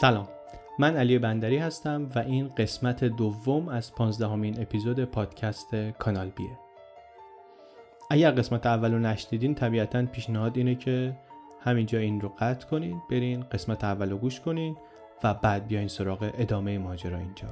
سلام. 0.00 0.28
من 0.78 0.96
علی 0.96 1.18
بندری 1.18 1.56
هستم 1.56 2.08
و 2.14 2.18
این 2.18 2.48
قسمت 2.48 3.04
دوم 3.04 3.68
از 3.68 3.94
پانزدهمین 3.94 4.60
اپیزود 4.60 5.04
پادکست 5.04 5.74
کانال 5.74 6.28
بیه. 6.28 6.58
اگر 8.10 8.30
قسمت 8.30 8.66
اول 8.66 8.92
رو 8.92 8.98
نشنیدین 8.98 9.54
طبیعتا 9.54 10.06
پیشنهاد 10.06 10.56
اینه 10.56 10.74
که 10.74 11.16
همینجا 11.60 11.98
این 11.98 12.20
رو 12.20 12.28
قطع 12.38 12.66
کنین 12.66 13.02
برین 13.10 13.44
قسمت 13.52 13.84
اول 13.84 14.10
رو 14.10 14.18
گوش 14.18 14.40
کنین 14.40 14.76
و 15.24 15.34
بعد 15.34 15.68
بیاین 15.68 15.88
سراغ 15.88 16.30
ادامه 16.38 16.78
ماجرا 16.78 17.18
اینجا. 17.18 17.48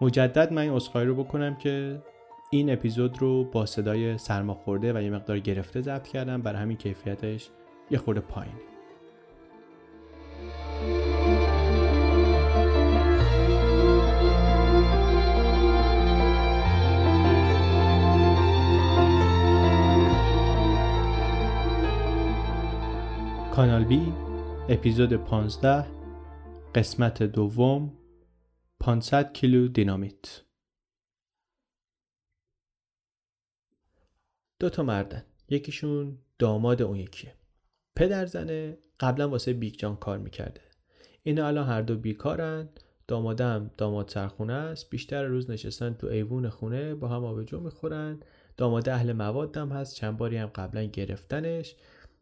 مجدد 0.00 0.52
من 0.52 0.62
این 0.62 0.72
اصخایی 0.72 1.06
رو 1.06 1.24
بکنم 1.24 1.56
که 1.56 2.02
این 2.50 2.72
اپیزود 2.72 3.18
رو 3.18 3.44
با 3.44 3.66
صدای 3.66 4.18
سرماخورده 4.18 4.92
و 4.92 5.02
یه 5.02 5.10
مقدار 5.10 5.38
گرفته 5.38 5.80
ضبط 5.80 6.08
کردم 6.08 6.42
برای 6.42 6.62
همین 6.62 6.76
کیفیتش 6.76 7.48
یه 7.90 7.98
خورده 7.98 8.20
پایین 8.20 8.69
کانال 23.54 23.84
بی 23.84 24.12
اپیزود 24.68 25.12
15 25.12 25.86
قسمت 26.74 27.22
دوم 27.22 27.92
500 28.80 29.32
کیلو 29.32 29.68
دینامیت. 29.68 30.42
دو 34.60 34.68
تا 34.68 34.82
مردن 34.82 35.22
یکیشون 35.48 36.18
داماد 36.38 36.82
اون 36.82 36.96
یکیه. 36.96 37.34
پدر 37.96 38.26
زنه 38.26 38.78
قبلا 39.00 39.28
واسه 39.28 39.52
بیگ 39.52 39.74
جان 39.74 39.96
کار 39.96 40.18
می‌کرده. 40.18 40.60
اینا 41.22 41.46
الان 41.46 41.66
هر 41.66 41.82
دو 41.82 41.96
بیکارن 41.96 42.68
دامادم 43.08 43.70
داماد 43.78 44.08
سرخونه 44.08 44.52
است 44.52 44.90
بیشتر 44.90 45.24
روز 45.24 45.50
نشستن 45.50 45.94
تو 45.94 46.06
ایوون 46.06 46.48
خونه 46.48 46.94
با 46.94 47.08
هم 47.08 47.24
آبجو 47.24 47.60
می‌خورن. 47.60 48.20
داماد 48.56 48.88
اهل 48.88 49.12
موادم 49.12 49.68
هست 49.68 49.94
چند 49.94 50.16
باری 50.16 50.36
هم 50.36 50.46
قبلا 50.46 50.84
گرفتنش. 50.84 51.76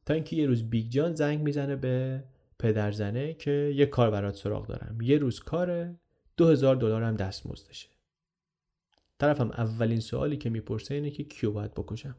تا 0.08 0.14
اینکه 0.14 0.36
یه 0.36 0.46
روز 0.46 0.70
بیگ 0.70 0.90
جان 0.90 1.14
زنگ 1.14 1.40
می‌زنه 1.40 1.76
به 1.76 2.24
پدر 2.58 2.92
زنه 2.92 3.34
که 3.34 3.72
یه 3.76 3.86
کار 3.86 4.10
برات 4.10 4.34
سراغ 4.34 4.66
دارم. 4.66 4.98
یه 5.02 5.18
روز 5.18 5.40
کاره 5.40 5.96
دو 6.36 6.48
هزار 6.48 6.76
دلار 6.76 7.02
هم 7.02 7.16
دستمزدشه. 7.16 7.88
طرفم 9.18 9.50
اولین 9.50 10.00
سوالی 10.00 10.36
که 10.36 10.50
می‌پرسه 10.50 10.94
اینه 10.94 11.10
که 11.10 11.24
کیو 11.24 11.52
باید 11.52 11.74
بکشم؟ 11.74 12.16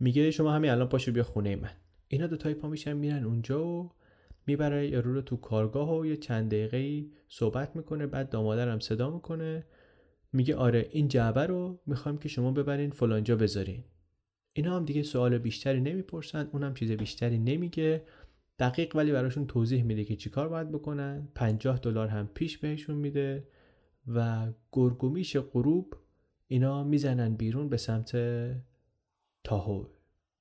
میگه 0.00 0.30
شما 0.30 0.52
همین 0.52 0.70
الان 0.70 0.88
پاشو 0.88 1.12
بیا 1.12 1.22
خونه 1.22 1.56
من. 1.56 1.70
اینا 2.08 2.26
دو 2.26 2.36
تای 2.36 2.54
پا 2.54 2.68
میشن 2.68 2.92
میرن 2.92 3.24
اونجا 3.24 3.66
و 3.66 3.90
می‌بره 4.46 4.88
یارو 4.88 5.14
رو 5.14 5.22
تو 5.22 5.36
کارگاه 5.36 5.98
و 5.98 6.06
یه 6.06 6.16
چند 6.16 6.50
دقیقه 6.50 7.06
صحبت 7.28 7.76
می‌کنه 7.76 8.06
بعد 8.06 8.30
دامادرم 8.30 8.78
صدا 8.78 9.10
می‌کنه. 9.10 9.66
میگه 10.32 10.56
آره 10.56 10.88
این 10.90 11.08
جعبه 11.08 11.46
رو 11.46 11.80
می‌خوام 11.86 12.18
که 12.18 12.28
شما 12.28 12.50
ببرین 12.50 12.90
فلانجا 12.90 13.36
بذارین. 13.36 13.84
اینا 14.56 14.76
هم 14.76 14.84
دیگه 14.84 15.02
سوال 15.02 15.38
بیشتری 15.38 15.80
نمی‌پرسن 15.80 16.48
اونم 16.52 16.74
چیز 16.74 16.92
بیشتری 16.92 17.38
نمیگه. 17.38 18.04
دقیق 18.58 18.96
ولی 18.96 19.12
براشون 19.12 19.46
توضیح 19.46 19.82
میده 19.82 20.04
که 20.04 20.16
چیکار 20.16 20.48
باید 20.48 20.72
بکنن. 20.72 21.28
50 21.34 21.78
دلار 21.78 22.08
هم 22.08 22.26
پیش 22.34 22.58
بهشون 22.58 22.96
میده 22.96 23.48
و 24.06 24.52
گرگومیش 24.72 25.36
غروب 25.36 25.96
اینا 26.46 26.84
می‌زنن 26.84 27.34
بیرون 27.34 27.68
به 27.68 27.76
سمت 27.76 28.16
تاهو 29.44 29.86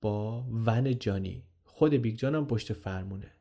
با 0.01 0.45
ون 0.65 0.99
جانی. 0.99 1.43
خود 1.65 1.93
بیگ 1.93 2.15
جان 2.15 2.35
هم 2.35 2.47
پشت 2.47 2.73
فرمونه. 2.73 3.31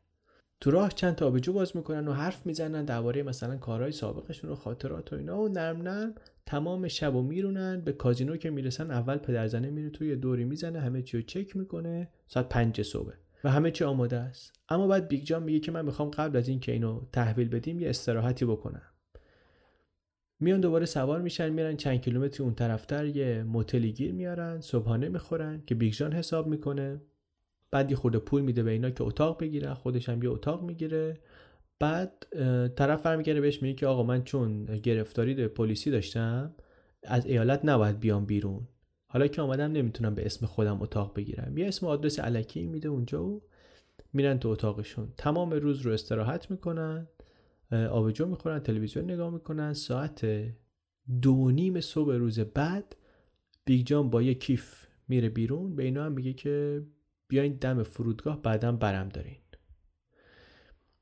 تو 0.63 0.71
راه 0.71 0.89
چند 0.89 1.15
تا 1.15 1.27
آبجو 1.27 1.53
باز 1.53 1.77
می‌کنن 1.77 2.09
و 2.09 2.13
حرف 2.13 2.47
می‌زنن 2.47 2.85
درباره 2.85 3.23
مثلا 3.23 3.57
کارهای 3.57 3.93
سابقشون 3.93 4.51
و 4.51 4.55
خاطرات 4.55 5.13
و 5.13 5.17
اینا 5.17 5.41
و 5.41 5.49
نرم 5.49 5.83
نرم 5.83 6.15
تمام 6.47 6.89
شب 6.89 7.15
و 7.15 7.23
میرونن. 7.23 7.81
به 7.81 7.93
کازینو 7.93 8.37
که 8.37 8.51
می‌رسن 8.51 8.91
اول 8.91 9.17
پدرزنه 9.17 9.71
میره 9.71 9.91
تو 9.91 10.04
یه 10.04 10.17
دوری 10.17 10.45
می‌زنه 10.45 10.81
همه 10.81 11.03
چی 11.03 11.17
رو 11.17 11.23
چک 11.23 11.57
می‌کنه. 11.57 12.09
ساعت 12.27 12.49
پنج 12.49 12.83
صبح 12.83 13.13
و 13.45 13.51
همه 13.51 13.71
چی 13.71 13.85
آماده 13.85 14.17
است. 14.17 14.53
اما 14.69 14.87
بعد 14.87 15.09
بیگ 15.09 15.25
جان 15.25 15.43
میگه 15.43 15.61
که 15.61 15.73
من 15.73 15.85
می‌خوام 15.85 16.11
قبل 16.11 16.37
از 16.37 16.49
اینکه 16.49 16.73
اینو 16.73 17.01
تحویل 17.13 17.49
بدیم 17.49 17.81
یه 17.81 17.89
استراحتی 17.89 18.45
بکنم. 18.45 18.83
میان 20.41 20.61
دوباره 20.61 20.87
سوار 20.87 21.21
میشن 21.21 21.49
میرن 21.49 21.77
چند 21.77 22.01
کیلومتری 22.01 22.45
اون 22.45 22.55
طرفتر 22.55 23.07
یه 23.07 23.43
موتلی 23.43 23.93
گیر 23.93 24.13
میارن 24.13 24.61
صبحانه 24.61 25.09
می‌خورن 25.09 25.63
که 25.67 25.75
بیگ 25.75 25.93
جان 25.93 26.13
حساب 26.13 26.47
می‌کنه. 26.47 27.01
بعد 27.73 27.91
یه 27.91 27.97
خورده 27.97 28.19
پول 28.19 28.43
میده 28.43 28.63
به 28.63 28.71
اینا 28.71 28.91
که 28.91 29.05
اتاق 29.05 29.41
بگیرن 29.41 29.75
خودش 29.75 30.09
هم 30.09 30.23
یه 30.23 30.31
اتاق 30.31 30.63
می‌گیره. 30.63 31.21
بعد 31.79 32.27
طرف 32.77 33.03
برمیگرده 33.03 33.41
بهش 33.41 33.63
میگه 33.63 33.75
که 33.75 33.87
آقا 33.87 34.03
من 34.03 34.25
چون 34.25 34.65
گرفتاری 34.65 35.49
پلیسی 35.49 35.91
داشتم 35.91 36.55
از 37.03 37.27
ایالت 37.27 37.61
نباید 37.65 38.01
بیام 38.01 38.27
بیرون. 38.27 38.69
حالا 39.07 39.27
که 39.27 39.43
آمدم 39.43 39.73
نمی‌تونم 39.73 40.15
به 40.15 40.27
اسم 40.27 40.47
خودم 40.47 40.83
اتاق 40.83 41.17
بگیرم. 41.17 41.59
یه 41.59 41.69
اسم 41.69 41.87
آدرس 41.87 42.21
الکی 42.21 42.67
میده 42.67 42.89
اونجا 42.89 43.25
و 43.25 43.43
میرن 44.13 44.39
تو 44.39 44.49
اتاقشون. 44.49 45.13
تمام 45.17 45.51
روز 45.51 45.81
رو 45.81 45.93
استراحت 45.93 46.51
می‌کنن 46.51 47.09
آبجو 47.91 48.27
می‌خورن 48.27 48.59
تلویزیون 48.59 49.11
نگاه 49.11 49.31
می‌کنن. 49.31 49.73
ساعت 49.73 50.27
دو 51.23 51.51
نیم 51.51 51.81
صبح 51.81 52.15
روز 52.15 52.41
بعد 52.41 52.97
بیگ 53.65 53.87
جان 53.87 54.11
با 54.11 54.23
یه 54.23 54.35
کیف 54.35 54.87
میره 55.09 55.29
بیرون. 55.29 55.77
به 55.77 55.83
اینا 55.83 56.05
هم 56.05 56.13
میگه 56.13 56.33
که 56.33 56.83
بیاین 57.33 57.53
دم 57.53 57.83
فرودگاه 57.83 58.43
بعدم 58.43 58.77
برم 58.77 59.09
دارین. 59.09 59.37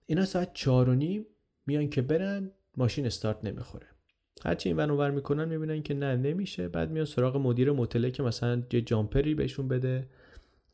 اینا 0.07 0.25
ساعت 0.25 0.51
چهار 0.55 0.89
و 0.89 0.95
نیم 0.95 1.27
میان 1.67 1.91
که 1.91 2.03
برن 2.03 2.51
ماشین 2.77 3.07
استارت 3.07 3.45
نمی‌خوره. 3.45 3.87
هرچی 4.45 4.69
این 4.69 4.79
ور 4.79 5.11
می‌کنن 5.11 5.45
می‌بینن 5.45 5.83
که 5.83 5.95
نه 5.95 6.17
نمیشه. 6.17 6.69
بعد 6.69 6.91
میان 6.91 7.05
سراغ 7.05 7.37
مدیر 7.37 7.73
موتله 7.73 8.11
که 8.11 8.23
مثلا 8.23 8.63
یه 8.73 8.81
jumper 8.81 9.27
ی 9.27 9.35
بهشون 9.35 9.69
بده 9.69 10.09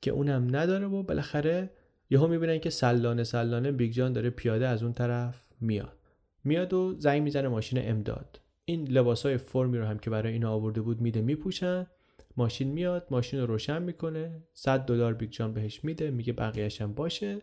که 0.01 0.11
اونم 0.11 0.57
نداره 0.57 0.87
و 0.87 1.03
بالاخره 1.03 1.71
یهو 2.11 2.27
می‌بینن 2.27 2.59
که 2.59 2.71
سلانه 2.71 3.25
سلانه 3.25 3.73
بیگ 3.73 3.93
جان 3.93 4.13
داره 4.13 4.31
پیاده 4.31 4.69
از 4.69 4.83
اون 4.83 4.93
طرف 4.93 5.47
میاد. 5.61 5.99
میاد 6.45 6.73
و 6.73 6.95
زنگ 6.99 7.23
می‌زنه 7.23 7.49
ماشین 7.49 7.91
امداد. 7.91 8.41
این 8.65 8.89
لباسای 8.89 9.37
فرمی 9.37 9.79
رو 9.79 9.85
هم 9.85 9.99
که 9.99 10.11
برای 10.11 10.33
اینا 10.33 10.53
آورده 10.53 10.81
بود 10.81 11.01
میده 11.01 11.21
میپوشن. 11.21 11.87
ماشین 12.37 12.69
میاد 12.69 13.07
ماشین 13.11 13.41
رو 13.41 13.47
روشن 13.47 13.83
می‌کنه 13.83 14.43
100 14.55 14.81
دلار 14.81 15.15
بیگ 15.15 15.31
جان 15.31 15.55
بهش 15.55 15.85
میده 15.85 16.11
میگه 16.11 16.33
بقیهش 16.33 16.81
هم 16.81 16.95
باشه 16.95 17.43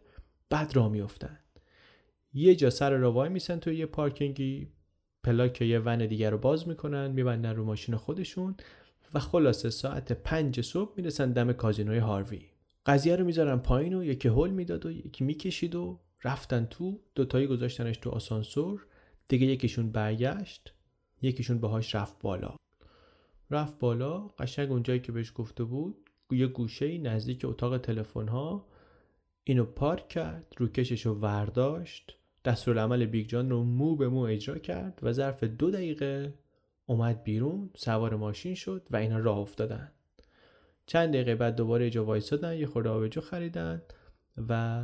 بعد 0.49 0.75
راه 0.75 0.89
میافتن. 0.89 1.39
یه 2.33 2.55
جا 2.55 2.69
سر 2.69 2.89
را 2.97 3.11
وای 3.11 3.29
میسن 3.29 3.59
تو 3.59 3.71
یه 3.71 3.85
پارکینگی 3.85 4.67
پلاک 5.23 5.61
یه 5.61 5.79
ون 5.79 6.05
دیگر 6.07 6.29
رو 6.29 6.37
باز 6.37 6.67
می‌کنن 6.67 7.11
میبندن 7.11 7.55
رو 7.55 7.65
ماشین 7.65 7.95
خودشون 7.95 8.55
و 9.13 9.19
خلاصه 9.19 9.69
ساعت 9.69 10.11
پنج 10.11 10.61
صبح 10.61 10.93
می‌رسن 10.97 11.31
دم 11.31 11.53
کازینوی 11.53 11.97
هاروی. 11.97 12.41
قضیه 12.85 13.15
رو 13.15 13.25
می‌ذارن 13.25 13.57
پایین 13.57 13.93
و 13.93 14.03
یکی 14.03 14.27
هول 14.27 14.49
می‌داد 14.49 14.85
و 14.85 14.91
یکی 14.91 15.23
می‌کشید 15.23 15.75
و 15.75 15.99
رفتن 16.23 16.65
تو 16.65 16.99
دوتایی 17.15 17.47
گذاشتنش 17.47 17.97
تو 17.97 18.09
آسانسور 18.09 18.87
دیگه 19.27 19.47
یکیشون 19.47 19.91
برگشت 19.91 20.73
یکیشون 21.21 21.59
باهاش 21.59 21.95
رفت 21.95 22.21
بالا. 22.21 22.55
رفت 23.53 23.79
بالا 23.79 24.19
قشنگ 24.19 24.71
اونجایی 24.71 24.99
که 24.99 25.11
بهش 25.11 25.31
گفته 25.35 25.63
بود 25.63 26.09
یه 26.31 26.47
گوشه 26.47 26.97
نزدیک 26.97 27.45
اتاق 27.45 27.77
تلفن 27.77 28.27
ها 28.27 28.65
اینو 29.43 29.65
پارک 29.65 30.07
کرد 30.07 30.53
روکشش 30.57 31.05
رو 31.05 31.13
ورداشت. 31.13 32.17
دستورالعمل 32.45 33.05
بیگ 33.05 33.27
جان 33.27 33.49
رو 33.49 33.63
مو 33.63 33.95
به 33.95 34.09
مو 34.09 34.19
اجرا 34.19 34.57
کرد 34.57 34.99
و 35.01 35.11
ظرف 35.11 35.43
دو 35.43 35.71
دقیقه 35.71 36.33
اومد 36.85 37.23
بیرون 37.23 37.69
سوار 37.75 38.15
ماشین 38.15 38.55
شد 38.55 38.87
و 38.91 38.95
اینا 38.95 39.19
راه 39.19 39.37
افتادن. 39.37 39.91
چند 40.85 41.09
دقیقه 41.09 41.35
بعد 41.35 41.55
دوباره 41.55 41.89
جا 41.89 42.05
وایسادن 42.05 42.57
یه 42.57 42.65
خورده 42.65 42.89
آبجو 42.89 43.21
خریدن 43.21 43.81
و 44.49 44.83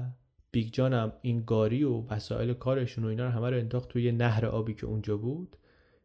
بیگ 0.52 0.74
جان 0.74 0.94
هم 0.94 1.14
این 1.22 1.44
گاری 1.48 1.84
و 1.84 2.02
وسایل 2.10 2.54
کارشون 2.54 3.04
و 3.04 3.08
اینا 3.08 3.26
رو 3.26 3.32
همه 3.32 3.50
رو 3.50 3.58
انداخت 3.58 3.90
توی 3.90 4.12
نهر 4.12 4.46
آبی 4.46 4.74
که 4.74 4.86
اونجا 4.86 5.18
بود. 5.18 5.56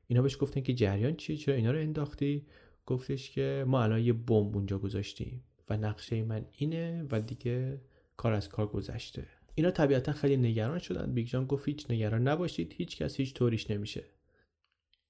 اینا 0.06 0.22
بهش 0.22 0.36
گفتن 0.40 0.60
که 0.60 0.74
جریان 0.74 1.16
چیه؟ 1.16 1.36
چرا 1.36 1.54
اینا 1.54 1.70
رو 1.70 1.78
انداختی؟ 1.78 2.46
گفتش 2.86 3.30
که 3.30 3.64
ما 3.66 3.82
الان 3.82 4.00
یه 4.00 4.12
بمب 4.12 4.56
اونجا 4.56 4.78
گذاشتیم 4.78 5.44
و 5.70 5.76
نقشه 5.76 6.22
من 6.22 6.46
اینه 6.52 7.06
و 7.10 7.20
دیگه 7.20 7.80
کار 8.16 8.32
از 8.32 8.48
کار 8.48 8.66
گذشته. 8.66 9.26
اینا 9.54 9.70
طبیعتا 9.70 10.12
خیلی 10.12 10.36
نگران 10.36 10.78
شدن. 10.78 11.14
بیگ 11.14 11.26
جان 11.26 11.46
گفت 11.46 11.68
هیچ 11.68 11.90
نگران 11.90 12.28
نباشید. 12.28 12.74
هیچ 12.76 12.96
کس 12.96 13.16
هیچ 13.16 13.34
طوریش 13.34 13.70
نمیشه. 13.70 14.04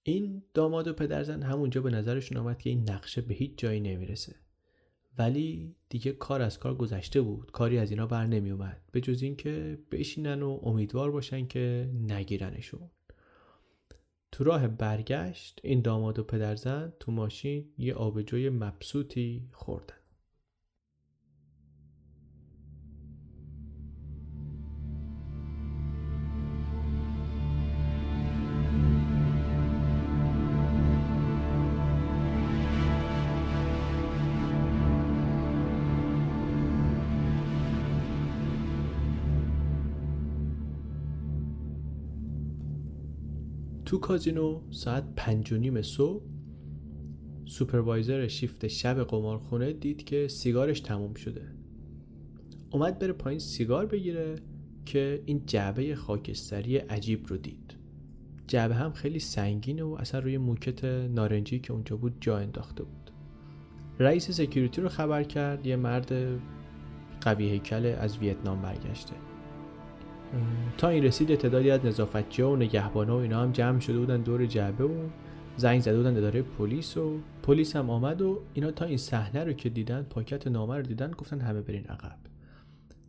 این 0.03 0.43
داماد 0.55 0.89
و 0.89 0.93
پدرزن 0.93 1.43
همونجا 1.43 1.81
به 1.81 1.91
نظرشون 1.91 2.39
آمد 2.39 2.59
که 2.59 2.71
این 2.71 2.91
نقشه 2.91 3.21
به 3.21 3.35
هیچ 3.35 3.53
جایی 3.57 3.81
نمی‌رسه. 3.81 4.35
ولی 5.19 5.77
دیگه 5.89 6.13
کار 6.13 6.43
از 6.43 6.59
کار 6.59 6.75
گذشته 6.75 7.21
بود. 7.21 7.51
کاری 7.51 7.79
از 7.79 7.91
اینا 7.91 8.07
بر 8.07 8.27
نمی 8.27 8.51
اومد 8.51 8.83
به 8.93 9.01
جز 9.01 9.23
اینکه 9.23 9.79
بشینن 9.91 10.43
و 10.43 10.61
امیدوار 10.63 11.11
باشن 11.11 11.47
که 11.47 11.91
نگیرنشون. 12.09 12.91
تو 14.35 14.45
راه 14.45 14.69
برگشت 14.69 15.61
این 15.63 15.83
داماد 15.83 16.19
و 16.19 16.25
پدرزن 16.25 16.93
تو 17.01 17.13
ماشین 17.13 17.65
یه 17.79 17.95
آبجوی 17.95 18.51
مبسوطی 18.51 19.49
خوردن. 19.53 20.04
تو 43.95 44.01
کازینو 44.01 44.61
ساعت 44.71 45.05
پنج 45.17 45.53
و 45.53 45.57
نیم 45.57 45.83
صبح 45.83 46.23
supervisor 47.45 48.29
شیفت 48.29 48.67
شب 48.67 49.05
قمارخونه 49.05 49.73
دید 49.73 50.05
که 50.05 50.29
سیگارش 50.29 50.81
تموم 50.81 51.15
شده. 51.15 51.43
اومد 52.71 52.99
بره 52.99 53.13
پایین 53.13 53.39
سیگار 53.39 53.87
بگیره 53.87 54.35
که 54.87 55.23
این 55.27 55.43
جعبه 55.47 55.95
خاکستری 55.95 56.77
عجیب 56.77 57.27
رو 57.27 57.37
دید. 57.37 57.77
جعبه 58.47 58.75
هم 58.75 58.93
خیلی 58.93 59.19
سنگینه 59.19 59.83
و 59.83 59.97
اصلا 60.01 60.21
روی 60.21 60.39
موکت 60.39 60.85
نارنجی 60.85 61.59
که 61.59 61.73
اونجا 61.73 61.97
بود 61.97 62.17
جا 62.21 62.39
انداخته 62.39 62.83
بود. 62.83 63.11
رئیس 63.99 64.31
security 64.31 64.81
رو 64.81 64.89
خبر 64.89 65.23
کرد 65.23 65.67
یه 65.67 65.77
مرد 65.77 66.13
قوی 67.21 67.51
هیکل 67.51 67.87
از 67.87 68.19
ویتنام 68.19 68.63
برگشته. 68.63 69.34
تا 70.79 70.89
این 70.89 71.05
رسید 71.05 71.35
تعدادی 71.35 71.71
از 71.71 71.85
نظافتچی 71.85 72.43
و 72.43 72.57
نگهبانه 72.57 73.13
و 73.13 73.17
اینا 73.17 73.43
هم 73.43 73.53
جمع 73.53 73.81
شده 73.81 73.99
بودن 73.99 74.21
دور 74.21 74.47
جعبه 74.47 74.85
و 74.85 75.09
زنگ 75.57 75.81
زده 75.81 75.97
بودن 75.97 76.17
اداره 76.17 76.43
پلیس 76.43 76.97
و 76.97 77.19
پلیس 77.43 77.77
هم 77.77 77.91
آمد 77.91 78.23
و 78.23 78.41
اینا 78.55 78.71
تا 78.71 78.85
این 78.85 78.97
صحنه 78.97 79.45
رو 79.45 79.53
که 79.53 79.69
دیدن 79.69 80.03
پاکت 80.03 80.47
نامه 80.47 80.77
رو 80.77 80.83
دیدن 80.83 81.11
گفتن 81.11 81.41
همه 81.41 81.61
برین 81.61 81.87
عقب. 81.87 82.17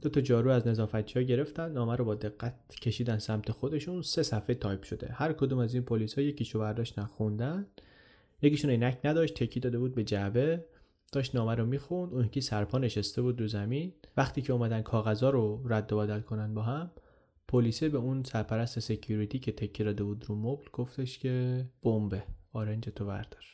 دو 0.01 0.09
تا 0.09 0.21
جارو 0.21 0.51
از 0.51 0.67
نظافتچی 0.67 1.19
ها 1.19 1.25
گرفتن 1.25 1.71
نامه 1.71 1.95
رو 1.95 2.05
با 2.05 2.15
دقت 2.15 2.53
کشیدن 2.81 3.17
سمت 3.17 3.51
خودشون 3.51 4.01
سه 4.01 4.23
صفحه 4.23 4.55
تایپ 4.55 4.83
شده. 4.83 5.09
هر 5.13 5.33
کدوم 5.33 5.59
از 5.59 5.73
این 5.73 5.83
پلیس 5.83 6.13
ها 6.13 6.21
یکیشو 6.21 6.59
برداشت 6.59 6.99
نخوندن. 6.99 7.65
یکیشون 8.41 8.71
عینک 8.71 8.97
نداشت 9.03 9.43
تکیه 9.43 9.59
داده 9.59 9.79
بود 9.79 9.95
به 9.95 10.03
جعبه. 10.03 10.65
داشت 11.11 11.35
نامه 11.35 11.55
رو 11.55 11.65
می‌خوند 11.65 12.13
اون 12.13 12.25
یکی 12.25 12.41
سرپا 12.41 12.77
نشسته 12.77 13.21
بود 13.21 13.41
رو 13.41 13.47
زمین. 13.47 13.93
وقتی 14.17 14.41
که 14.41 14.53
اومدن 14.53 14.81
کاغذا 14.81 15.29
رو 15.29 15.61
رد 15.65 15.93
و 15.93 15.97
بدل 15.97 16.19
کنن 16.19 16.53
با 16.53 16.61
هم 16.61 16.91
پلیسه 17.55 17.89
به 17.89 17.97
اون 17.97 18.23
سرپرست 18.23 18.79
security 18.79 19.39
که 19.39 19.51
تکیه 19.51 19.83
داده 19.83 20.03
بود 20.03 20.25
رو 20.27 20.35
مبل 20.35 20.65
گفتش 20.73 21.19
که 21.19 21.65
بمبه 21.83 22.23
آرنجتو 22.53 23.05
بردار. 23.05 23.45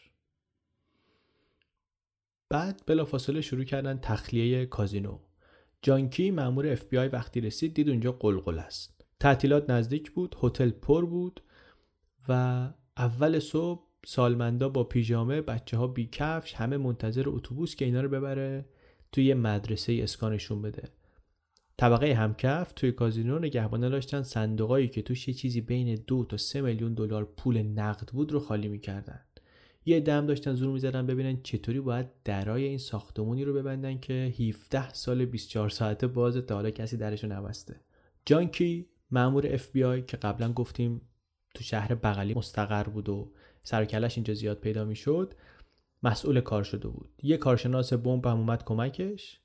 بعد 2.49 2.83
بلافاصله 2.87 3.41
شروع 3.41 3.63
کردن 3.63 3.99
تخلیه 4.01 4.65
کازینو. 4.65 5.19
جانکی 5.81 6.31
مامور 6.31 6.67
اف 6.67 6.85
بی 6.85 6.97
آی 6.97 7.07
وقتی 7.07 7.41
رسید 7.41 7.73
دید 7.73 7.89
اونجا 7.89 8.11
غلغله 8.11 8.59
است. 8.59 9.05
تعطیلات 9.19 9.69
نزدیک 9.69 10.11
بود 10.11 10.35
هتل 10.43 10.69
پر 10.69 11.05
بود 11.05 11.43
و 12.29 12.33
اول 12.97 13.39
صبح 13.39 13.87
سالمندا 14.05 14.69
با 14.69 14.83
پیژامه 14.83 15.41
بچه 15.41 15.77
ها 15.77 15.87
بی 15.87 16.09
کفش 16.11 16.53
همه 16.53 16.77
منتظر 16.77 17.29
اتوبوس 17.29 17.75
که 17.75 17.85
اینا 17.85 18.01
رو 18.01 18.09
ببره 18.09 18.65
توی 19.11 19.33
مدرسه 19.33 19.99
اسکانشون 20.03 20.61
بده. 20.61 21.00
طبقه 21.81 22.13
همکف 22.13 22.73
توی 22.75 22.91
کازینو 22.91 23.39
نگهبانه 23.39 23.89
داشتن 23.89 24.23
صندوقایی 24.23 24.87
که 24.87 25.01
توش 25.01 25.27
یه 25.27 25.33
چیزی 25.33 25.61
بین 25.61 25.95
دو 26.07 26.25
تا 26.25 26.37
سه 26.37 26.61
میلیون 26.61 26.93
دلار 26.93 27.25
پول 27.25 27.61
نقد 27.61 28.09
بود 28.09 28.31
رو 28.31 28.39
خالی 28.39 28.67
می‌کردن. 28.67 29.19
یه 29.85 29.99
دم 29.99 30.25
داشتن 30.25 30.53
زور 30.53 30.71
می‌زدن 30.71 31.07
ببینن 31.07 31.41
چطوری 31.43 31.79
باید 31.79 32.07
درای 32.23 32.63
این 32.63 32.77
ساختمونی 32.77 33.43
رو 33.43 33.53
ببندن 33.53 33.99
که 33.99 34.13
17 34.13 34.93
سال 34.93 35.25
24 35.25 35.69
ساعته 35.69 36.07
بازه 36.07 36.41
تا 36.41 36.55
حالا 36.55 36.69
کسی 36.69 36.97
درشو 36.97 37.27
نبسته. 37.27 37.75
جانکی 38.25 38.87
مامور 39.11 39.53
اف 39.53 39.71
بی 39.71 39.83
آی 39.83 40.01
که 40.01 40.17
قبلا 40.17 40.53
گفتیم 40.53 41.01
تو 41.55 41.63
شهر 41.63 41.95
بغلی 41.95 42.33
مستقر 42.33 42.83
بود 42.83 43.09
و 43.09 43.31
سرکلش 43.63 44.17
اینجا 44.17 44.33
زیاد 44.33 44.59
پیدا 44.59 44.85
می‌شد 44.85 45.33
مسئول 46.03 46.41
کار 46.41 46.63
شده 46.63 46.87
بود. 46.87 47.09
یه 47.23 47.37
کارشناس 47.37 47.93
بمب 47.93 48.25
هم 48.25 48.37
اومد 48.37 48.63
کمکش. 48.65 49.40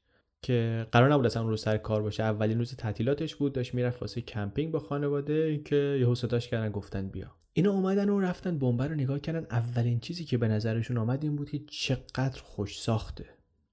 که 0.47 0.87
قرار 0.93 1.13
نبود 1.13 1.27
اصلا 1.27 1.43
رو 1.43 1.57
سر 1.57 1.77
کار 1.77 2.03
باشه. 2.03 2.23
اولین 2.23 2.59
روز 2.59 2.77
تعطیلاتش 2.77 3.37
بود 3.37 3.53
داشت 3.53 3.75
می‌رفت 3.75 4.03
واسه 4.03 4.21
کمپینگ 4.21 4.73
با 4.73 4.79
خانواده 4.79 5.59
که 5.59 5.99
یهو 6.01 6.15
صداش 6.15 6.49
کردن 6.49 6.71
گفتن 6.71 7.09
بیا. 7.09 7.31
اینا 7.53 7.71
اومدن 7.71 8.09
و 8.09 8.21
رفتن 8.21 8.59
بمب 8.59 8.83
رو 8.83 8.95
نگاه 8.95 9.19
کردن. 9.19 9.47
اولین 9.51 10.01
چیزی 10.01 10.25
که 10.25 10.39
به 10.39 10.49
نظرشون 10.49 10.99
آمد 10.99 11.25
این 11.25 11.37
بود 11.37 11.51
که 11.51 11.59
چقدر 11.59 12.41
خوش 12.43 12.81
ساخته. 12.81 13.27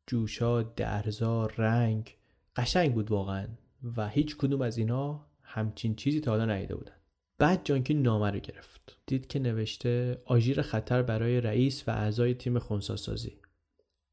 جوشا 0.08 0.62
درزا 0.62 1.46
رنگ 1.46 2.16
قشنگ 2.56 2.94
بود 2.94 3.12
واقعا. 3.12 3.48
و 3.98 4.10
هیچ 4.10 4.38
کدوم 4.38 4.62
از 4.62 4.78
اینا 4.78 5.26
همچین 5.42 5.96
چیزی 5.96 6.22
تا 6.22 6.32
حالا 6.32 6.46
ندیده 6.46 6.76
بودن. 6.76 6.96
بعد 7.38 7.62
جانکی 7.64 7.94
نامه 7.94 8.32
رو 8.32 8.40
گرفت. 8.40 8.98
دید 9.06 9.28
که 9.28 9.40
نوشته 9.40 10.22
آژیر 10.26 10.62
خطر 10.62 11.02
برای 11.02 11.42
رئیس 11.42 11.84
و 11.88 11.92
اعضای 11.92 12.34
تیم 12.34 12.60
خونساسازی 12.60 13.38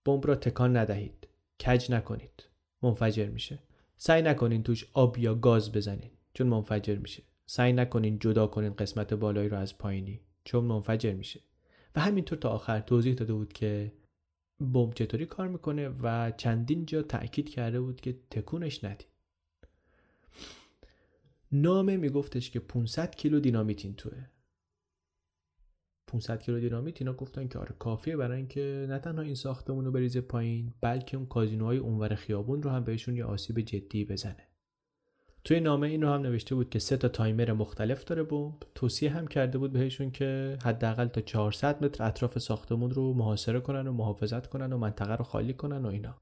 بمب 0.04 0.26
را 0.26 0.34
تکان 0.34 0.76
ندهید. 0.76 1.26
کج 1.66 1.92
نکنید. 1.92 2.49
منفجر 2.82 3.28
میشه. 3.28 3.58
سعی 3.96 4.22
نکنین 4.22 4.62
توش 4.62 4.86
آب 4.92 5.18
یا 5.18 5.34
گاز 5.34 5.72
بزنین 5.72 6.10
چون 6.34 6.46
منفجر 6.46 6.96
میشه. 6.96 7.22
سعی 7.46 7.72
نکنین 7.72 8.18
جدا 8.18 8.46
کنین 8.46 8.74
قسمت 8.74 9.14
بالایی 9.14 9.48
رو 9.48 9.56
از 9.56 9.78
پایینی 9.78 10.20
چون 10.44 10.64
منفجر 10.64 11.12
میشه. 11.12 11.40
و 11.96 12.00
همینطور 12.00 12.38
تا 12.38 12.48
آخر 12.48 12.80
توضیح 12.80 13.14
داده 13.14 13.32
بود 13.32 13.52
که 13.52 13.92
بمب 14.60 14.94
چطوری 14.94 15.26
کار 15.26 15.48
می‌کنه 15.48 15.88
و 15.88 16.32
چندین 16.36 16.86
جا 16.86 17.02
تاکید 17.02 17.48
کرده 17.48 17.80
بود 17.80 18.00
که 18.00 18.18
تکونش 18.30 18.84
ندید. 18.84 19.06
نامه 21.52 21.96
میگفتش 21.96 22.50
که 22.50 22.60
500 22.60 23.14
کیلو 23.14 23.40
دینامیت 23.40 23.84
این 23.84 23.94
توه. 23.94 24.26
500 26.10 26.42
کیلو 26.42 26.60
دینامیت 26.60 27.02
اینا 27.02 27.12
گفتن 27.12 27.48
که 27.48 27.58
آره 27.58 27.74
کافیه 27.78 28.16
برای 28.16 28.36
اینکه 28.36 28.86
نه 28.88 28.98
تنها 28.98 29.22
این 29.22 29.34
ساختمون 29.34 29.84
رو 29.84 29.92
بریزه 29.92 30.20
پایین 30.20 30.72
بلکه 30.80 31.16
اون 31.16 31.26
کازینوهای 31.26 31.78
اونور 31.78 32.14
خیابون 32.14 32.62
رو 32.62 32.70
هم 32.70 32.84
بهشون 32.84 33.16
یه 33.16 33.24
آسیب 33.24 33.60
جدی 33.60 34.04
بزنه. 34.04 34.46
توی 35.44 35.60
نامه 35.60 35.88
این 35.88 36.02
رو 36.02 36.08
هم 36.08 36.22
نوشته 36.22 36.54
بود 36.54 36.70
که 36.70 36.78
سه 36.78 36.96
تا 36.96 37.08
تایمر 37.08 37.52
مختلف 37.52 38.04
داره 38.04 38.22
بمب. 38.22 38.54
توصیه 38.74 39.10
هم 39.10 39.26
کرده 39.26 39.58
بود 39.58 39.72
بهشون 39.72 40.10
که 40.10 40.58
حداقل 40.64 41.06
تا 41.06 41.20
400 41.20 41.84
متر 41.84 42.04
اطراف 42.04 42.38
ساختمون 42.38 42.90
رو 42.90 43.14
محاصره 43.14 43.60
کنن 43.60 43.86
و 43.86 43.92
محافظت 43.92 44.46
کنن 44.46 44.72
و 44.72 44.78
منطقه 44.78 45.16
رو 45.16 45.24
خالی 45.24 45.54
کنن 45.54 45.84
و 45.84 45.88
اینا. 45.88 46.16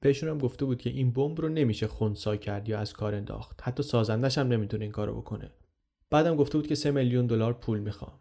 بهشون 0.00 0.28
هم 0.28 0.38
گفته 0.38 0.64
بود 0.64 0.78
که 0.78 0.90
این 0.90 1.12
بمب 1.12 1.40
رو 1.40 1.48
نمیشه 1.48 1.86
خونسا 1.86 2.36
کرد 2.36 2.68
یا 2.68 2.78
از 2.78 2.92
کار 2.92 3.14
انداخت. 3.14 3.60
حتی 3.62 3.82
سازندش 3.82 4.38
هم 4.38 4.48
نمی‌تونه 4.48 4.82
این 4.82 4.92
کارو 4.92 5.20
بکنه. 5.20 5.50
بعدم 6.10 6.36
گفته 6.36 6.58
بود 6.58 6.66
که 6.66 6.74
3 6.74 6.90
میلیون 6.90 7.26
دلار 7.26 7.52
پول 7.52 7.78
می‌خوام. 7.78 8.12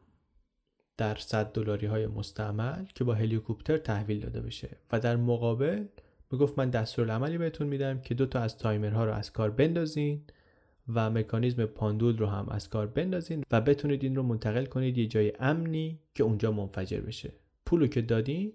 در 0.99 1.15
100 1.15 1.51
دلاری 1.51 1.87
های 1.87 2.07
مستعمل 2.07 2.85
که 2.95 3.03
با 3.03 3.13
هلیکوپتر 3.13 3.77
تحویل 3.77 4.19
داده 4.19 4.41
بشه. 4.41 4.69
و 4.91 4.99
در 4.99 5.15
مقابل 5.15 5.85
می‌گفت 6.31 6.59
من 6.59 6.69
دستورالعملی 6.69 7.37
بهتون 7.37 7.67
میدم 7.67 8.01
که 8.01 8.13
دو 8.13 8.25
تا 8.25 8.39
از 8.39 8.57
تایمرها 8.57 9.05
رو 9.05 9.13
از 9.13 9.33
کار 9.33 9.49
بندازین 9.49 10.21
و 10.93 11.09
مکانیزم 11.09 11.65
پاندول 11.65 12.17
رو 12.17 12.25
هم 12.27 12.49
از 12.49 12.69
کار 12.69 12.87
بندازین 12.87 13.43
و 13.51 13.61
بتونید 13.61 14.03
این 14.03 14.15
رو 14.15 14.23
منتقل 14.23 14.65
کنید 14.65 14.97
یه 14.97 15.07
جای 15.07 15.33
امنی 15.39 15.99
که 16.15 16.23
اونجا 16.23 16.51
منفجر 16.51 16.99
بشه. 16.99 17.31
پولو 17.65 17.87
که 17.87 18.01
دادین 18.01 18.53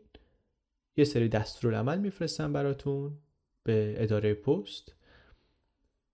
یه 0.96 1.04
سری 1.04 1.28
دستورالعمل 1.28 1.98
میفرستم 1.98 2.52
براتون 2.52 3.12
به 3.62 3.94
اداره 3.98 4.34
پست. 4.34 4.94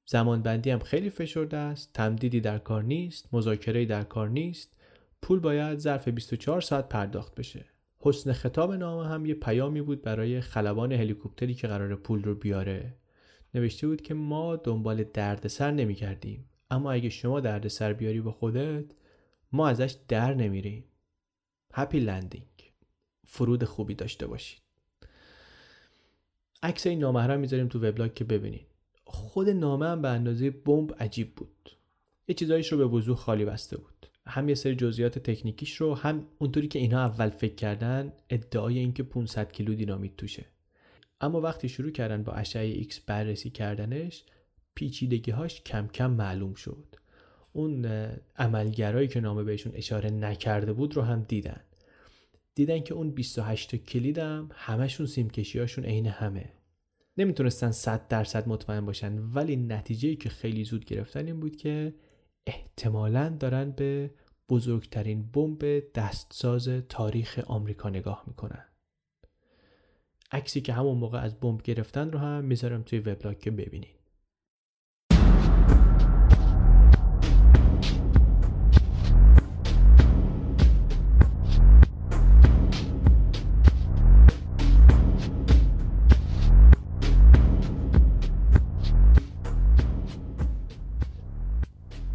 زمان 0.06 0.42
بندی 0.42 0.70
هم 0.70 0.78
خیلی 0.78 1.10
فشرده 1.10 1.56
است 1.56 1.92
تمدیدی 1.94 2.40
در 2.40 2.58
کار 2.58 2.82
نیست 2.82 3.34
مذاکره 3.34 3.84
در 3.84 4.02
کار 4.02 4.28
نیست. 4.28 4.79
پول 5.22 5.38
باید 5.38 5.78
ظرف 5.78 6.08
24 6.08 6.60
ساعت 6.60 6.88
پرداخت 6.88 7.34
بشه. 7.34 7.64
حسن 7.98 8.32
خطاب 8.32 8.72
نامه 8.72 9.08
هم 9.08 9.26
یه 9.26 9.34
پیامی 9.34 9.82
بود 9.82 10.02
برای 10.02 10.40
خلبان 10.40 10.92
هلیکوپتری 10.92 11.54
که 11.54 11.68
قرار 11.68 11.96
پول 11.96 12.22
رو 12.22 12.34
بیاره. 12.34 12.94
نوشته 13.54 13.86
بود 13.86 14.02
که 14.02 14.14
ما 14.14 14.56
دنبال 14.56 15.04
دردسر 15.04 15.70
نمی 15.70 15.94
کردیم 15.94 16.50
اما 16.70 16.92
اگه 16.92 17.08
شما 17.08 17.40
دردسر 17.40 17.92
بیاری 17.92 18.20
با 18.20 18.32
خودت 18.32 18.84
ما 19.52 19.68
ازش 19.68 19.96
در 20.08 20.34
نمیریم. 20.34 20.84
هپی 21.72 22.00
لندینگ 22.00 22.72
فرود 23.26 23.64
خوبی 23.64 23.94
داشته 23.94 24.26
باشید. 24.26 24.62
عکس 26.62 26.86
این 26.86 26.98
نامه 26.98 27.26
رو 27.26 27.38
می‌ذاریم 27.38 27.68
تو 27.68 27.78
وبلاگ 27.78 28.14
که 28.14 28.24
ببینید. 28.24 28.66
خود 29.04 29.48
نامه 29.48 29.86
هم 29.86 30.02
به 30.02 30.08
اندازه 30.08 30.50
بمب 30.50 30.94
عجیب 31.00 31.34
بود. 31.34 31.70
یه 32.28 32.34
چیزایش 32.34 32.72
رو 32.72 32.78
به 32.78 32.86
وضوح 32.86 33.16
خالی 33.16 33.44
بسته 33.44 33.76
بود. 33.76 34.09
هم 34.26 34.48
یه 34.48 34.54
سری 34.54 34.74
جزئیات 34.74 35.18
تکنیکیش 35.18 35.76
رو 35.76 35.94
هم 35.94 36.26
اونطوری 36.38 36.68
که 36.68 36.78
اینا 36.78 37.00
اول 37.00 37.28
فکر 37.28 37.54
کردن 37.54 38.12
ادعای 38.30 38.78
اینکه 38.78 39.02
500 39.02 39.52
کیلو 39.52 39.74
دینامیت 39.74 40.16
توشه. 40.16 40.44
اما 41.20 41.40
وقتی 41.40 41.68
شروع 41.68 41.90
کردن 41.90 42.22
با 42.22 42.32
اشعه 42.32 42.66
ایکس 42.66 43.00
بررسی 43.00 43.50
کردنش 43.50 44.24
پیچیدگی 44.74 45.30
هاش 45.30 45.60
کم 45.60 45.86
کم 45.86 46.10
معلوم 46.10 46.54
شد. 46.54 46.96
اون 47.52 47.86
عملگرهایی 48.37 49.08
که 49.08 49.20
نامه 49.20 49.42
بهشون 49.42 49.72
اشاره 49.74 50.10
نکرده 50.10 50.72
بود 50.72 50.96
رو 50.96 51.02
هم 51.02 51.22
دیدن. 51.22 51.60
دیدن 52.54 52.80
که 52.80 52.94
اون 52.94 53.10
28 53.10 53.76
کلیدم 53.76 54.48
همشون 54.52 55.06
سیمکشی 55.06 55.58
هاشون 55.58 55.84
عین 55.84 56.06
همه. 56.06 56.52
نمی‌تونستن 57.16 57.70
100 57.70 58.08
درصد 58.08 58.48
مطمئن 58.48 58.86
باشن 58.86 59.18
ولی 59.18 59.56
نتیجه 59.56 60.14
که 60.14 60.28
خیلی 60.28 60.64
زود 60.64 60.84
گرفتن 60.84 61.26
این 61.26 61.40
بود 61.40 61.56
که 61.56 61.94
احتمالا 62.47 63.28
دارن 63.28 63.70
به 63.70 64.14
بزرگترین 64.49 65.30
بمب 65.30 65.92
دستساز 65.94 66.68
تاریخ 66.68 67.38
آمریکا 67.47 67.88
نگاه 67.88 68.25
می‌کنن. 68.26 68.64
عکسی 70.32 70.61
که 70.61 70.73
همون 70.73 70.99
موقع 70.99 71.18
از 71.18 71.40
بمب 71.40 71.62
گرفتن 71.62 72.12
رو 72.12 72.18
هم 72.18 72.44
می‌ذارم 72.44 72.82
توی 72.82 72.99
وبلاگ 72.99 73.38
که 73.38 73.50
ببینید 73.50 74.00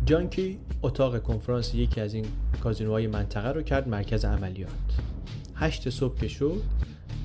جانکی 0.06 0.60
اتاق 0.84 1.24
کنفرانس 1.24 1.76
یکی 1.76 2.02
از 2.02 2.14
این 2.14 2.26
کازینوهای 2.62 3.08
منطقه 3.08 3.52
رو 3.52 3.62
کرد 3.62 3.88
مرکز 3.88 4.26
عملیات. 4.26 4.70
هشت 5.56 5.90
صبح 5.90 6.20
که 6.20 6.28
شد 6.28 6.62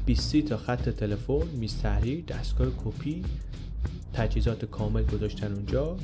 20 0.06 0.37
تا 0.37 0.56
خط 0.56 0.88
تلفن 0.88 1.46
میز 1.46 1.82
تحریر 1.82 2.25
دستگاه 2.25 2.68
کپی 2.84 3.25
تجهیزات 4.12 4.64
کامل 4.64 5.02
گذاشتن 5.02 5.52
اونجا. 5.52 5.96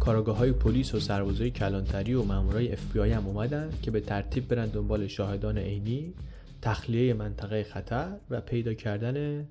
کاراگاه 0.00 0.36
های 0.36 0.52
پلیس 0.52 0.94
و 0.94 1.00
سربازای 1.00 1.50
کلانتری 1.50 2.14
و 2.14 2.22
مامورای 2.22 2.72
اف 2.72 2.92
بی 2.92 3.12
هم 3.12 3.26
اومدن 3.26 3.70
که 3.82 3.90
به 3.90 4.00
ترتیب 4.00 4.48
برن 4.48 4.66
دنبال 4.66 5.06
شاهدان 5.06 5.58
عینی 5.58 6.14
تخلیه 6.62 7.14
منطقه 7.14 7.62
خطر 7.62 8.16
و 8.30 8.40
پیدا 8.40 8.74
کردن 8.74 9.48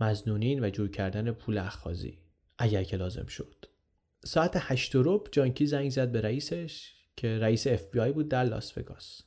مزنونین 0.00 0.64
و 0.64 0.70
جور 0.70 0.88
کردن 0.88 1.30
پول 1.30 1.58
اخخازی. 1.58 2.18
اگر 2.58 2.82
که 2.82 2.96
لازم 2.96 3.26
شد. 3.26 3.75
ساعت 4.24 4.52
هشت 4.56 4.96
و 4.96 5.24
جانکی 5.32 5.66
زنگ 5.66 5.90
زد 5.90 6.12
به 6.12 6.20
رئیسش 6.20 6.94
که 7.16 7.38
رئیس 7.38 7.66
اف 7.66 7.84
بی 7.84 8.00
آی 8.00 8.12
بود 8.12 8.28
در 8.28 8.44
لاس 8.44 8.78
وگاس. 8.78 9.22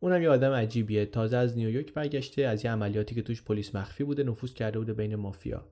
اونم 0.00 0.22
یه 0.22 0.28
آدم 0.28 0.52
عجیبیه. 0.52 1.06
تازه 1.06 1.36
از 1.36 1.56
نیویورک 1.56 1.92
برگشته 1.92 2.42
از 2.42 2.64
یه 2.64 2.70
عملیاتی 2.70 3.14
که 3.14 3.22
توش 3.22 3.42
پلیس 3.42 3.74
مخفی 3.74 4.04
بوده 4.04 4.22
نفوذ 4.22 4.54
کرده 4.54 4.78
بوده 4.78 4.92
بین 4.92 5.16
مافیا. 5.16 5.68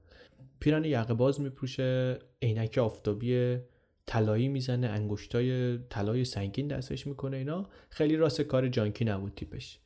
پیرهن 0.61 0.85
یقه 0.85 1.15
باز 1.15 1.41
میپوشه 1.41 2.19
عینک 2.43 2.79
آفتابی 2.79 3.59
طلایی 4.07 4.49
می‌زنه 4.49 4.87
انگشترای 4.87 5.79
طلای 5.79 6.25
سنگین 6.25 6.69
دستش 6.69 7.07
می‌کنه 7.07 7.37
اینا. 7.37 7.69
خیلی 7.91 8.17
راست 8.17 8.41
کار 8.41 8.69
جانکی 8.69 9.05
نبود 9.05 9.33
تیپش. 9.37 9.79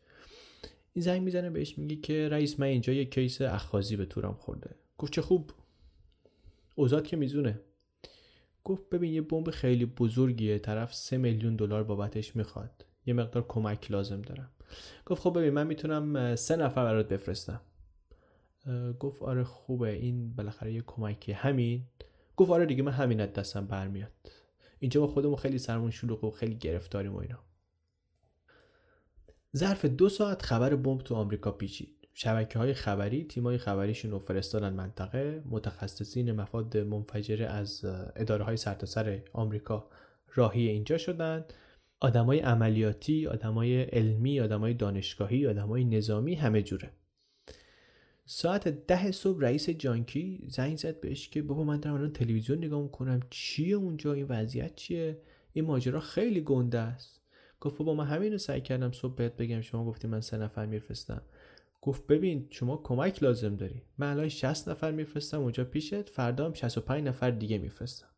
این 0.93 1.05
زنگ 1.05 1.23
می‌زنه 1.23 1.51
بهش 1.51 1.79
میگه 1.79 1.97
که 1.97 2.29
رئیس 2.29 2.61
من 2.61 2.67
اینجا 2.67 2.93
یه 2.93 3.05
case 3.05 3.41
اخاذی 3.41 3.97
به 3.97 4.07
تورم 4.07 4.35
خورده. 4.35 4.71
گفت 4.99 5.13
چه 5.13 5.23
خوب. 5.23 5.51
اوزاد 6.75 7.07
که 7.07 7.17
میزونه 7.17 7.61
گفت 8.65 8.89
ببین 8.91 9.13
یه 9.13 9.23
بمب 9.23 9.51
خیلی 9.51 9.87
بزرگیه 9.87 10.59
طرف 10.59 10.95
سه 10.95 11.17
میلیون 11.17 11.57
دلار 11.57 11.85
بابتش 11.85 12.37
می‌خواد. 12.37 12.87
یه 13.07 13.15
مقدار 13.15 13.45
کمک 13.49 13.91
لازم 13.91 14.23
دارم. 14.23 14.51
گفت 15.07 15.23
خب 15.23 15.39
ببین 15.39 15.51
من 15.51 15.67
می‌تونم 15.67 16.37
سه 16.37 16.57
نفر 16.57 16.85
برات 16.85 17.09
بفرستم. 17.09 17.61
گفت 19.01 19.23
آره 19.23 19.45
خوبه 19.45 19.93
این 19.93 20.35
بالاخره 20.35 20.73
یه 20.73 20.83
کمکی 20.87 21.33
همین؟ 21.33 21.85
گفت 22.37 22.51
آره 22.51 22.67
دیگه 22.67 22.83
من 22.83 22.93
همین 22.93 23.21
از 23.21 23.33
دستم 23.33 23.67
برمیاد. 23.67 24.13
اینجا 24.79 25.01
با 25.01 25.07
خودمون 25.07 25.37
خیلی 25.37 25.59
سرمون 25.59 25.91
شلوغ 25.91 26.25
و 26.25 26.31
خیلی 26.31 26.55
گرفتاریم 26.55 27.15
و 27.15 27.19
اینا. 27.19 27.39
ظرف 29.57 29.85
دو 29.85 30.09
ساعت 30.09 30.43
خبر 30.43 30.77
بمب 30.77 31.01
تو 31.01 31.15
آمریکا 31.15 31.51
پیچید. 31.51 32.00
شبکه 32.15 32.59
های 32.59 32.75
خبری 32.75 33.25
تیم 33.25 33.45
های 33.45 33.59
خبریشون 33.59 34.11
رو 34.11 34.19
فرستادن 34.19 34.73
منطقه. 34.73 35.43
متخصصین 35.51 36.33
مفاد 36.33 36.77
منفجره 36.77 37.47
از 37.47 37.85
اداره 38.17 38.45
های 38.45 38.57
سرتاسر 38.57 39.23
آمریکا 39.33 39.91
راهی 40.35 40.69
اینجا 40.69 40.99
شدن. 40.99 41.45
آدمای 42.01 42.39
عملیاتی 42.39 43.27
آدمای 43.27 43.83
علمی 43.83 44.41
آدمای 44.41 44.75
دانشگاهی 44.75 45.47
آدمای 45.47 45.85
نظامی 45.85 46.35
همه 46.35 46.63
جوره. 46.63 46.91
ساعت 48.27 48.69
ده 48.69 49.11
صبح 49.11 49.41
رئیس 49.41 49.71
جانکی 49.71 50.47
زنگ 50.49 50.77
زد 50.77 51.01
بهش 51.01 51.29
که 51.29 51.43
بابا 51.43 51.65
من 51.65 51.81
دارم 51.81 51.97
الان 51.97 52.13
تلویزیون 52.13 52.59
نگاه 52.59 52.83
می‌کنم 52.83 53.21
چیه 53.31 53.77
اونجا؟ 53.77 54.13
این 54.13 54.27
وضعیت 54.29 54.75
چیه؟ 54.75 55.19
این 55.53 55.65
ماجرا 55.65 56.01
خیلی 56.01 56.41
گنده 56.41 56.79
است. 56.79 57.21
گفت 57.61 57.79
بابا 57.79 57.95
من 57.95 58.07
همین 58.07 58.33
رو 58.33 58.39
سعی 58.39 58.61
کردم 58.61 58.93
صبح 58.93 59.15
بهت 59.15 59.37
بگم 59.37 59.61
شما 59.61 59.85
گفتی 59.85 60.09
من 60.09 60.21
سه 60.21 60.37
نفر 60.37 60.67
میفرستم. 60.67 61.23
گفت 61.83 62.07
ببین 62.07 62.47
شما 62.51 62.77
کمک 62.77 63.23
لازم 63.23 63.57
داری. 63.57 63.83
من 63.99 64.11
الان 64.11 64.29
60 64.29 64.69
نفر 64.69 64.91
میفرستم 64.91 65.41
اونجا 65.41 65.65
پیشت 65.65 66.09
فردا 66.09 66.47
هم 66.47 66.55
65 66.55 67.05
نفر 67.05 67.31
دیگه 67.31 67.59
میفرستم. 67.59 68.09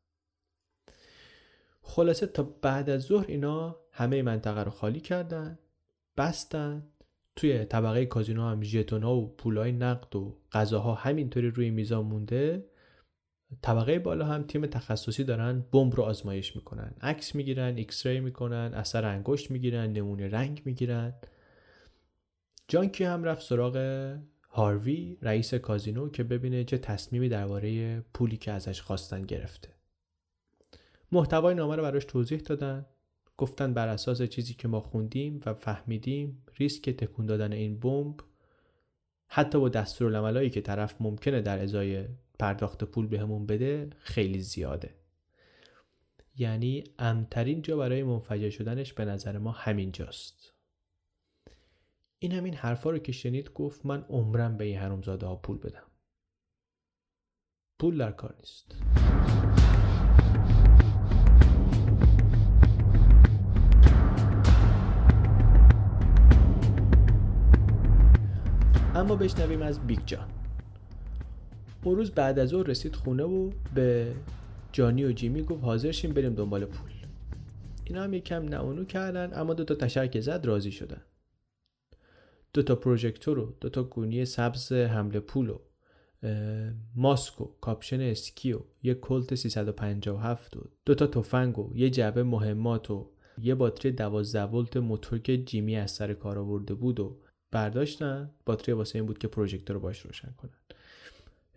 خلاصه 1.83 2.26
تا 2.26 2.42
بعد 2.42 2.90
از 2.90 3.02
ظهر 3.02 3.26
اینا 3.28 3.76
همه 3.92 4.23
منطقه 4.23 4.62
رو 4.62 4.71
خالی 4.71 5.00
کردن 5.00 5.59
بستن. 6.16 6.88
توی 7.37 7.64
طبقه 7.64 8.07
کازینو 8.07 8.42
هم 8.42 8.62
ژتونا 8.62 9.14
و 9.16 9.37
پولای 9.37 9.73
نقد 9.73 10.16
و 10.16 10.38
غذاها 10.52 10.95
همینطوری 10.95 11.50
روی 11.50 11.71
میزا 11.71 12.05
مونده. 12.04 12.66
طبقه 13.62 13.99
بالا 13.99 14.26
هم 14.26 14.42
تیم 14.42 14.66
تخصصی 14.66 15.25
دارن 15.25 15.64
بمب 15.73 15.95
رو 15.95 16.02
آزمایش 16.02 16.57
می‌کنن. 16.57 16.95
عکس 17.00 17.35
می‌گیرن 17.35 17.76
X-ray 17.76 18.21
می‌کنن 18.21 18.71
اثر 18.75 19.04
انگشت 19.04 19.50
می‌گیرن 19.50 19.92
نمونه 19.92 20.28
رنگ 20.28 20.62
می‌گیرن. 20.64 21.14
جانکی 22.73 23.05
هم 23.05 23.25
رفت 23.25 23.43
سراغ 23.43 23.76
هاروی 24.50 25.19
رئیس 25.23 25.55
کازینو 25.55 26.09
که 26.09 26.25
ببینه 26.25 26.64
چه 26.64 26.79
تصمیمی 26.79 27.29
درباره 27.29 28.00
پولی 28.00 28.37
که 28.37 28.52
ازش 28.52 28.81
خواستن 28.81 29.23
گرفته. 29.23 29.69
محتوای 31.12 31.55
نامه 31.55 31.76
رو 31.76 31.83
براش 31.83 32.05
توضیح 32.05 32.38
دادن. 32.38 32.87
گفتن 33.37 33.75
بر 33.75 33.88
اساس 33.88 34.23
چیزی 34.23 34.55
که 34.55 34.69
ما 34.69 34.81
خوندیم 34.81 35.41
و 35.47 35.55
فهمیدیم 35.55 36.43
ریسک 36.59 36.91
تکون 36.91 37.26
دادن 37.26 37.52
این 37.52 37.81
بمب 37.81 38.21
حتی 39.26 39.61
با 39.61 39.69
دستورالعملایی 39.69 40.50
که 40.50 40.61
طرف 40.61 40.95
ممکنه 41.00 41.41
در 41.41 41.59
ازای 41.59 42.05
پرداخت 42.38 42.85
پول 42.85 43.07
بهمون 43.07 43.47
بده 43.47 43.91
خیلی 43.99 44.41
زیاده. 44.41 44.95
یعنی 46.37 46.85
امترین 46.99 47.62
جا 47.62 47.76
برای 47.76 48.02
منفجر 48.02 48.50
شدنش 48.50 48.93
به 48.93 49.05
نظر 49.05 49.38
ما 49.38 49.50
همین 49.50 49.93
جاست 49.93 50.51
این 52.23 52.33
همین 52.33 52.55
حرفا 52.55 52.91
رو 52.91 52.99
که 52.99 53.12
شنید 53.12 53.52
گفت 53.52 53.87
من 53.87 54.05
عمرم 54.09 54.57
به 54.57 54.64
این 54.64 54.79
حرومزاده 54.79 55.26
ها 55.26 55.37
پول 55.37 55.59
بدم. 55.59 55.87
پول 57.81 57.99
در 57.99 58.12
کار 58.12 58.35
نیست. 58.38 58.76
اما 68.95 69.17
بشنویم 69.17 69.62
از 69.62 69.87
بیگ 69.87 70.00
جان. 70.07 70.29
اون 71.85 71.97
روز 71.97 72.11
بعد 72.11 72.38
از 72.38 72.55
اون 72.55 72.64
رسید 72.67 72.95
خونه 72.95 73.23
و 73.25 73.50
به 73.75 74.14
جانی 74.73 75.05
و 75.05 75.12
جیمی 75.12 75.43
گفت 75.43 75.64
حاضر 75.64 75.91
شیم 75.91 76.12
بریم 76.12 76.35
دنبال 76.35 76.64
پول. 76.64 76.91
اینا 77.85 78.02
هم 78.02 78.14
یکم 78.14 78.43
من 78.43 78.59
و 78.59 78.68
من 78.68 78.85
کردن 78.85 79.31
اما 79.35 79.55
دو 79.55 79.64
تا 79.64 79.75
تشر 79.75 80.21
زد 80.21 80.47
راضی 80.47 80.73
شدن. 80.73 81.02
دو 82.54 82.62
تا 82.62 82.75
پروژکتور 82.75 83.38
و 83.38 83.54
دو 83.61 83.68
تا 83.68 83.82
گونی 83.82 84.25
سبز 84.25 84.73
حمل 84.73 85.21
پول 85.21 85.50
و 85.50 85.59
ماسک 86.94 87.40
و 87.40 87.44
کاپشن 87.61 88.00
اسکی 88.00 88.52
و 88.52 88.61
یه 88.82 88.94
کلت 88.94 89.35
357 89.35 90.56
و 90.56 90.61
دو 90.85 90.94
تا 90.94 91.06
تفنگ 91.06 91.59
و 91.59 91.73
یه 91.75 91.90
جعبه 91.90 92.23
مهمات 92.23 92.90
و 92.90 93.11
یه 93.38 93.54
باتری 93.54 93.92
12 93.92 94.44
ولت 94.44 94.76
موتور 94.76 95.18
که 95.18 95.38
جیمی 95.44 95.76
از 95.76 95.90
سر 95.90 96.14
کار 96.14 96.38
آورده 96.38 96.75
بود 96.75 97.00
و 97.00 97.16
برداشتن. 97.50 98.30
باتری 98.47 98.73
واسه 98.73 98.99
این 98.99 99.06
بود 99.06 99.18
که 99.18 99.28
پروژکتور 99.28 99.75
رو 99.75 99.80
باش 99.80 100.00
روشن 100.00 100.35
کنن. 100.37 100.50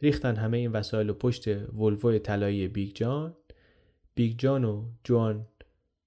ریختن 0.01 0.35
همه 0.35 0.57
این 0.57 0.71
وسایل 0.71 1.09
و 1.09 1.13
پشت 1.13 1.47
ولوو 1.73 2.17
طلایی 2.17 2.67
بیگ 2.67 2.95
جان. 2.95 3.35
بیگ 4.15 4.39
جان 4.39 4.63
و 4.63 4.85
جوان 5.03 5.47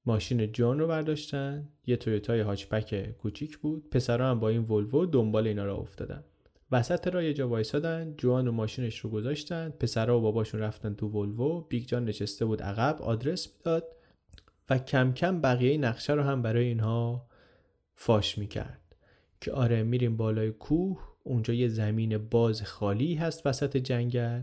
ماشین 0.09 0.53
جان 0.53 0.79
رو 0.79 0.87
برداشتن. 0.87 1.69
یه 1.87 1.97
تویوتای 1.97 2.41
هاچبک 2.41 3.11
کوچیک 3.11 3.59
بود. 3.59 3.91
پسرا 3.91 4.31
هم 4.31 4.41
با 4.41 4.49
این 4.49 4.65
ولوو 4.65 5.07
دنبال 5.07 5.47
اینا 5.47 5.65
را 5.65 5.77
افتادن. 5.77 6.25
وسط 6.73 7.09
راه 7.09 7.23
یه 7.23 7.35
جا 7.35 7.49
وایسادن. 7.49 8.15
جوان 8.17 8.49
و 8.49 8.53
ماشینش 8.53 8.99
رو 8.99 9.11
گذاشتن. 9.11 9.71
پسرا 9.81 10.19
و 10.19 10.23
باباشون 10.23 10.61
رفتن 10.61 10.95
تو 10.95 11.09
ولوو 11.09 11.61
بیگ 11.61 11.87
جان 11.87 12.05
نشسته 12.05 12.45
بود 12.45 12.63
عقب. 12.63 13.03
آدرس 13.03 13.49
می‌داد. 13.57 13.85
و 14.71 14.79
کم 14.79 15.13
کم 15.13 15.41
بقیه 15.41 15.79
نقشه 15.79 16.13
رو 16.13 16.23
هم 16.23 16.43
برای 16.43 16.65
اینها 16.65 17.27
فاش 17.95 18.39
می‌کرد. 18.39 18.97
که 19.41 19.53
آره 19.53 19.83
میریم 19.83 20.17
بالای 20.17 20.51
کوه. 20.51 20.99
اونجا 21.25 21.55
یه 21.55 21.69
زمین 21.69 22.19
باز 22.19 22.63
خالی 22.63 23.15
هست 23.15 23.47
وسط 23.47 23.77
جنگل. 23.77 24.43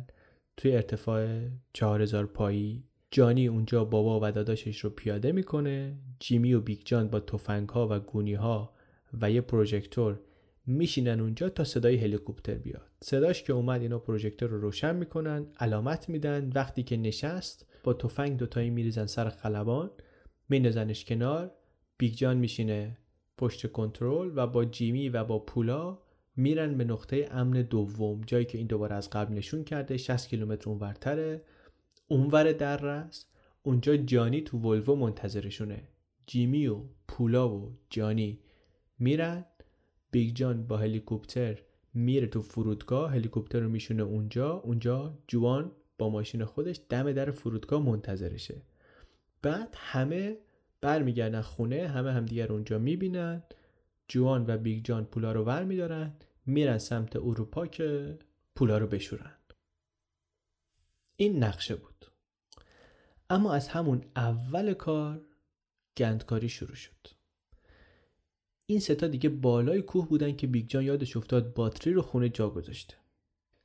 توی 0.57 0.75
ارتفاع 0.75 1.27
4000 1.73 2.25
پایی 2.25 2.83
جانی 3.15 3.47
اونجا 3.47 3.85
بابا 3.85 4.19
و 4.23 4.31
داداشش 4.31 4.79
رو 4.79 4.89
پیاده 4.89 5.31
می‌کنه. 5.31 5.95
جیمی 6.19 6.53
و 6.53 6.61
بیگ 6.61 6.79
جان 6.85 7.07
با 7.07 7.19
تفنگ 7.19 7.69
ها 7.69 7.87
و 7.91 7.99
گونی 7.99 8.33
ها 8.33 8.73
و 9.21 9.31
یه 9.31 9.41
پروژکتور 9.41 10.19
میشینن 10.67 11.19
اونجا 11.19 11.49
تا 11.49 11.63
صدای 11.63 11.95
هلیکوپتر 11.95 12.55
بیاد. 12.55 12.89
صداش 13.03 13.43
که 13.43 13.53
اومد 13.53 13.81
اینا 13.81 13.99
پروژکتور 13.99 14.49
رو 14.49 14.61
روشن 14.61 14.95
می‌کنن 14.95 15.45
علامت 15.59 16.09
میدن. 16.09 16.51
وقتی 16.55 16.83
که 16.83 16.97
نشست 16.97 17.65
با 17.83 17.93
تفنگ 17.93 18.37
دوتایی 18.37 18.69
میریزن 18.69 19.05
سر 19.05 19.29
خلبان 19.29 19.91
میندازنش 20.49 21.05
کنار. 21.05 21.51
بیگ 21.97 22.13
جان 22.13 22.37
میشینه 22.37 22.97
پشت 23.37 23.71
کنترل 23.71 24.31
و 24.35 24.47
با 24.47 24.65
جیمی 24.65 25.09
و 25.09 25.23
با 25.23 25.39
پولا 25.39 25.99
میرن 26.35 26.77
به 26.77 26.83
نقطه 26.83 27.27
امن 27.31 27.61
دوم 27.61 28.21
جایی 28.21 28.45
که 28.45 28.57
این 28.57 28.67
دوباره 28.67 28.95
از 28.95 29.09
قبل 29.09 29.33
نشون 29.33 29.63
کرده 29.63 29.97
60 29.97 30.29
کیلومتر 30.29 30.69
اونورتره. 30.69 31.41
اونورتر 32.07 32.85
است 32.85 33.29
اونجا 33.63 33.97
جانی 33.97 34.41
تو 34.41 34.57
ولوو 34.57 34.95
منتظرشونه. 34.95 35.83
جیمی 36.27 36.67
و 36.67 36.81
پولا 37.07 37.49
و 37.49 37.77
جانی. 37.89 38.39
میرن 38.99 39.45
بیگ 40.11 40.35
جان 40.35 40.67
با 40.67 40.77
هلیکوپتر 40.77 41.59
میره 41.93 42.27
تو 42.27 42.41
فرودگاه 42.41 43.11
هلیکوپتر 43.11 43.59
رو 43.59 43.69
میشونه 43.69 44.03
اونجا 44.03 44.51
اونجا 44.51 45.17
جوان 45.27 45.71
با 45.97 46.09
ماشین 46.09 46.45
خودش 46.45 46.81
دم 46.89 47.11
در 47.11 47.31
فرودگاه 47.31 47.81
منتظرشه. 47.81 48.61
بعد 49.41 49.75
همه 49.77 50.37
برمیگردن 50.81 51.41
خونه 51.41 51.87
همه 51.87 52.11
همدیگر 52.11 52.51
اونجا 52.51 52.79
می‌بینن. 52.79 53.43
جوان 54.07 54.45
و 54.47 54.57
بیگ 54.57 54.85
جان 54.85 55.05
پولا 55.05 55.31
رو 55.31 55.43
ور 55.43 55.63
میدارن 55.63 56.13
میرن 56.45 56.77
سمت 56.77 57.15
اروپا 57.15 57.67
که 57.67 58.19
پولا 58.55 58.77
رو 58.77 58.87
بشورن. 58.87 59.34
این 61.17 61.43
نقشه 61.43 61.75
بود. 61.75 62.05
اما 63.29 63.53
از 63.53 63.67
همون 63.67 64.05
اول 64.15 64.73
کار 64.73 65.21
گندکاری 65.97 66.49
شروع 66.49 66.75
شد. 66.75 67.07
این 68.65 68.79
سه 68.79 68.98
تا 68.98 69.07
دیگه 69.07 69.29
بالای 69.29 69.81
کوه 69.81 70.07
بودن 70.07 70.35
که 70.35 70.47
بیگ 70.47 70.67
جان 70.67 70.83
یادش 70.83 71.17
افتاد 71.17 71.53
باتری 71.53 71.93
رو 71.93 72.01
خونه 72.01 72.29
جا 72.29 72.49
گذاشته. 72.49 72.95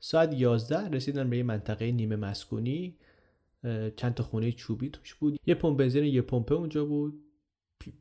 ساعت 0.00 0.34
11 0.34 0.88
رسیدن 0.88 1.30
به 1.30 1.36
یه 1.36 1.42
منطقه 1.42 1.92
نیمه 1.92 2.16
مسکونی 2.16 2.96
چند 3.96 4.14
تا 4.14 4.22
خونه 4.22 4.52
چوبی 4.52 4.88
توش 4.88 5.14
بود. 5.14 5.40
یه 5.46 5.54
پمپ 5.54 5.78
بنزین 5.78 6.04
یه 6.04 6.22
پمپه 6.22 6.54
اونجا 6.54 6.84
بود. 6.84 7.24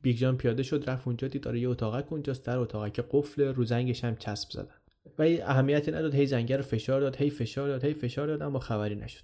بیگ 0.01 0.17
جان 0.17 0.37
پیاده 0.37 0.63
شد 0.63 0.89
رفت 0.89 1.07
اونجا 1.07 1.27
دید 1.27 1.47
آره 1.47 1.59
یه 1.59 1.69
اتاقک 1.69 2.11
اونجاست. 2.11 2.45
در 2.45 2.57
اتاقک 2.57 3.05
قفله 3.11 3.41
رو 3.43 3.63
زنگش 3.63 4.03
هم 4.03 4.15
چسب 4.15 4.51
زدن. 4.51 4.78
و 5.17 5.21
اهمیتی 5.21 5.91
نداد. 5.91 6.15
هی 6.15 6.25
زنگ 6.25 6.57
رو 6.57 6.63
فشار 6.63 7.01
داد 7.01 7.15
هی 7.15 7.29
فشار 7.29 7.67
داد 7.67 7.85
هی 7.85 7.93
فشار 7.93 8.27
داد 8.27 8.41
اما 8.41 8.59
خبری 8.59 8.95
نشد. 8.95 9.23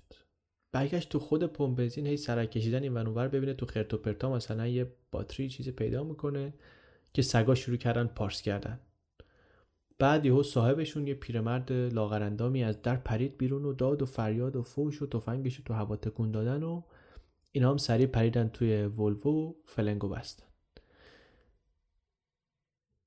برگشت 0.71 1.09
تو 1.09 1.19
خود 1.19 1.43
پمپ 1.43 1.77
بنزین 1.77 2.07
هی 2.07 2.17
سرک 2.17 2.51
کشیدن 2.51 2.83
این 2.83 2.93
ور 2.93 3.27
ببینه 3.27 3.53
تو 3.53 3.65
خرت 3.65 3.93
و 3.93 3.97
پرتا 3.97 4.35
مثلا 4.35 4.67
یه 4.67 4.91
باتری 5.11 5.49
چیزی 5.49 5.71
پیدا 5.71 6.03
می‌کنه 6.03 6.53
که 7.13 7.21
سگا 7.21 7.55
شروع 7.55 7.77
کردن 7.77 8.07
پارس 8.07 8.41
کردن. 8.41 8.79
بعد 9.99 10.25
یهو 10.25 10.43
صاحبشون 10.43 11.07
یه 11.07 11.13
پیرمرد 11.13 11.71
لاغراندامی 11.71 12.63
از 12.63 12.81
در 12.81 12.95
پرید 12.95 13.37
بیرون 13.37 13.65
و 13.65 13.73
داد 13.73 14.01
و 14.01 14.05
فریاد 14.05 14.55
و 14.55 14.63
فوش 14.63 15.01
و 15.01 15.07
تفنگش 15.07 15.61
تو 15.65 15.73
هوا 15.73 15.95
تکون 15.95 16.31
دادن 16.31 16.63
و 16.63 16.81
اینا 17.51 17.71
هم 17.71 17.77
سریع 17.77 18.07
پریدن 18.07 18.47
توی 18.47 18.85
ولوو 18.85 19.55
فلنگو 19.65 20.09
بستن. 20.09 20.45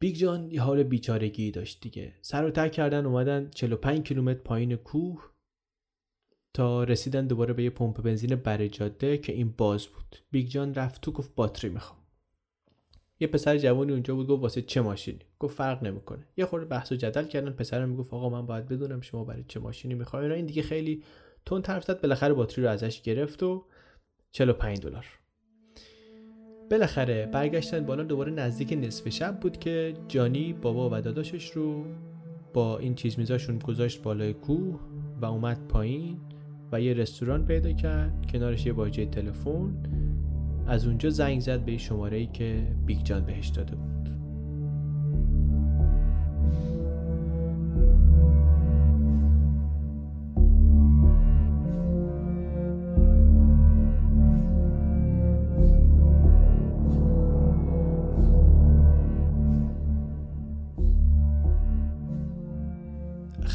بیگ 0.01 0.17
جان 0.17 0.51
یه 0.51 0.63
حال 0.63 0.83
بیچارگی 0.83 1.51
داشت 1.51 1.81
دیگه. 1.81 2.15
سر 2.21 2.45
و 2.45 2.51
ته 2.51 2.73
کردن 2.73 3.07
اومدن 3.07 3.51
45 3.51 4.03
کیلومتر 4.09 4.41
پایین 4.41 4.77
کوه 4.77 5.31
تا 6.55 6.85
رسیدن 6.85 7.27
دوباره 7.27 7.55
به 7.55 7.63
یه 7.63 7.71
پمپ 7.71 8.03
بنزین 8.03 8.37
بر 8.37 8.67
جاده 8.67 9.19
که 9.19 9.33
این 9.33 9.55
باز 9.57 9.87
بود. 9.87 10.17
بیگ 10.31 10.49
جان 10.49 10.75
رفت 10.75 11.01
تو 11.01 11.13
گفت 11.13 11.35
باتری 11.35 11.71
می‌خوام. 11.71 11.99
یه 13.21 13.27
پسر 13.27 13.59
جوانی 13.59 13.93
اونجا 13.93 14.15
بود 14.15 14.27
گفت 14.27 14.43
واسه 14.43 14.63
چه 14.63 14.81
ماشینی؟ 14.81 15.19
گفت 15.39 15.57
فرق 15.57 15.83
نمی‌کنه. 15.83 16.25
یه 16.37 16.47
خورده 16.47 16.67
بحث 16.67 16.93
و 16.93 16.97
جدل 16.97 17.25
کردن 17.25 17.51
پسرم 17.51 17.89
می‌گفت 17.89 18.15
آقا 18.15 18.29
من 18.29 18.47
باید 18.47 18.69
بدونم 18.69 19.01
شما 19.01 19.25
برای 19.25 19.45
چه 19.49 19.61
ماشینی 19.61 19.95
می‌خواین 19.95 20.33
این 20.33 20.47
دیگه 20.47 20.63
خیلی 20.63 21.05
تون 21.47 21.63
طرف 21.63 21.85
زد 21.85 22.01
بالاخره 22.01 22.35
باتری 22.35 22.65
رو 22.65 22.71
ازش 22.71 23.03
گرفت 23.03 23.43
و 23.43 23.65
45 24.33 24.81
دلار. 24.81 25.18
بالاخره 26.71 27.27
برگشتن 27.27 27.87
بالا 27.87 28.03
دوباره 28.03 28.33
نزدیک 28.33 28.73
نصف 28.73 29.09
شب 29.09 29.41
بود 29.41 29.59
که 29.59 29.95
جانی 30.09 30.53
بابا 30.53 30.91
و 30.93 31.01
داداشش 31.01 31.51
رو 31.51 31.85
با 32.55 32.79
این 32.79 32.95
چیز 32.95 33.19
میزاشون 33.19 33.59
گذاشت 33.59 34.03
بالای 34.03 34.33
کوه 34.33 34.81
و 35.21 35.25
اومد 35.25 35.59
پایین 35.69 36.17
و 36.73 36.81
یه 36.81 36.95
رستوران 36.95 37.47
پیدا 37.47 37.73
کرد. 37.73 38.27
کنارش 38.33 38.67
یه 38.67 38.73
باجه 38.73 39.07
تلفن. 39.07 39.75
از 40.67 40.87
اونجا 40.87 41.11
زنگ 41.11 41.41
زد 41.41 41.61
به 41.65 41.79
شماره 41.79 42.17
ای 42.17 42.27
که 42.27 42.67
بیگ 42.87 43.03
جان 43.03 43.25
بهش 43.25 43.49
داده 43.49 43.77
بود. 43.77 43.98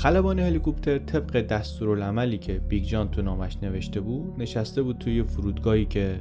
خلبان 0.04 0.40
هلیکوپتر 0.40 0.98
طبق 0.98 1.42
دستورالعملی 1.42 2.38
که 2.38 2.54
بیگ 2.54 2.84
جان 2.84 3.12
تو 3.12 3.22
نامش 3.22 3.58
نوشته 3.62 4.00
بود 4.00 4.34
نشسته 4.38 4.82
بود 4.82 4.98
توی 4.98 5.24
فرودگاهی 5.24 5.86
که 5.86 6.20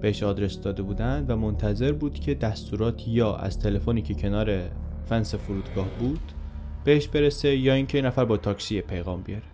بهش 0.00 0.22
آدرس 0.22 0.60
داده 0.60 0.82
بودند 0.82 1.30
و 1.30 1.36
منتظر 1.36 1.92
بود 1.92 2.20
که 2.20 2.34
دستورات 2.34 3.08
یا 3.08 3.36
از 3.36 3.58
تلفنی 3.58 4.02
که 4.02 4.14
کنار 4.14 4.62
فنس 5.04 5.34
فرودگاه 5.34 5.88
بود 5.98 6.20
بهش 6.84 7.08
برسه 7.08 7.56
یا 7.56 7.74
اینکه 7.74 8.02
نفر 8.02 8.24
با 8.24 8.36
تاکسی 8.36 8.80
پیغام 8.80 9.22
بیاره. 9.22 9.46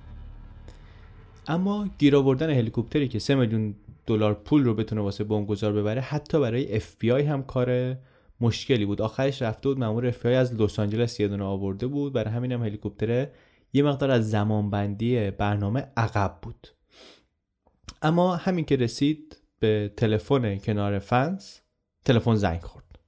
اما 1.46 1.88
گیر 1.98 2.16
آوردن 2.16 2.50
هلیکوپتری 2.50 3.08
که 3.08 3.18
3 3.18 3.34
میلیون 3.34 3.74
دلار 4.06 4.34
پول 4.34 4.64
رو 4.64 4.74
بتونه 4.74 5.00
واسه 5.00 5.24
بمبگذار 5.24 5.72
ببره 5.72 6.00
حتی 6.00 6.40
برای 6.40 6.76
اف 6.76 7.04
هم 7.04 7.42
کار 7.42 7.96
مشکلی 8.40 8.84
بود. 8.84 9.02
آخرش 9.02 9.42
رفته 9.42 9.68
بود 9.68 9.78
مامور 9.78 10.06
اف 10.06 10.26
از 10.26 10.54
لس 10.54 10.78
آنجلس 10.78 11.20
یه 11.20 11.28
دونه 11.28 11.44
آورده 11.44 11.86
بود. 11.86 12.12
برای 12.12 12.30
همین 12.30 12.52
هم 12.52 12.62
هلیکوپتر 12.62 13.26
یه 13.72 13.82
مقدار 13.82 14.10
از 14.10 14.30
زمانبندی 14.30 15.30
برنامه 15.30 15.86
عقب 15.96 16.38
بود. 16.42 16.68
اما 18.02 18.36
همین 18.36 18.64
که 18.64 18.76
رسید 18.76 19.36
به 19.58 19.92
تلفن 19.96 20.58
کنار 20.58 20.98
فنس 20.98 21.60
تلفن 22.04 22.34
زنگ 22.34 22.60
خورد. 22.60 22.98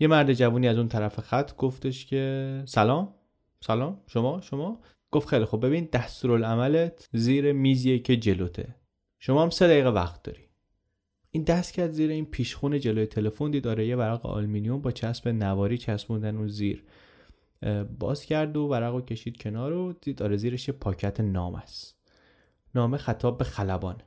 یه 0.00 0.08
مرد 0.08 0.32
جوونی 0.32 0.68
از 0.68 0.78
اون 0.78 0.88
طرف 0.88 1.20
خط 1.20 1.56
گفتش 1.56 2.06
که 2.06 2.62
سلام 2.66 3.14
سلام 3.60 4.00
شما 4.06 4.40
شما؟ 4.40 4.80
گفت 5.10 5.28
خیلی 5.28 5.44
خب 5.44 5.66
ببین 5.66 5.88
دستورالعملت 5.92 7.08
زیر 7.12 7.52
میزیه 7.52 7.98
که 7.98 8.16
جلوته. 8.16 8.74
شما 9.18 9.42
هم 9.42 9.50
سه 9.50 9.66
دقیقه 9.66 9.88
وقت 9.88 10.22
داری. 10.22 10.48
این 11.30 11.42
دست 11.42 11.72
کرد 11.72 11.90
زیر 11.90 12.10
این 12.10 12.24
پیشخون 12.24 12.80
جلوی 12.80 13.06
تلفن 13.06 13.50
دید 13.50 13.64
داره 13.64 13.86
یه 13.86 13.96
ورق 13.96 14.26
آلمینیوم 14.26 14.82
با 14.82 14.90
چسب 14.90 15.28
نواری 15.28 15.78
چسبوندن 15.78 16.36
اون 16.36 16.48
زیر. 16.48 16.84
باز 17.98 18.24
کرد 18.24 18.56
و 18.56 18.66
ورق 18.66 18.94
رو 18.94 19.00
کشید 19.00 19.42
کنار 19.42 19.72
و 19.72 19.92
دید 19.92 20.16
داره 20.16 20.36
زیرش 20.36 20.68
یه 20.68 20.74
پاکت 20.74 21.20
نام 21.20 21.54
است. 21.54 21.96
نامه 22.74 22.96
خطاب 22.96 23.38
به 23.38 23.44
خلبان. 23.44 24.02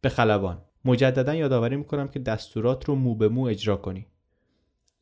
به 0.00 0.08
خلبان. 0.08 0.62
مجددا 0.84 1.34
یادآوری 1.34 1.76
می‌کنم 1.76 2.08
که 2.08 2.18
دستورات 2.18 2.84
رو 2.84 2.94
مو 2.94 3.14
به 3.14 3.28
مو 3.28 3.42
اجرا 3.42 3.76
کنی. 3.76 4.06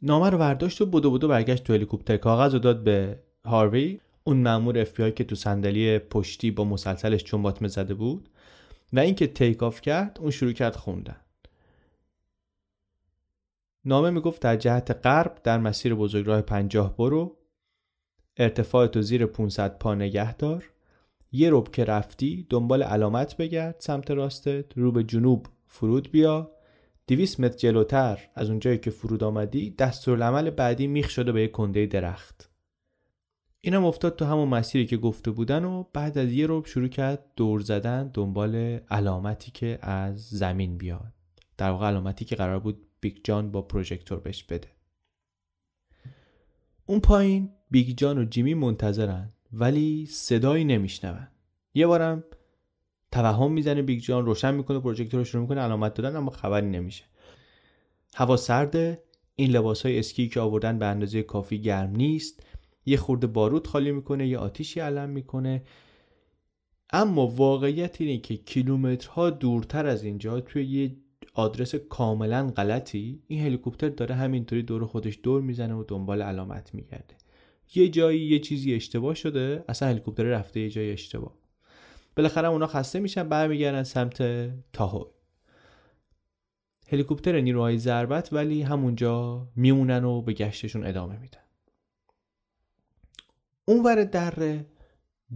نامه 0.02 0.30
رو 0.30 0.38
برداشت 0.38 0.80
و 0.80 0.86
بدو 0.86 1.10
بدو 1.10 1.28
برگشت 1.28 1.64
تو 1.64 1.72
هلیکوپتر. 1.72 2.16
کاغذ 2.16 2.52
رو 2.52 2.58
داد 2.58 2.84
به 2.84 3.22
هاروی. 3.44 4.00
اون 4.24 4.42
مامور 4.42 4.78
اف 4.78 5.00
که 5.00 5.24
تو 5.24 5.34
صندلی 5.34 5.98
پشتی 5.98 6.50
با 6.50 6.64
مسلسلش 6.64 7.24
چمباتمه 7.24 7.68
زده 7.68 7.94
بود 7.94 8.28
و 8.92 8.98
اینکه 8.98 9.26
take 9.26 9.62
off 9.62 9.80
کرد 9.80 10.18
اون 10.20 10.30
شروع 10.30 10.52
کرد 10.52 10.76
خوندن. 10.76 11.16
نامه 13.84 14.10
می‌گفت 14.10 14.42
در 14.42 14.56
جهت 14.56 15.06
غرب 15.06 15.40
در 15.44 15.58
مسیر 15.58 15.94
بزرگراه 15.94 16.40
پنجاه 16.40 16.96
برو 16.96 17.37
ارتفاع 18.38 18.86
تو 18.86 19.02
زیر 19.02 19.26
500 19.26 19.78
پا 19.78 19.94
نگه 19.94 20.34
دار. 20.34 20.64
یه 21.32 21.50
رب 21.52 21.68
که 21.72 21.84
رفتی 21.84 22.46
دنبال 22.50 22.82
علامت 22.82 23.36
بگرد 23.36 23.76
سمت 23.78 24.10
راستت 24.10 24.78
رو 24.78 24.92
به 24.92 25.04
جنوب 25.04 25.46
فرود 25.66 26.10
بیا. 26.10 26.50
دیویس 27.06 27.40
متر 27.40 27.56
جلوتر 27.56 28.28
از 28.34 28.50
اونجایی 28.50 28.78
که 28.78 28.90
فرود 28.90 29.24
آمدی 29.24 29.70
دستورالعمل 29.70 30.50
بعدی 30.50 30.86
میخ 30.86 31.10
شده 31.10 31.32
به 31.32 31.42
یک 31.42 31.50
کنده 31.50 31.86
درخت. 31.86 32.50
اینم 33.60 33.84
افتاد 33.84 34.16
تو 34.16 34.24
همون 34.24 34.48
مسیری 34.48 34.86
که 34.86 34.96
گفته 34.96 35.30
بودن 35.30 35.64
و 35.64 35.84
بعد 35.92 36.18
از 36.18 36.32
یه 36.32 36.46
روب 36.46 36.66
شروع 36.66 36.88
کرد 36.88 37.24
دور 37.36 37.60
زدن 37.60 38.10
دنبال 38.14 38.54
علامتی 38.90 39.50
که 39.50 39.78
از 39.82 40.28
زمین 40.28 40.78
بیاد. 40.78 41.12
در 41.56 41.70
واقع 41.70 41.86
علامتی 41.86 42.24
که 42.24 42.36
قرار 42.36 42.58
بود 42.58 42.86
بیگ 43.00 43.16
جان 43.24 43.50
با 43.50 43.62
پروژکتور 43.62 44.20
بهش 44.20 44.44
بده. 44.44 44.68
اون 46.86 47.00
پایین 47.00 47.50
بیگ 47.70 47.98
جان 47.98 48.18
و 48.18 48.24
جیمی 48.24 48.54
منتظرن 48.54 49.32
ولی 49.52 50.06
صدایی 50.06 50.64
نمیشنون. 50.64 51.28
یه 51.74 51.86
بارم 51.86 52.24
توهم 53.12 53.52
می‌زنه 53.52 53.82
بیگ 53.82 54.00
جان 54.00 54.26
روشن 54.26 54.54
می‌کنه 54.54 54.80
پروژکتور 54.80 55.18
رو 55.20 55.24
شروع 55.24 55.42
می‌کنه 55.42 55.60
علامت 55.60 55.94
دادن 55.94 56.16
اما 56.16 56.30
خبری 56.30 56.66
نمیشه. 56.66 57.04
هوا 58.14 58.36
سرده 58.36 59.02
این 59.36 59.50
لباس 59.50 59.86
های 59.86 59.98
اسکی 59.98 60.28
که 60.28 60.40
آوردن 60.40 60.78
به 60.78 60.86
اندازه 60.86 61.22
کافی 61.22 61.60
گرم 61.60 61.90
نیست. 61.90 62.42
یه 62.86 62.96
خورده 62.96 63.26
باروت 63.26 63.66
خالی 63.66 63.92
می‌کنه 63.92 64.28
یه 64.28 64.38
آتیشی 64.38 64.80
علم 64.80 65.10
می‌کنه. 65.10 65.62
اما 66.90 67.26
واقعیت 67.26 68.00
اینه 68.00 68.18
که 68.18 68.36
کیلومترها 68.36 69.30
دورتر 69.30 69.86
از 69.86 70.04
اینجا 70.04 70.40
توی 70.40 70.64
یه 70.64 70.96
آدرس 71.34 71.74
کاملا 71.74 72.52
غلطی 72.56 73.22
این 73.26 73.40
هلیکوپتر 73.40 73.88
داره 73.88 74.14
همینطوری 74.14 74.62
دور 74.62 74.86
خودش 74.86 75.18
دور 75.22 75.40
می‌زنه 75.42 75.74
و 75.74 75.84
دنبال 75.88 76.22
علامت 76.22 76.74
میگرده. 76.74 77.14
یه 77.74 77.88
جایی 77.88 78.20
یه 78.20 78.38
چیزی 78.38 78.74
اشتباه 78.74 79.14
شده 79.14 79.64
اصلا 79.68 79.88
هلیکوپتر 79.88 80.24
رفته 80.24 80.60
یه 80.60 80.70
جای 80.70 80.92
اشتباه. 80.92 81.34
بالاخره 82.16 82.48
اونا 82.48 82.66
خسته 82.66 83.00
میشن 83.00 83.28
برمیگردن 83.28 83.82
سمت 83.82 84.22
تاهو. 84.72 85.04
هلیکوپتر 86.88 87.40
نیروهای 87.40 87.78
ضربت 87.78 88.32
ولی 88.32 88.62
همونجا 88.62 89.48
میمونن 89.56 90.04
و 90.04 90.22
به 90.22 90.32
گشتشون 90.32 90.86
ادامه 90.86 91.18
میدن. 91.18 91.40
اونور 93.64 94.04
دره 94.04 94.66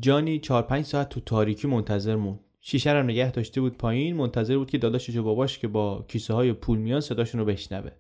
جانی 0.01 0.38
4 0.38 0.62
5 0.62 0.85
ساعت 0.85 1.09
تو 1.09 1.21
تاریکی 1.21 1.68
منتظر 1.68 2.16
موند. 2.16 2.40
شیشه 2.61 2.92
رو 2.92 3.03
نگه 3.03 3.31
داشته 3.31 3.61
بود 3.61 3.79
پایین 3.79 4.16
منتظر 4.16 4.59
بود 4.59 4.71
که 4.71 4.79
داداشش 4.79 5.16
و 5.16 5.23
باباش 5.23 5.59
که 5.59 5.68
با 5.68 6.05
کیسه 6.09 6.35
های 6.35 6.53
پول 6.53 6.79
میان 6.79 7.01
صداشون 7.01 7.40
رو 7.40 7.47
بشنوه. 7.47 7.90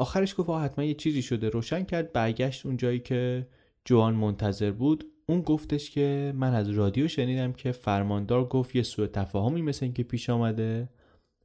آخرش 0.00 0.34
گفت 0.38 0.50
حتما 0.50 0.84
یه 0.84 0.94
چیزی 0.94 1.22
شده. 1.22 1.48
روشن 1.48 1.84
کرد 1.84 2.12
برگشت 2.12 2.66
اون 2.66 2.76
جایی 2.76 2.98
که 2.98 3.46
جوان 3.84 4.14
منتظر 4.14 4.70
بود. 4.70 5.04
اون 5.26 5.40
گفتش 5.40 5.90
که 5.90 6.32
من 6.36 6.54
از 6.54 6.70
رادیو 6.70 7.08
شنیدم 7.08 7.52
که 7.52 7.72
فرماندار 7.72 8.44
گفت 8.44 8.76
یه 8.76 8.82
سوء 8.82 9.06
تفاهمی 9.06 9.62
مثل 9.62 9.84
این 9.84 9.92
که 9.92 10.02
پیش 10.02 10.30
آمده 10.30 10.88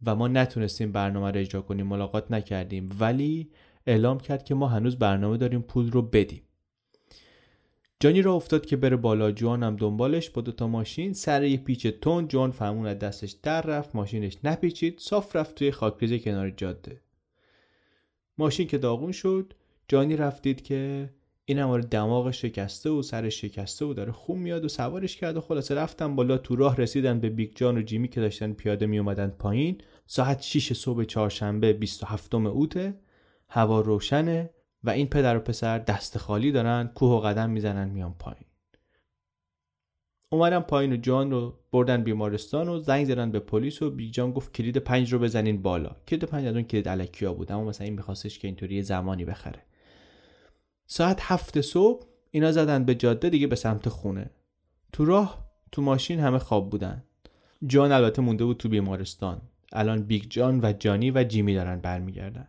و 0.05 0.15
ما 0.15 0.27
نتونستیم 0.27 0.91
برنامه 0.91 1.31
رو 1.31 1.39
اجرا 1.39 1.61
کنیم 1.61 1.87
ملاقات 1.87 2.31
نکردیم. 2.31 2.89
ولی 2.99 3.49
اعلام 3.87 4.19
کرد 4.19 4.43
که 4.43 4.55
ما 4.55 4.67
هنوز 4.67 4.99
برنامه 4.99 5.37
داریم 5.37 5.61
پول 5.61 5.91
رو 5.91 6.01
بدیم. 6.01 6.41
جانی 7.99 8.21
را 8.21 8.33
افتاد 8.33 8.65
که 8.65 8.77
بره 8.77 8.95
بالا. 8.95 9.31
جوان 9.31 9.63
هم 9.63 9.75
دنبالش 9.75 10.29
با 10.29 10.41
دوتا 10.41 10.67
ماشین. 10.67 11.13
سر 11.13 11.43
یه 11.43 11.57
پیچ 11.57 11.87
تون 11.87 12.27
جوان 12.27 12.51
فهمون 12.51 12.87
از 12.87 12.99
دستش 12.99 13.31
در 13.31 13.61
رفت 13.61 13.95
ماشینش 13.95 14.37
نپیچید. 14.43 14.99
صاف 14.99 15.35
رفت 15.35 15.55
توی 15.55 15.71
خاکریزه 15.71 16.19
کنار 16.19 16.49
جاده. 16.49 17.04
ماشین 18.37 18.67
که 18.67 18.77
داغون 18.77 19.11
شد 19.11 19.53
جانی 19.87 20.15
رفتید 20.15 20.61
که 20.61 21.09
این 21.45 21.59
هم 21.59 21.81
دماغ 21.81 22.31
شکسته 22.31 22.89
و 22.89 23.01
سرش 23.01 23.41
شکسته 23.41 23.85
و 23.85 23.93
داره 23.93 24.11
خون 24.11 24.39
میاد 24.39 24.65
و 24.65 24.69
سوارش 24.69 25.17
کرد 25.17 25.37
و 25.37 25.41
خلاصه 25.41 25.75
رفتن 25.75 26.15
بالا 26.15 26.37
تو 26.37 26.55
راه 26.55 26.77
رسیدن 26.77 27.19
به 27.19 27.29
بیگ 27.29 27.51
جان 27.55 27.77
و 27.77 27.81
جیمی 27.81 28.07
که 28.07 28.21
داشتن 28.21 28.53
پیاده 28.53 28.85
می 28.85 28.99
اومدن 28.99 29.27
پایین. 29.27 29.81
ساعت 30.05 30.41
6 30.41 30.73
صبح 30.73 31.03
چهارشنبه 31.03 31.73
27 31.73 32.35
اوته 32.35 32.99
هوا 33.49 33.81
روشنه 33.81 34.49
و 34.83 34.89
این 34.89 35.07
پدر 35.07 35.37
و 35.37 35.39
پسر 35.39 35.79
دست 35.79 36.17
خالی 36.17 36.51
دارن 36.51 36.91
کوه 36.95 37.11
و 37.11 37.19
قدم 37.19 37.49
می‌زنن 37.49 37.89
میان 37.89 38.15
پایین. 38.19 38.45
اومدن 40.29 40.59
پایین 40.59 40.93
و 40.93 40.97
جان 40.97 41.31
رو 41.31 41.53
بردن 41.71 42.03
بیمارستان 42.03 42.69
و 42.69 42.79
زنگ 42.79 43.05
زدن 43.05 43.31
به 43.31 43.39
پلیس 43.39 43.81
و 43.81 43.89
بیگ 43.89 44.13
جان 44.13 44.31
گفت 44.31 44.53
کلید 44.53 44.77
پنج 44.77 45.13
رو 45.13 45.19
بزنین 45.19 45.61
بالا. 45.61 45.95
کلید 46.07 46.23
پنج 46.23 46.45
از 46.45 46.53
اون 46.53 46.63
کلید 46.63 46.87
الکیا 46.87 47.33
بود 47.33 47.51
اما 47.51 47.63
مثلا 47.63 47.85
این 47.85 47.95
میخواستش 47.95 48.39
که 48.39 48.47
اینطوری 48.47 48.81
زمانی 48.81 49.25
بخره. 49.25 49.61
ساعت 50.87 51.19
هفت 51.21 51.61
صبح 51.61 52.05
اینا 52.31 52.51
زدن 52.51 52.83
به 52.83 52.95
جاده 52.95 53.29
دیگه 53.29 53.47
به 53.47 53.55
سمت 53.55 53.89
خونه. 53.89 54.29
تو 54.93 55.05
راه 55.05 55.45
تو 55.71 55.81
ماشین 55.81 56.19
همه 56.19 56.39
خواب 56.39 56.69
بودن. 56.69 57.03
جان 57.67 57.91
البته 57.91 58.21
مونده 58.21 58.45
بود 58.45 58.57
تو 58.57 58.69
بیمارستان. 58.69 59.41
الان 59.73 60.03
بیگ 60.03 60.23
جان 60.29 60.59
و 60.63 60.73
جانی 60.79 61.11
و 61.11 61.23
جیمی 61.23 61.53
دارن 61.53 61.79
برمیگردن. 61.79 62.47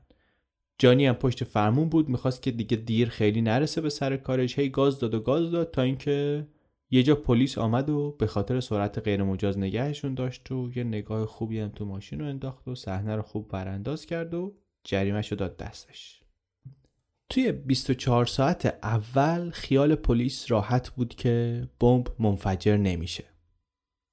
جانی 0.79 1.07
هم 1.07 1.15
پشت 1.15 1.45
فرمون 1.45 1.89
بود 1.89 2.09
می‌خواست 2.09 2.43
که 2.43 2.51
دیگه 2.51 2.77
دیر 2.77 3.09
خیلی 3.09 3.43
نرسه 3.43 3.81
به 3.81 3.91
سر 3.91 4.17
کارش. 4.17 4.59
هی 4.59 4.69
گاز 4.69 5.01
داد 5.01 5.15
و 5.15 5.21
گاز 5.21 5.51
داد 5.51 5.71
تا 5.71 5.83
اینکه 5.83 6.47
یه 6.91 7.03
جا 7.03 7.15
پلیس 7.15 7.59
آمد 7.59 7.91
و 7.91 8.17
به 8.19 8.27
خاطر 8.27 8.61
سرعت 8.61 8.99
غیر 8.99 9.23
مجاز 9.23 9.59
نگهشون 9.59 10.15
داشت 10.15 10.51
و 10.51 10.71
یه 10.77 10.85
نگاه 10.85 11.27
خوبی 11.27 11.59
هم 11.61 11.69
تو 11.69 11.85
ماشین 11.85 12.21
رو 12.21 12.27
انداخت 12.27 12.69
و 12.69 12.75
صحنه 12.75 13.17
رو 13.17 13.23
خوب 13.23 13.49
برانداز 13.49 14.07
کرد 14.07 14.35
و 14.35 14.55
جریمهش 14.85 15.29
رو 15.33 15.37
داد 15.37 15.57
دستش. 15.57 16.23
توی 17.29 17.53
24 17.53 18.27
ساعت 18.27 18.79
اول 18.83 19.51
خیال 19.51 19.95
پلیس 19.95 20.51
راحت 20.51 20.91
بود 20.91 21.15
که 21.15 21.69
بمب 21.81 22.09
منفجر 22.19 22.77
نمیشه. 22.77 23.25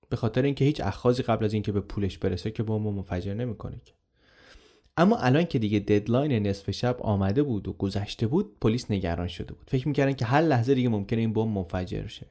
به 0.09 0.15
خاطر 0.15 0.41
اینکه 0.41 0.65
هیچ 0.65 0.81
اخاذی 0.81 1.23
قبل 1.23 1.45
از 1.45 1.53
اینکه 1.53 1.71
به 1.71 1.81
پولش 1.81 2.17
برسه 2.17 2.51
که 2.51 2.63
بمب 2.63 2.88
منفجر 2.88 3.33
نمی‌کنه 3.33 3.81
که. 3.86 3.93
اما 4.97 5.17
الان 5.17 5.45
که 5.45 5.59
دیگه 5.59 5.79
deadline 5.80 6.47
نصف 6.47 6.71
شب 6.71 6.97
آمده 7.01 7.43
بود 7.43 7.67
و 7.67 7.73
گذشته 7.73 8.27
بود 8.27 8.59
پلیس 8.59 8.91
نگران 8.91 9.27
شده 9.27 9.53
بود. 9.53 9.69
فکر 9.69 9.88
می‌کردن 9.88 10.13
که 10.13 10.25
هر 10.25 10.41
لحظه 10.41 10.75
دیگه 10.75 10.89
ممکنه 10.89 11.19
این 11.19 11.33
بمب 11.33 11.57
منفجر 11.57 12.07
شه. 12.07 12.27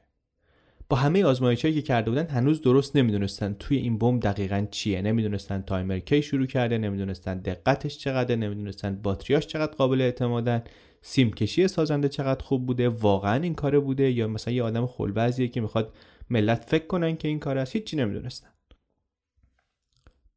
با 0.93 0.99
همه 0.99 1.23
آزمایشهایی 1.25 1.75
که 1.75 1.81
کرده 1.81 2.09
بودن 2.09 2.27
هنوز 2.27 2.61
درست 2.61 2.95
نمی‌دونستن 2.95 3.55
توی 3.59 3.77
این 3.77 3.97
بمب 3.97 4.21
دقیقا 4.21 4.67
چیه. 4.71 5.01
نمی‌دونستن 5.01 5.61
تایمر 5.61 5.99
کی 5.99 6.21
شروع 6.21 6.45
کرده 6.45 6.77
نمی‌دونستن 6.77 7.39
دقتش 7.39 7.97
چقدر 7.97 8.35
نمی‌دونستن 8.35 8.95
باتریاش 8.95 9.47
چقدر 9.47 9.71
قابل 9.71 10.01
اعتمادن 10.01 10.63
سیم 11.01 11.31
کشی 11.31 11.67
سازنده 11.67 12.09
چقدر 12.09 12.43
خوب 12.43 12.65
بوده 12.65 12.89
واقعا 12.89 13.43
این 13.43 13.55
کاره 13.55 13.79
بوده 13.79 14.11
یا 14.11 14.27
مثلا 14.27 14.53
یه 14.53 14.63
آدم 14.63 14.85
خل 14.85 15.08
وضعیه 15.08 15.47
که 15.47 15.61
می‌خواد 15.61 15.93
ملت 16.29 16.65
فکر 16.67 16.87
کنن 16.87 17.15
که 17.15 17.27
این 17.27 17.39
کار 17.39 17.57
است. 17.57 17.75
هیچی 17.75 17.97
نمی‌دونستن. 17.97 18.49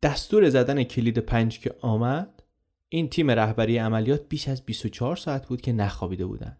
دستور 0.02 0.48
زدن 0.48 0.82
کلید 0.82 1.18
پنج 1.18 1.60
که 1.60 1.74
آمد 1.80 2.42
این 2.88 3.08
تیم 3.08 3.30
رهبری 3.30 3.78
عملیات 3.78 4.22
بیش 4.28 4.48
از 4.48 4.62
24 4.66 5.16
ساعت 5.16 5.46
بود 5.46 5.60
که 5.60 5.72
نخوابیده 5.72 6.26
بودن. 6.26 6.56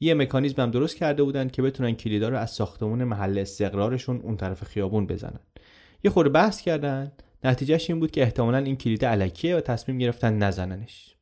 یه 0.00 0.14
مکانیزم 0.14 0.62
هم 0.62 0.70
درست 0.70 0.96
کرده 0.96 1.22
بودن 1.22 1.48
که 1.48 1.62
بتونن 1.62 1.92
کلیدا 1.92 2.28
رو 2.28 2.36
از 2.36 2.50
ساختمون 2.50 3.04
محل 3.04 3.38
استقرارشون 3.38 4.20
اون 4.20 4.36
طرف 4.36 4.64
خیابون 4.64 5.06
بزنن. 5.06 5.40
یه 6.04 6.10
خورده 6.10 6.30
بحث 6.30 6.60
کردن. 6.60 7.12
نتیجهش 7.44 7.90
این 7.90 8.00
بود 8.00 8.10
که 8.10 8.22
احتمالا 8.22 8.58
این 8.58 8.76
کلید 8.76 9.04
علکیه 9.04 9.56
و 9.56 9.60
تصمیم 9.60 9.98
گرفتن 9.98 10.38
نزننش. 10.38 11.14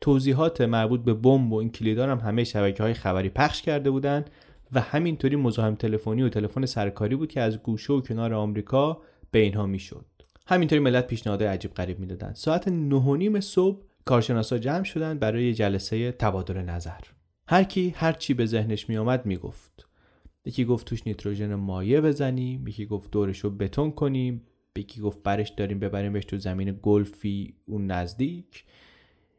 توضیحات 0.00 0.60
مربوط 0.60 1.00
به 1.00 1.14
بمب 1.14 1.52
و 1.52 1.56
این 1.56 1.70
کلیدا 1.70 2.06
هم 2.06 2.18
همه 2.18 2.44
شبکه 2.44 2.82
های 2.82 2.94
خبری 2.94 3.28
پخش 3.28 3.62
کرده 3.62 3.90
بودن 3.90 4.24
و 4.72 4.80
همینطوری 4.80 5.36
مزاحم 5.36 5.74
تلفنی 5.74 6.22
و 6.22 6.28
تلفن 6.28 6.66
سرکاری 6.66 7.16
بود 7.16 7.28
که 7.28 7.40
از 7.40 7.58
گوشه 7.58 7.92
و 7.92 8.00
کنار 8.00 8.34
آمریکا 8.34 9.02
به 9.30 9.38
اینها 9.38 9.66
می‌شد. 9.66 10.06
همینطوری 10.46 10.80
ملت 10.80 11.06
پیشنهادهای 11.06 11.50
عجیب 11.50 11.74
غریب 11.74 11.98
می‌دادن. 11.98 12.32
ساعت 12.32 12.68
نه 12.68 13.40
صبح 13.40 13.82
کارشناسا 14.04 14.58
جمع 14.58 14.84
شدن 14.84 15.18
برای 15.18 15.54
جلسه 15.54 16.12
تبادل 16.12 16.56
نظر. 16.56 17.00
هر 17.48 17.64
کی 17.64 17.94
هر 17.96 18.12
چی 18.12 18.34
به 18.34 18.46
ذهنش 18.46 18.88
می 18.88 18.96
آمد 18.96 19.26
می 19.26 19.36
گفت 19.36 19.88
یکی 20.44 20.64
گفت 20.64 20.86
توش 20.86 21.06
نیتروژن 21.06 21.54
مایع 21.54 22.00
بزنیم 22.00 22.68
یکی 22.68 22.86
گفت 22.86 23.10
دورش 23.10 23.38
رو 23.38 23.50
بتون 23.50 23.90
کنیم 23.90 24.42
یکی 24.76 25.00
گفت 25.00 25.22
برش 25.22 25.48
داریم 25.48 25.78
ببریمش 25.78 26.24
تو 26.24 26.38
زمین 26.38 26.78
گلفی 26.82 27.54
اون 27.66 27.86
نزدیک 27.86 28.64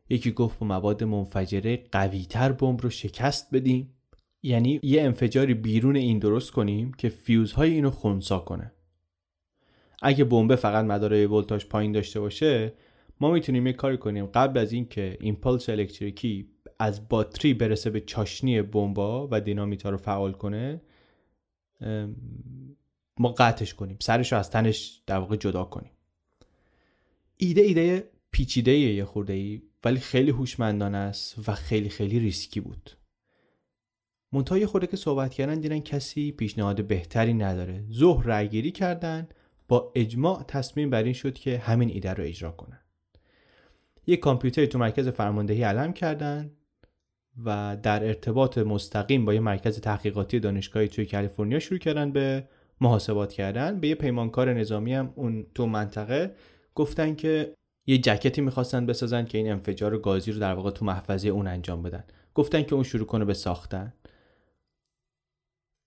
یکی 0.09 0.31
گفت 0.31 0.59
با 0.59 0.67
مواد 0.67 1.03
منفجره 1.03 1.83
قویتر 1.91 2.51
بمب 2.51 2.81
رو 2.81 2.89
شکست 2.89 3.55
بدیم. 3.55 3.93
یعنی 4.43 4.79
یه 4.83 5.01
انفجاری 5.01 5.53
بیرون 5.53 5.95
این 5.95 6.19
درست 6.19 6.51
کنیم 6.51 6.93
که 6.93 7.09
فیوزهای 7.09 7.73
اینو 7.73 7.91
خونسا 7.91 8.39
کنه. 8.39 8.71
اگه 10.01 10.23
بمب 10.23 10.55
فقط 10.55 10.85
مدارای 10.85 11.25
ولتاژ 11.25 11.65
پایین 11.65 11.91
داشته 11.91 12.19
باشه 12.19 12.73
ما 13.19 13.31
می‌تونیم 13.31 13.67
یه 13.67 13.73
کاری 13.73 13.97
کنیم. 13.97 14.25
قبل 14.25 14.59
از 14.59 14.73
اینکه 14.73 15.17
impulse 15.21 15.69
الکتریکی 15.69 16.49
از 16.79 17.09
باتری 17.09 17.53
برسه 17.53 17.89
به 17.89 18.01
چاشنی 18.01 18.61
بمبا 18.61 19.27
و 19.31 19.41
دینامیتا 19.41 19.89
رو 19.89 19.97
فعال 19.97 20.31
کنه 20.31 20.81
ما 23.19 23.29
قطعش 23.37 23.73
کنیم. 23.73 23.97
سرش 24.01 24.31
رو 24.31 24.39
از 24.39 24.49
تنش 24.49 25.01
در 25.05 25.17
واقع 25.17 25.35
جدا 25.35 25.63
کنیم. 25.63 25.91
ایده 27.37 27.61
ایده 27.61 28.09
پیچیده 28.31 28.71
یه 28.71 29.05
خورده 29.05 29.33
ای 29.33 29.61
ولی 29.83 29.99
خیلی 29.99 30.31
هوشمندانه 30.31 30.97
است 30.97 31.49
و 31.49 31.55
خیلی 31.55 31.89
خیلی 31.89 32.19
ریسکی 32.19 32.59
بود. 32.59 32.91
منتها 34.31 34.57
یه 34.57 34.67
خورده 34.67 34.87
که 34.87 34.97
صحبت 34.97 35.33
کردن 35.33 35.59
دیدن 35.59 35.79
کسی 35.79 36.31
پیشنهاد 36.31 36.87
بهتری 36.87 37.33
نداره. 37.33 37.85
ظهر 37.91 38.25
رأیگیری 38.25 38.71
کردن 38.71 39.27
با 39.67 39.91
اجماع 39.95 40.43
تصمیم 40.43 40.89
بر 40.89 41.03
این 41.03 41.13
شد 41.13 41.33
که 41.33 41.57
همین 41.57 41.89
ایده 41.89 42.13
رو 42.13 42.23
اجرا 42.23 42.51
کنن. 42.51 42.79
یک 44.07 44.19
کامپیوتر 44.19 44.65
تو 44.65 44.79
مرکز 44.79 45.07
فرماندهی 45.07 45.63
علم 45.63 45.93
کردن. 45.93 46.51
و 47.45 47.77
در 47.83 48.03
ارتباط 48.03 48.57
مستقیم 48.57 49.25
با 49.25 49.33
یه 49.33 49.39
مرکز 49.39 49.81
تحقیقاتی 49.81 50.39
دانشگاهی 50.39 50.87
توی 50.87 51.05
کالیفرنیا 51.05 51.59
شروع 51.59 51.79
کردن 51.79 52.11
به 52.11 52.47
محاسبات 52.81 53.33
کردن. 53.33 53.79
به 53.79 53.87
یه 53.87 53.95
پیمانکار 53.95 54.53
نظامی 54.53 54.93
هم 54.93 55.13
اون 55.15 55.45
تو 55.55 55.65
منطقه 55.65 56.35
گفتن 56.75 57.15
که 57.15 57.53
یه 57.85 57.97
جکتی 57.97 58.41
می‌خواستن 58.41 58.85
بسازن 58.85 59.25
که 59.25 59.37
این 59.37 59.51
انفجار 59.51 59.97
گازی 59.97 60.31
رو 60.31 60.39
در 60.39 60.53
واقع 60.53 60.71
تو 60.71 60.85
محفظه 60.85 61.29
اون 61.29 61.47
انجام 61.47 61.83
بدن. 61.83 62.03
گفتن 62.33 62.63
که 62.63 62.75
اون 62.75 62.83
شروع 62.83 63.05
کنه 63.05 63.25
به 63.25 63.33
ساختن. 63.33 63.93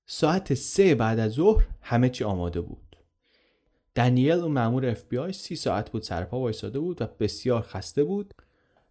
ساعت 0.06 0.54
سه 0.54 0.94
بعد 0.94 1.18
از 1.18 1.32
ظهر 1.32 1.66
همه 1.80 2.08
چی 2.08 2.24
آماده 2.24 2.60
بود. 2.60 2.96
دنیل 3.94 4.38
و 4.38 4.48
مامور 4.48 4.86
اف 4.86 5.04
بی 5.04 5.18
آی 5.18 5.32
سی 5.32 5.56
ساعت 5.56 5.90
بود 5.90 6.02
سرپا 6.02 6.40
وایساده 6.40 6.78
بود 6.78 7.02
و 7.02 7.06
بسیار 7.20 7.62
خسته 7.62 8.04
بود. 8.04 8.34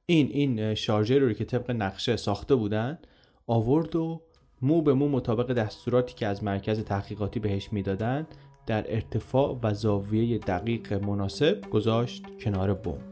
این 0.09 0.27
این 0.31 0.75
شارژر 0.75 1.19
رو 1.19 1.33
که 1.33 1.45
طبق 1.45 1.71
نقشه 1.71 2.15
ساخته 2.15 2.55
بودن 2.55 2.99
آورد 3.47 3.95
و 3.95 4.21
مو 4.61 4.81
به 4.81 4.93
مو 4.93 5.09
مطابق 5.09 5.53
دستوراتی 5.53 6.13
که 6.15 6.27
از 6.27 6.43
مرکز 6.43 6.83
تحقیقاتی 6.83 7.39
بهش 7.39 7.73
می‌دادن 7.73 8.27
در 8.65 8.93
ارتفاع 8.93 9.59
و 9.63 9.73
زاویه 9.73 10.37
دقیق 10.37 10.93
مناسب 10.93 11.69
گذاشت 11.69 12.23
کنار 12.39 12.73
بمب. 12.73 13.08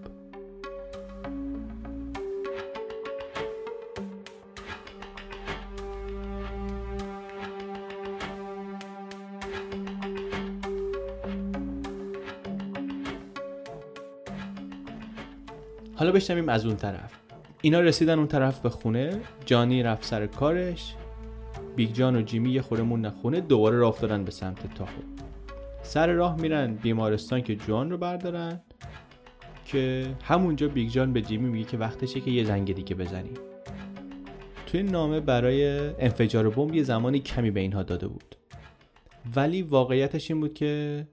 حالا 16.08 16.16
بشنویم 16.16 16.50
از 16.50 16.66
اون 16.66 16.76
طرف. 16.76 17.12
اینا 17.62 17.80
رسیدن 17.80 18.18
اون 18.18 18.28
طرف 18.28 18.60
به 18.60 18.70
خونه. 18.70 19.20
جانی 19.46 19.84
رفت 19.84 20.06
سر 20.06 20.28
کارش. 20.28 20.96
بیگ 21.76 21.92
جان 21.92 22.16
و 22.16 22.22
جیمی 22.22 22.52
یه 22.52 22.62
خورده 22.62 22.84
موندن 22.84 23.10
خونه. 23.10 23.42
دوباره 23.42 23.78
راه 23.78 23.90
افتادن 23.90 24.24
به 24.24 24.32
سمت 24.32 24.74
تاهو. 24.74 25.02
سر 25.84 26.08
راه 26.08 26.42
میرن 26.42 26.76
بیمارستان 26.76 27.42
که 27.42 27.56
جوآن 27.56 27.92
رو 27.92 27.98
بردارن 27.98 28.62
که 29.66 30.06
همونجا 30.24 30.68
بیگ 30.68 30.90
جان 30.90 31.14
به 31.14 31.22
جیمی 31.22 31.50
میگه 31.50 31.70
که 31.70 31.78
وقتشه 31.78 32.20
که 32.20 32.32
یه 32.32 32.44
زنگ 32.44 32.76
دیگه 32.76 32.96
بزنی 32.96 33.34
توی 34.66 34.84
نامه 34.84 35.20
برای 35.20 35.80
انفجار 36.00 36.50
بمب 36.50 36.76
یه 36.76 36.84
زمانی 36.84 37.20
کمی 37.20 37.52
به 37.52 37.60
اینها 37.60 37.84
داده 37.84 38.08
بود. 38.08 38.36
ولی 39.36 39.62
واقعیتش 39.62 40.32
این 40.32 40.40
بود 40.40 40.54
که 40.54 41.08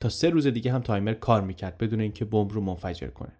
تا 0.00 0.08
سه 0.08 0.30
روز 0.30 0.46
دیگه 0.46 0.72
هم 0.72 0.80
تایمر 0.80 1.12
کار 1.14 1.40
می‌کرد 1.40 1.78
بدون 1.78 2.00
اینکه 2.00 2.24
بمب 2.24 2.52
رو 2.52 2.60
منفجر 2.60 3.08
کنه. 3.08 3.32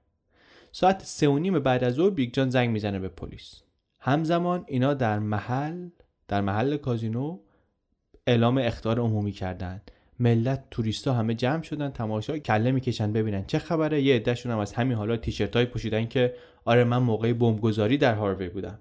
ساعت 0.78 1.02
سه 1.04 1.28
و 1.28 1.38
نیم 1.38 1.58
بعد 1.58 1.84
از 1.84 1.94
ظهر 1.94 2.10
بیگ 2.10 2.32
جان 2.32 2.50
زنگ 2.50 2.70
می‌زنه 2.70 2.98
به 2.98 3.08
پلیس. 3.08 3.62
همزمان 4.00 4.64
اینا 4.68 4.94
در 4.94 5.18
محل 5.18 5.88
در 6.28 6.40
محل 6.40 6.76
کازینو 6.76 7.38
اعلام 8.26 8.58
اخطار 8.58 9.00
عمومی 9.00 9.32
کردند 9.32 9.90
ملت 10.20 10.64
توریستا 10.70 11.14
همه 11.14 11.34
جمع 11.34 11.62
شدن 11.62 11.90
تماشا 11.90 12.38
کله 12.38 12.72
می‌کشن 12.72 13.12
ببینن 13.12 13.44
چه 13.46 13.58
خبره. 13.58 14.02
یه 14.02 14.16
عدهشون 14.16 14.52
هم 14.52 14.58
از 14.58 14.72
همین 14.72 14.96
حالا 14.96 15.16
تیشرت 15.16 15.56
هایی 15.56 15.64
پوشیدن 15.64 16.06
که 16.06 16.34
آره 16.64 16.84
من 16.84 16.98
موقع 16.98 17.32
بمبگذاری 17.32 17.98
در 17.98 18.14
هاروی 18.14 18.48
بودم. 18.48 18.78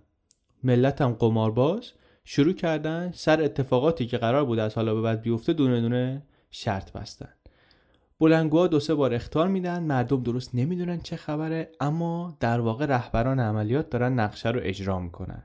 ملت 0.63 1.01
هم 1.01 1.13
قمارباز 1.13 1.91
شروع 2.25 2.53
کردن 2.53 3.11
سر 3.11 3.41
اتفاقاتی 3.41 4.05
که 4.05 4.17
قرار 4.17 4.45
بود 4.45 4.59
از 4.59 4.75
حالا 4.75 4.95
به 4.95 5.01
بعد 5.01 5.21
بیفته 5.21 5.53
دونه 5.53 5.81
دونه 5.81 6.23
شرط 6.51 6.91
بستن. 6.91 7.29
بلنگوها 8.19 8.67
دو 8.67 8.79
سه 8.79 8.95
بار 8.95 9.13
اختار 9.13 9.47
میدن 9.47 9.83
مردم 9.83 10.23
درست 10.23 10.55
نمی‌دونن 10.55 11.01
چه 11.01 11.15
خبره 11.15 11.71
اما 11.79 12.37
در 12.39 12.59
واقع 12.59 12.85
رهبران 12.85 13.39
عملیات 13.39 13.89
دارن 13.89 14.19
نقشه 14.19 14.49
رو 14.49 14.59
اجرا 14.63 14.99
می‌کنن. 14.99 15.43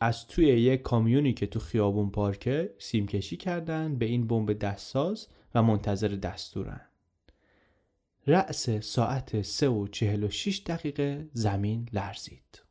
از 0.00 0.26
توی 0.26 0.46
یک 0.46 0.82
کامیونی 0.82 1.32
که 1.32 1.46
تو 1.46 1.60
خیابون 1.60 2.10
پارکه 2.10 2.74
سیمکشی 2.78 3.36
کردن 3.36 3.98
به 3.98 4.06
این 4.06 4.26
بمب 4.26 4.52
دستساز 4.52 5.28
و 5.54 5.62
منتظر 5.62 6.08
دستورن. 6.08 6.80
رأس 8.26 8.70
ساعت 8.70 9.42
3 9.42 9.68
و 9.68 9.86
46 9.86 10.62
دقیقه 10.66 11.28
زمین 11.32 11.88
لرزید. 11.92 12.62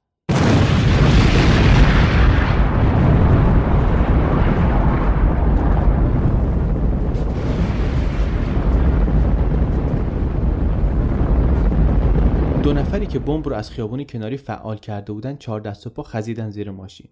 دو 12.69 12.75
نفری 12.75 13.07
که 13.07 13.19
بمب 13.19 13.49
رو 13.49 13.55
از 13.55 13.71
خیابون 13.71 14.03
کناری 14.03 14.37
فعال 14.37 14.77
کرده 14.77 15.13
بودن 15.13 15.37
چهار 15.37 15.59
دست 15.59 15.87
و 15.87 15.89
پا 15.89 16.03
خزیدن 16.03 16.49
زیر 16.49 16.71
ماشین. 16.71 17.09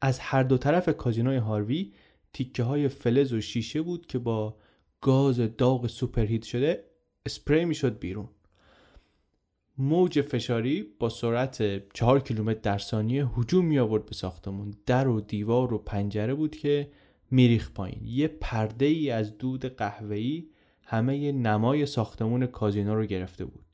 از 0.00 0.18
هر 0.18 0.42
دو 0.42 0.58
طرف 0.58 0.88
کازینوی 0.96 1.36
هاروی 1.36 1.92
تیکه 2.32 2.62
های 2.62 2.88
فلز 2.88 3.32
و 3.32 3.40
شیشه 3.40 3.82
بود 3.82 4.06
که 4.06 4.18
با 4.18 4.56
گاز 5.00 5.38
داغ 5.38 5.86
سوپرهیت 5.86 6.42
شده 6.42 6.84
اسپری 7.26 7.64
می‌شد 7.64 7.98
بیرون. 7.98 8.28
موج 9.78 10.20
فشاری 10.20 10.86
با 10.98 11.08
سرعت 11.08 11.88
4 11.92 12.20
کیلومتر 12.20 12.60
در 12.60 12.78
ثانیه 12.78 13.26
هجوم 13.26 13.64
می 13.64 13.78
آورد 13.78 14.06
به 14.06 14.14
ساختمون. 14.14 14.74
در 14.86 15.08
و 15.08 15.20
دیوار 15.20 15.74
و 15.74 15.78
پنجره 15.78 16.34
بود 16.34 16.56
که 16.56 16.90
میریخ 17.30 17.70
پایین. 17.70 18.00
یه 18.04 18.28
پرده 18.28 18.86
ای 18.86 19.10
از 19.10 19.38
دود 19.38 19.64
قهوه‌ای 19.64 20.48
همه 20.82 21.32
نمای 21.32 21.86
ساختمون 21.86 22.46
کازینو 22.46 22.94
رو 22.94 23.04
گرفته 23.04 23.44
بود. 23.44 23.65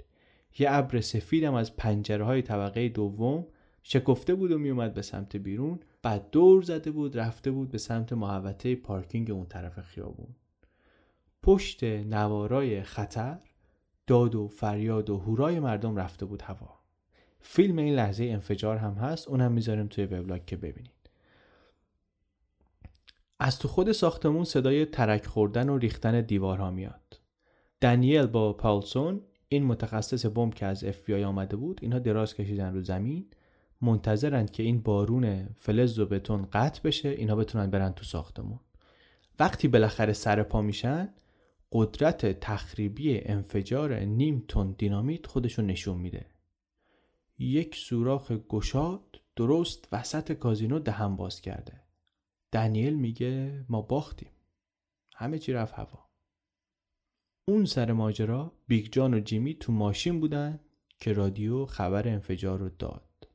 یه 0.59 0.67
ابر 0.71 1.01
سفیدم 1.01 1.55
از 1.55 1.77
پنجره 1.77 2.25
های 2.25 2.43
طبقه 2.43 2.89
دوم 2.89 3.47
شکفته 3.83 4.35
بود 4.35 4.53
و 4.53 4.59
میومد 4.59 4.95
به 4.95 5.03
سمت 5.03 5.37
بیرون. 5.37 5.81
بعد 6.03 6.31
دور 6.31 6.63
زده 6.63 6.91
بود 6.91 7.19
رفته 7.19 7.51
بود 7.51 7.69
به 7.69 7.79
سمت 7.79 8.13
محوطه 8.13 8.77
پارکینگ 8.77 9.31
اون 9.31 9.47
طرف 9.47 9.81
خیابون. 9.81 10.35
پشت 11.43 11.85
نوارای 11.85 12.83
خطر 12.83 13.39
داد 14.07 14.35
و 14.35 14.49
فریاد 14.49 15.11
و 15.11 15.19
هورای 15.19 15.61
مردم 15.61 15.97
رفته 15.97 16.27
بود 16.27 16.43
هوا. 16.43 16.79
فیلم 17.41 17.79
این 17.79 17.95
لحظه 17.95 18.25
انفجار 18.25 18.77
هم 18.77 18.95
هست 18.95 19.29
اونم 19.29 19.53
می‌ذاریم 19.53 19.87
توی 19.87 20.05
وبلاگ 20.05 20.45
که 20.45 20.57
ببینید. 20.57 21.11
از 23.41 23.59
تو 23.59 23.69
خود 23.69 23.93
ساختمون 23.93 24.45
صدای 24.45 24.87
ترک 24.87 25.27
خوردن 25.27 25.69
و 25.69 25.79
ریختن 25.79 26.21
دیوارها 26.21 26.71
میاد. 26.71 27.21
دنیل 27.81 28.27
با 28.27 28.53
پالسون 28.53 29.21
این 29.55 29.65
متخصص 29.65 30.27
بمب 30.27 30.55
که 30.55 30.67
از 30.67 30.85
اف 30.85 31.11
آمده 31.11 31.57
بود 31.57 31.79
اینها 31.83 31.99
دراز 31.99 32.35
کشیدن 32.35 32.75
رو 32.75 32.83
زمین 32.83 33.27
منتظرند 33.81 34.51
که 34.51 34.63
این 34.63 34.83
بارون 34.83 35.47
فلز 35.59 35.99
و 35.99 36.07
بتون 36.07 36.47
قطع 36.53 36.81
بشه 36.85 37.09
اینها 37.09 37.37
بتونن 37.37 37.71
برن 37.71 37.93
تو 37.93 38.05
ساختمون. 38.05 38.61
وقتی 39.39 39.69
بالاخره 39.69 40.13
سر 40.13 40.43
پا 40.43 40.63
میشن 40.63 41.15
قدرت 41.73 42.41
تخریبی 42.41 43.21
انفجار 43.21 44.01
نیم 44.01 44.45
تن 44.49 44.73
دینامیت 44.79 45.27
خودشو 45.27 45.63
نشون 45.63 45.99
میده. 45.99 46.27
یک 47.39 47.75
سوراخ 47.75 48.33
گشاد 48.33 49.21
درست 49.37 49.89
وسط 49.93 50.33
کازینو 50.33 50.79
دهن 50.79 51.17
باز 51.17 51.41
کرده. 51.41 51.81
دنیل 52.53 52.95
میگه 52.95 53.65
ما 53.69 53.83
باختیم. 53.83 54.31
همه 55.15 55.39
چی 55.39 55.53
رفت 55.53 55.75
هوا. 55.75 56.12
اون 57.45 57.65
سر 57.65 57.93
ماجرا 57.93 58.53
بیگ 58.69 58.93
جان 58.93 59.15
و 59.15 59.21
جیمی 59.21 59.55
تو 59.55 59.73
ماشین 59.73 60.21
بودن 60.21 60.61
که 60.99 61.13
رادیو 61.13 61.67
خبر 61.67 62.09
انفجار 62.09 62.59
رو 62.59 62.69
داد. 62.69 63.29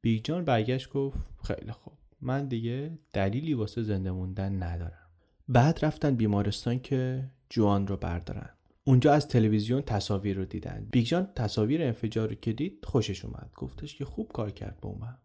بیگ 0.00 0.24
جان 0.24 0.44
برگشت 0.44 0.90
گفت 0.90 1.18
خیلی 1.44 1.72
خوب 1.72 1.92
من 2.20 2.48
دیگه 2.48 2.98
دلیلی 3.12 3.54
واسه 3.54 3.82
زنده 3.82 4.10
موندن 4.10 4.62
ندارم. 4.62 5.10
بعد 5.48 5.84
رفتن 5.84 6.14
بیمارستان 6.14 6.78
که 6.78 7.30
جوآن 7.50 7.86
رو 7.86 7.96
بردارن. 7.96 8.50
اونجا 8.84 9.12
از 9.12 9.28
تلویزیون 9.28 9.82
تصاویر 9.82 10.36
رو 10.36 10.44
دیدن. 10.44 10.88
بیگ 10.90 11.06
جان 11.06 11.32
تصاویر 11.34 11.82
انفجار 11.82 12.28
رو 12.28 12.34
که 12.34 12.52
دید 12.52 12.84
خوشش 12.84 13.24
اومد. 13.24 13.50
گفتش 13.56 13.96
که 13.96 14.04
خوب 14.04 14.32
کار 14.32 14.50
کرد 14.50 14.80
با 14.80 14.88
اومد. 14.88 15.18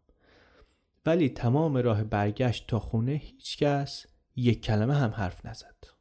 ولی 1.05 1.29
تمام 1.29 1.77
راه 1.77 2.03
برگشت 2.03 2.67
تا 2.67 2.79
خونه 2.79 3.11
هیچکس 3.11 4.05
یک 4.35 4.61
کلمه 4.61 4.95
هم 4.95 5.09
حرف 5.09 5.45
نزد. 5.45 6.00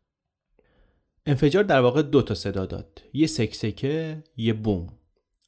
انفجار 1.27 1.65
در 1.65 1.81
واقع 1.81 2.03
دو 2.03 2.23
تا 2.23 2.35
صدا 2.35 2.67
داد. 2.67 3.03
یه 3.13 3.27
سکسکه 3.27 4.25
یه 4.37 4.53
بوم. 4.53 4.87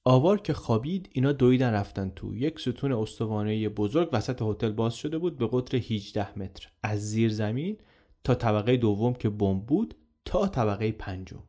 آوار 0.05 0.41
که 0.41 0.53
خوابید 0.53 1.09
اینا 1.13 1.33
دویدن 1.33 1.73
رفتن 1.73 2.13
تو. 2.17 2.35
یک 2.35 2.61
ستون 2.61 2.93
استوانه 2.93 3.69
بزرگ 3.69 4.09
وسط 4.13 4.43
هتل 4.43 4.73
باز 4.73 4.95
شده 4.95 5.19
بود 5.19 5.39
به 5.39 5.49
قطر 5.53 5.77
18 5.77 6.39
متر. 6.39 6.69
از 6.83 7.11
زیر 7.11 7.31
زمین 7.33 7.79
تا 8.25 8.35
طبقه 8.35 8.77
دوم 8.77 9.15
که 9.15 9.29
بمب 9.29 9.67
بود 9.67 9.95
تا 10.25 10.47
طبقه 10.47 10.93
پنجم. 10.93 11.43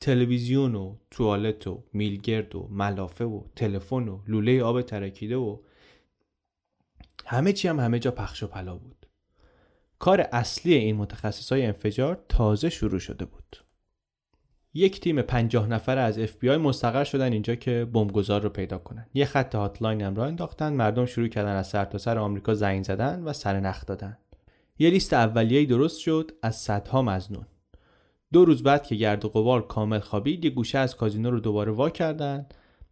تلویزیون 0.00 0.74
و 0.74 0.96
توالت 1.10 1.66
و 1.66 1.84
میلگرد 1.92 2.54
و 2.54 2.68
ملافه 2.70 3.24
و 3.24 3.42
تلفن 3.56 4.08
و 4.08 4.20
لوله 4.26 4.62
آب 4.62 4.82
ترکیده 4.82 5.36
و 5.36 5.58
همه 7.26 7.52
چی 7.52 7.68
هم 7.68 7.80
همه 7.80 7.98
جا 7.98 8.10
پخش 8.10 8.42
و 8.42 8.46
پلا 8.46 8.76
بود. 8.76 8.97
کار 9.98 10.20
اصلی 10.32 10.74
این 10.74 10.96
متخصص 10.96 11.52
های 11.52 11.66
انفجار 11.66 12.24
تازه 12.28 12.70
شروع 12.70 12.98
شده 12.98 13.24
بود. 13.24 13.56
یک 14.74 15.00
تیم 15.00 15.22
پنجاه 15.22 15.66
نفر 15.66 15.98
از 15.98 16.18
FBI 16.18 16.44
مستقر 16.44 17.04
شدن 17.04 17.32
اینجا 17.32 17.54
که 17.54 17.84
بمبگذار 17.92 18.42
رو 18.42 18.48
پیدا 18.48 18.78
کنن. 18.78 19.06
یه 19.14 19.24
خط 19.24 19.54
هاتلاین 19.54 20.02
هم 20.02 20.14
راه 20.14 20.28
انداختن 20.28 20.72
مردم 20.72 21.06
شروع 21.06 21.28
کردن 21.28 21.56
از 21.56 21.66
سرتاسر 21.66 21.98
سر 22.14 22.18
آمریکا 22.18 22.54
زنگ 22.54 22.84
زدن 22.84 23.22
و 23.22 23.32
سرنخ 23.32 23.86
دادن. 23.86 24.18
یه 24.78 24.90
لیست 24.90 25.12
اولیه‌ای 25.12 25.66
درست 25.66 26.00
شد 26.00 26.30
از 26.42 26.56
صدها 26.56 27.02
مزنون. 27.02 27.46
دو 28.32 28.44
روز 28.44 28.62
بعد 28.62 28.86
که 28.86 28.94
گرد 28.94 29.24
و 29.24 29.28
غبار 29.28 29.66
کامل 29.66 29.98
خوابید 29.98 30.44
یه 30.44 30.50
گوشه 30.50 30.78
از 30.78 30.96
کازینو 30.96 31.30
رو 31.30 31.40
دوباره 31.40 31.72
وا 31.72 31.90
کردن. 31.90 32.46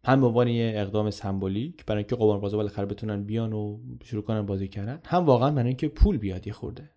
هم 0.04 0.20
به 0.20 0.26
عنوان 0.26 0.48
یه 0.48 0.72
اقدام 0.76 1.10
سمبولیک 1.10 1.84
برای 1.86 1.98
اینکه 1.98 2.16
قماربازا 2.16 2.56
بالاخره 2.56 2.86
بتونن 2.86 3.22
بیان 3.22 3.52
و 3.52 3.78
شروع 4.04 4.22
کنن 4.22 4.46
بازی 4.46 4.68
کردن 4.68 5.00
هم 5.06 5.24
واقعا 5.24 5.50
برای 5.50 5.68
اینکه 5.68 5.88
پول 5.88 6.18
بیاد 6.18 6.46
یه 6.46 6.52
خورده. 6.52 6.90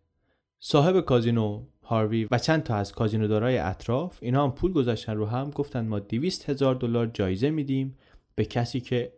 صاحب 0.62 1.02
کازینو 1.02 1.66
هاروی 1.84 2.28
و 2.32 2.38
چند 2.38 2.64
تا 2.64 2.76
از 2.76 2.92
کازینودارای 2.92 3.58
اطراف 3.58 4.18
اینا 4.22 4.44
هم 4.44 4.52
پول 4.52 4.74
گذاشتن 4.74 5.16
رو 5.16 5.26
هم 5.26 5.50
گفتن 5.50 5.88
ما 5.88 6.00
200 6.00 6.50
هزار 6.50 6.76
دلار 6.76 7.08
جایزه 7.08 7.50
میدیم 7.50 7.98
به 8.36 8.46
کسی 8.46 8.80
که 8.80 9.14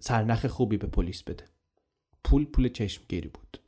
سرنخ 0.00 0.46
خوبی 0.46 0.76
به 0.76 0.86
پلیس 0.86 1.22
بده. 1.22 1.44
پول 2.24 2.44
پول 2.44 2.68
چشمگیری 2.68 3.28
بود. 3.28 3.58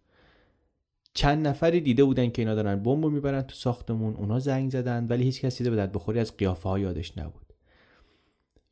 چند 1.14 1.46
نفری 1.46 1.80
دیده 1.80 2.04
بودن 2.04 2.30
که 2.30 2.42
اینا 2.42 2.54
دارن 2.54 2.82
بمب 2.82 3.06
می‌برن 3.06 3.42
تو 3.42 3.54
ساختمون 3.54 4.14
اونا 4.14 4.38
زنگ 4.38 4.70
زدن 4.70 5.06
ولی 5.06 5.24
هیچ 5.24 5.40
کسی 5.40 5.64
دیده 5.64 5.76
به 5.76 5.86
بخوری 5.86 6.20
از 6.20 6.36
قیافه 6.36 6.68
ها 6.68 6.78
یادش 6.78 7.18
نبود. 7.18 7.52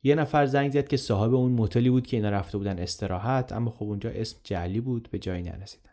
یه 0.03 0.15
نفر 0.15 0.45
زنگ 0.45 0.71
زد 0.71 0.87
که 0.87 0.97
صاحب 0.97 1.33
اون 1.33 1.51
موتلی 1.51 1.89
بود 1.89 2.07
که 2.07 2.17
اینا 2.17 2.29
رفته 2.29 2.57
بودن 2.57 2.79
استراحت 2.79 3.51
اما 3.51 3.71
خب 3.71 3.83
اونجا 3.83 4.09
اسم 4.09 4.39
جعلی 4.43 4.81
بود 4.81 5.07
به 5.11 5.19
جایی 5.19 5.43
نرسیدن 5.43 5.86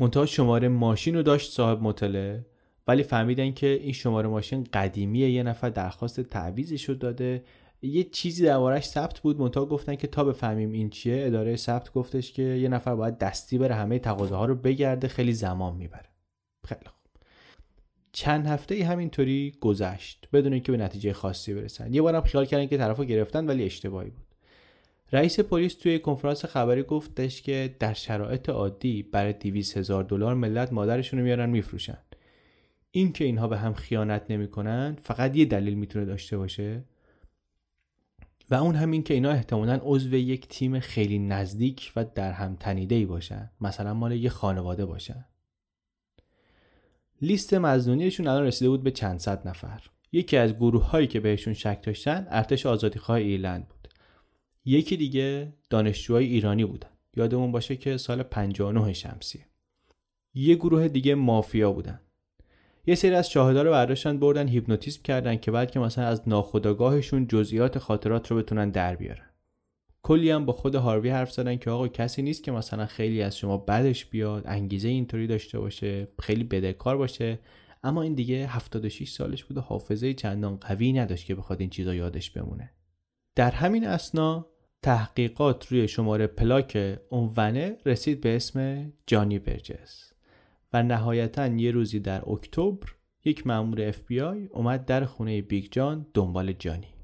منتها 0.00 0.26
شماره 0.26 0.68
ماشین 0.68 1.14
رو 1.14 1.22
داشت 1.22 1.52
صاحب 1.52 1.82
متله 1.82 2.46
ولی 2.88 3.02
فهمیدن 3.02 3.52
که 3.52 3.66
این 3.66 3.92
شماره 3.92 4.28
ماشین 4.28 4.66
قدیمیه 4.72 5.30
یه 5.30 5.42
نفر 5.42 5.70
درخواست 5.70 6.20
تعویزش 6.20 6.88
رو 6.88 6.94
داده. 6.94 7.44
یه 7.82 8.04
چیزی 8.04 8.44
دربارش 8.44 8.84
ثبت 8.84 9.20
بود 9.20 9.40
منتها 9.40 9.66
گفتن 9.66 9.94
که 9.94 10.06
تا 10.06 10.24
بفهمیم 10.24 10.72
این 10.72 10.90
چیه 10.90 11.26
اداره 11.26 11.56
ثبت 11.56 11.92
گفتش 11.92 12.32
که 12.32 12.42
یه 12.42 12.68
نفر 12.68 12.94
باید 12.94 13.18
دستی 13.18 13.58
بره 13.58 13.74
همه 13.74 13.98
تقاضاها 13.98 14.44
رو 14.44 14.54
بگرده 14.54 15.08
خیلی 15.08 15.32
زمان 15.32 15.76
می‌بره. 15.76 16.08
خیلی 16.66 16.80
خوب. 16.86 17.02
چند 18.12 18.46
هفته 18.46 18.74
ای 18.74 18.82
همینطوری 18.82 19.52
گذشت 19.60 20.28
بدون 20.32 20.52
اینکه 20.52 20.72
به 20.72 20.78
نتیجه 20.78 21.12
خاصی 21.12 21.54
برسن. 21.54 21.94
یه 21.94 22.02
بارم 22.02 22.20
خیال 22.20 22.44
کردن 22.44 22.66
که 22.66 22.78
طرفو 22.78 23.04
گرفتن 23.04 23.46
ولی 23.46 23.64
اشتباهی 23.64 24.10
بود. 24.10 24.31
رئیس 25.12 25.40
پلیس 25.40 25.74
توی 25.74 25.98
کنفرانس 25.98 26.44
خبری 26.44 26.82
گفتش 26.82 27.42
که 27.42 27.76
در 27.78 27.92
شرایط 27.92 28.48
عادی 28.48 29.02
برای 29.02 29.32
200 29.32 29.76
هزار 29.76 30.04
دلار 30.04 30.34
ملت 30.34 30.72
مادرشون 30.72 31.18
رو 31.18 31.24
میارن 31.24 31.50
میفروشن. 31.50 31.98
این 32.90 33.12
که 33.12 33.24
اینها 33.24 33.48
به 33.48 33.58
هم 33.58 33.74
خیانت 33.74 34.22
نمی‌کنن 34.30 34.96
فقط 35.02 35.36
یه 35.36 35.44
دلیل 35.44 35.74
می‌تونه 35.74 36.04
داشته 36.04 36.38
باشه. 36.38 36.84
و 38.50 38.54
اون 38.54 38.74
همین 38.74 39.02
که 39.02 39.14
اینا 39.14 39.30
احتمالا 39.30 39.80
عضو 39.82 40.14
یک 40.14 40.48
تیم 40.48 40.80
خیلی 40.80 41.18
نزدیک 41.18 41.92
و 41.96 42.04
در 42.14 42.32
هم 42.32 42.56
تنیده 42.56 42.94
ای 42.94 43.06
باشن. 43.06 43.50
مثلا 43.60 43.94
مال 43.94 44.12
یه 44.12 44.30
خانواده 44.30 44.86
باشن. 44.86 45.24
لیست 47.22 47.54
مزنونیشون 47.54 48.26
الان 48.26 48.46
رسیده 48.46 48.68
بود 48.68 48.82
به 48.82 48.90
چند 48.90 49.18
صد 49.18 49.48
نفر. 49.48 49.82
یکی 50.12 50.36
از 50.36 50.56
گروه 50.56 50.84
هایی 50.84 51.06
که 51.06 51.20
بهشون 51.20 51.54
شک 51.54 51.82
داشتن 51.82 52.26
ارتش 52.30 52.66
آزادیخواه 52.66 53.18
ایرلند 53.18 53.68
بود. 53.68 53.81
یکی 54.64 54.96
دیگه 54.96 55.52
دانشجوهای 55.70 56.26
ایرانی 56.26 56.64
بودن. 56.64 56.88
یادمون 57.16 57.52
باشه 57.52 57.76
که 57.76 57.96
سال 57.96 58.22
59 58.22 58.92
شمسیه 58.92 59.46
یه 60.34 60.54
گروه 60.54 60.88
دیگه 60.88 61.14
مافیا 61.14 61.72
بودن. 61.72 62.00
یه 62.86 62.94
سری 62.94 63.14
از 63.14 63.30
شاهدا 63.30 63.62
رو 63.62 63.70
برداشتن 63.70 64.18
بردن 64.18 64.48
هیپنوتیزم 64.48 65.02
کردن 65.02 65.36
که 65.36 65.50
بعد 65.50 65.70
که 65.70 65.80
مثلا 65.80 66.06
از 66.06 66.28
ناخودآگاهشون 66.28 67.26
جزئیات 67.26 67.78
خاطرات 67.78 68.30
رو 68.30 68.36
بتونن 68.36 68.70
در 68.70 68.96
بیارن. 68.96 69.26
کلی 70.02 70.30
هم 70.30 70.44
با 70.46 70.52
خود 70.52 70.74
هاروی 70.74 71.10
حرف 71.10 71.32
زدن 71.32 71.56
که 71.56 71.70
آقا 71.70 71.88
کسی 71.88 72.22
نیست 72.22 72.44
که 72.44 72.52
مثلا 72.52 72.86
خیلی 72.86 73.22
از 73.22 73.38
شما 73.38 73.56
بدش 73.56 74.06
بیاد 74.06 74.42
انگیزه 74.46 74.88
اینطوری 74.88 75.26
داشته 75.26 75.58
باشه 75.58 76.08
خیلی 76.20 76.44
بدهکار 76.44 76.96
باشه. 76.96 77.38
اما 77.82 78.02
این 78.02 78.14
دیگه 78.14 78.46
76 78.46 79.10
سالش 79.10 79.44
بود 79.44 79.56
و 79.56 79.60
حافظه 79.60 80.14
چندان 80.14 80.56
قوی 80.56 80.92
نداشت 80.92 81.26
که 81.26 81.34
بخواد 81.34 81.60
این 81.60 81.70
چیزا 81.70 81.94
یادش 81.94 82.30
بمونه. 82.30 82.70
در 83.34 83.50
همین 83.50 83.86
اسنا 83.86 84.46
تحقیقات 84.82 85.66
روی 85.66 85.88
شماره 85.88 86.26
پلاک 86.26 86.98
ونه 87.36 87.76
رسید 87.86 88.20
به 88.20 88.36
اسم 88.36 88.86
جانی 89.06 89.38
برجس 89.38 90.12
و 90.72 90.82
نهایتا 90.82 91.46
یه 91.46 91.70
روزی 91.70 92.00
در 92.00 92.30
اکتبر 92.30 92.88
یک 93.24 93.46
مأمور 93.46 93.92
FBI 93.92 94.48
اومد 94.50 94.84
در 94.84 95.04
خونه 95.04 95.42
بیگ 95.42 95.68
جان 95.70 96.06
دنبال 96.14 96.52
جانی. 96.52 97.01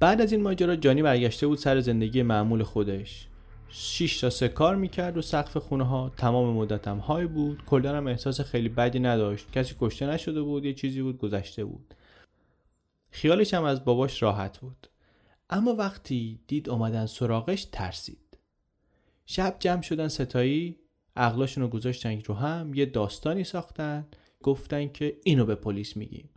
بعد 0.00 0.20
از 0.20 0.32
این 0.32 0.42
ماجرا 0.42 0.76
جانی 0.76 1.02
برگشته 1.02 1.46
بود 1.46 1.58
سر 1.58 1.80
زندگی 1.80 2.22
معمول 2.22 2.62
خودش. 2.62 3.28
6 3.68 4.20
تا 4.20 4.30
سه 4.30 4.48
کار 4.48 4.76
می‌کرد 4.76 5.16
و 5.16 5.22
سقف 5.22 5.56
خونه 5.56 5.84
ها 5.84 6.12
تمام 6.16 6.56
مدت 6.56 6.88
هم 6.88 6.98
های 6.98 7.26
بود. 7.26 7.62
کلا 7.66 7.96
هم 7.96 8.06
احساس 8.06 8.40
خیلی 8.40 8.68
بدی 8.68 9.00
نداشت. 9.00 9.50
کسی 9.52 9.76
کشته 9.80 10.06
نشده 10.06 10.42
بود 10.42 10.64
یه 10.64 10.74
چیزی 10.74 11.02
بود 11.02 11.18
گذشته 11.18 11.64
بود. 11.64 11.94
خیالش 13.10 13.54
هم 13.54 13.64
از 13.64 13.84
باباش 13.84 14.22
راحت 14.22 14.58
بود. 14.58 14.86
اما 15.50 15.74
وقتی 15.74 16.40
دید 16.46 16.70
اومدن 16.70 17.06
سراغش 17.06 17.64
ترسید. 17.64 18.38
شب 19.26 19.56
جمع 19.58 19.82
شدن 19.82 20.08
ستایی 20.08 20.76
عقلاشون 21.16 21.62
رو 21.62 21.68
گذاشتن 21.68 22.20
رو 22.20 22.34
هم 22.34 22.74
یه 22.74 22.86
داستانی 22.86 23.44
ساختن. 23.44 24.06
گفتن 24.42 24.88
که 24.88 25.16
اینو 25.24 25.44
به 25.44 25.54
پلیس 25.54 25.96
میگیم. 25.96 26.28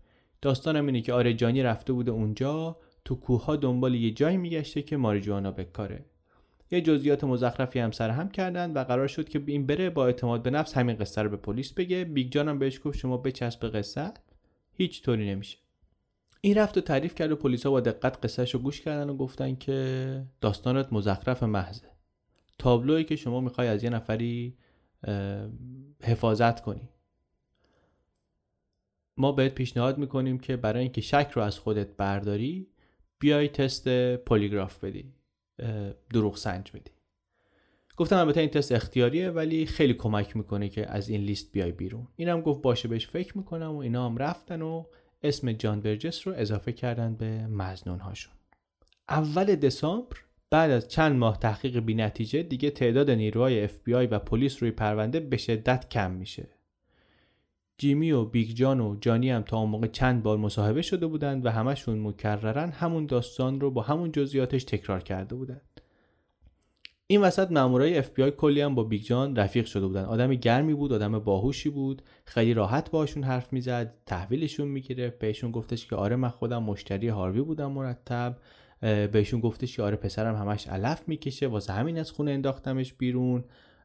داستانم 0.41 0.85
اینه 0.85 1.01
که 1.01 1.13
آره 1.13 1.33
جانی 1.33 1.63
رفته 1.63 1.93
بوده 1.93 2.11
اونجا. 2.11 2.77
تو 3.05 3.15
کوه 3.15 3.57
دنبال 3.57 3.95
یه 3.95 4.11
جایی 4.11 4.37
میگشته 4.37 4.81
که 4.81 4.97
ماریجوانا 4.97 5.51
بکاره. 5.51 6.05
یه 6.71 6.81
جزئیات 6.81 7.23
مزخرفی 7.23 7.79
هم 7.79 7.91
سر 7.91 8.09
هم 8.09 8.29
کردن 8.29 8.71
و 8.73 8.83
قرار 8.83 9.07
شد 9.07 9.29
که 9.29 9.43
این 9.45 9.65
بره 9.65 9.89
با 9.89 10.05
اعتماد 10.05 10.43
به 10.43 10.49
نفس 10.49 10.77
همین 10.77 10.95
قصه 10.95 11.21
رو 11.21 11.29
به 11.29 11.37
پلیس 11.37 11.73
بگه. 11.73 12.03
بیگ 12.03 12.31
جان 12.31 12.59
بهش 12.59 12.79
گفت 12.83 12.97
شما 12.97 13.17
بچسب 13.17 13.77
قصه. 13.77 14.13
هیچ 14.73 15.03
طوری 15.03 15.31
نمیشه. 15.31 15.57
این 16.41 16.57
رفت 16.57 16.77
و 16.77 16.81
تعریف 16.81 17.15
کرد 17.15 17.31
و 17.31 17.35
پلیسا 17.35 17.71
با 17.71 17.79
دقت 17.79 18.25
قصهش 18.25 18.53
رو 18.53 18.59
گوش 18.59 18.81
کردن 18.81 19.09
و 19.09 19.15
گفتن 19.17 19.55
که 19.55 20.21
داستانت 20.41 20.93
مزخرف 20.93 21.43
محضه. 21.43 21.87
تابلویی 22.57 23.03
که 23.03 23.15
شما 23.15 23.41
می‌خوای 23.41 23.67
از 23.67 23.83
یه 23.83 23.89
نفری 23.89 24.57
حفاظت 26.03 26.61
کنی. 26.61 26.89
ما 29.17 29.31
بهت 29.31 29.55
پیشنهاد 29.55 29.97
می‌کنیم 29.97 30.39
که 30.39 30.57
برای 30.57 30.81
اینکه 30.81 31.01
شک 31.01 31.31
رو 31.33 31.41
از 31.41 31.59
خودت 31.59 31.97
برداری 31.97 32.67
بیای 33.19 33.47
تست 33.47 33.87
پلیگراف 34.15 34.83
بدی 34.83 35.13
دروغ 36.13 36.37
سنج 36.37 36.71
بدی 36.71 36.91
گفتم 37.97 38.17
البته 38.17 38.39
این 38.39 38.49
تست 38.49 38.71
اختیاریه 38.71 39.29
ولی 39.29 39.65
خیلی 39.65 39.93
کمک 39.93 40.37
می‌کنه 40.37 40.69
که 40.69 40.91
از 40.91 41.09
این 41.09 41.21
لیست 41.21 41.51
بیای 41.51 41.71
بیرون. 41.71 42.07
اینم 42.15 42.41
گفت 42.41 42.61
باشه 42.61 42.87
بهش 42.87 43.07
فکر 43.07 43.37
می‌کنم 43.37 43.71
و 43.71 43.77
اینا 43.77 44.05
هم 44.05 44.17
رفتن 44.17 44.61
و 44.61 44.83
اسم 45.23 45.51
جان 45.51 45.81
برجس 45.81 46.27
رو 46.27 46.33
اضافه 46.37 46.71
کردن 46.71 47.15
به 47.15 47.47
مزنون 47.47 47.99
هاشون 47.99 48.33
اول 49.09 49.55
دسامبر 49.55 50.17
بعد 50.49 50.71
از 50.71 50.87
چند 50.87 51.15
ماه 51.15 51.39
تحقیق 51.39 51.79
بی 51.79 51.93
نتیجه 51.95 52.43
دیگه 52.43 52.69
تعداد 52.69 53.11
نیروهای 53.11 53.67
FBI 53.67 54.07
و 54.11 54.19
پلیس 54.19 54.61
روی 54.61 54.71
پرونده 54.71 55.19
به 55.19 55.37
شدت 55.37 55.89
کم 55.89 56.11
میشه. 56.11 56.47
جیمی 57.79 58.11
و 58.11 58.25
بیگ 58.25 58.49
جان 58.49 58.79
و 58.79 58.95
جانی 59.01 59.29
هم 59.29 59.41
تا 59.41 59.57
اون 59.57 59.69
موقع 59.69 59.87
چند 59.87 60.23
بار 60.23 60.37
مصاحبه 60.37 60.81
شده 60.81 61.07
بودند 61.07 61.45
و 61.45 61.49
همشون 61.49 61.99
مکررا 61.99 62.71
همون 62.71 63.05
داستان 63.05 63.61
رو 63.61 63.71
با 63.71 63.81
همون 63.81 64.11
جزئیاتش 64.11 64.63
تکرار 64.63 65.03
کرده 65.03 65.35
بودند. 65.35 65.81
این 67.07 67.21
وسط 67.21 67.51
مامورای 67.51 67.97
اف 67.97 68.09
بی 68.09 68.23
آی 68.23 68.31
کلی 68.31 68.61
هم 68.61 68.75
با 68.75 68.83
بیگ 68.83 69.01
جان 69.01 69.35
رفیق 69.35 69.65
شده 69.65 69.87
بودن 69.87 70.05
آدم 70.05 70.33
گرمی 70.33 70.73
بود 70.73 70.93
آدم 70.93 71.19
باهوشی 71.19 71.69
بود 71.69 72.01
خیلی 72.25 72.53
راحت 72.53 72.91
باشون 72.91 73.23
حرف 73.23 73.53
می‌زد 73.53 73.93
تحویلشون 74.05 74.67
می‌گیره 74.67 75.09
بهشون 75.19 75.51
گفتش 75.51 75.87
که 75.87 75.95
آره 75.95 76.15
من 76.15 76.29
خودم 76.29 76.63
مشتری 76.63 77.07
هاروی 77.07 77.41
بودم 77.41 77.71
مرتب. 77.71 78.37
بهشون 78.81 79.39
گفتش 79.39 79.75
که 79.75 79.83
آره 79.83 79.95
پسرم 79.95 80.35
همش 80.35 80.67
علف 80.67 81.03
می‌کشه 81.07 81.47
واسه 81.47 81.73
همین 81.73 81.99
از 81.99 82.11
خونه 82.11 82.31
انداختمش 82.31 82.93
بیرون. 82.93 83.43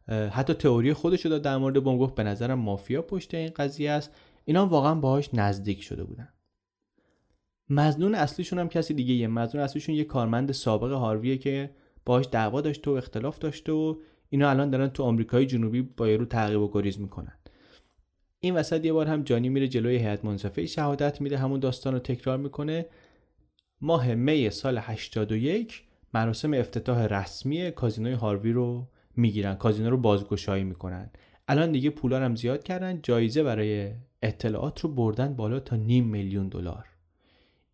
حتی 0.09 0.55
تئوری 0.55 0.93
خودش 0.93 1.27
رو 1.27 1.39
در 1.39 1.57
مورد 1.57 1.85
بوم 1.85 1.99
گفت 1.99 2.15
به 2.15 2.23
نظرم 2.23 2.59
مافیا 2.59 3.03
پشت 3.03 3.35
این 3.35 3.51
قضیه 3.57 3.91
است. 3.91 4.11
اینا 4.45 4.67
واقعا 4.67 4.95
باهاش 4.95 5.35
نزدیک 5.35 5.83
شده 5.83 6.05
بودن. 6.05 6.29
مزنون 7.69 8.15
اصلیشون 8.15 8.59
هم 8.59 8.69
کسی 8.69 8.95
دیگه 8.95 9.15
یه 9.15 9.27
مزنون 9.27 9.65
اصلیشون 9.65 9.95
یه 9.95 10.05
کارمند 10.05 10.53
سابق 10.53 10.93
هارویه 10.93 11.39
که 11.39 11.71
باهاش 12.05 12.27
دعوا 12.31 12.61
داشته 12.61 12.91
و 12.91 12.95
اختلاف 12.95 13.39
داشته 13.39 13.73
و 13.73 13.95
اینا 14.29 14.51
الان 14.51 14.71
دارن 14.71 14.89
تو 14.89 15.03
آمریکای 15.03 15.47
جنوبی 15.47 15.83
با 15.83 16.09
یارو 16.09 16.25
تعقیب 16.25 16.61
و 16.61 16.71
گریز 16.73 17.01
می‌کنن. 17.01 17.39
این 18.41 18.55
وسط 18.55 18.85
یه 18.85 18.93
بار 18.93 19.07
هم 19.07 19.23
جانی 19.23 19.49
میره 19.49 19.69
جلوی 19.69 19.97
هیئت 19.97 20.25
منصفه 20.25 20.67
شهادت 20.67 21.21
میده 21.21 21.39
همون 21.39 21.61
داستان 21.61 21.93
رو 21.93 21.99
تکرار 21.99 22.39
می‌کنه. 22.39 22.87
ماه 23.81 24.15
می 24.15 24.51
سال 24.51 24.79
81 24.79 25.83
مراسم 26.15 26.55
افتتاح 26.55 27.07
رسمی 27.07 27.71
کازینوی 27.71 28.13
هاروی 28.13 28.53
رو 28.53 28.89
می‌گیرن 29.17 29.55
کازینو 29.55 29.91
رو 29.91 29.97
بازگشایی 29.97 30.65
می‌کنن. 30.65 31.11
الان 31.49 31.73
دیگه 31.73 31.91
پولا 31.91 32.25
هم 32.25 32.37
زیاد 32.37 32.63
کردن 32.63 33.01
جایزه 33.03 33.43
برای 33.43 33.93
اطلاعات 34.23 34.81
رو 34.81 34.91
بردن 34.91 35.35
بالا 35.35 35.61
تا 35.61 35.77
نیم 35.77 36.05
میلیون 36.05 36.49
دلار. 36.49 36.87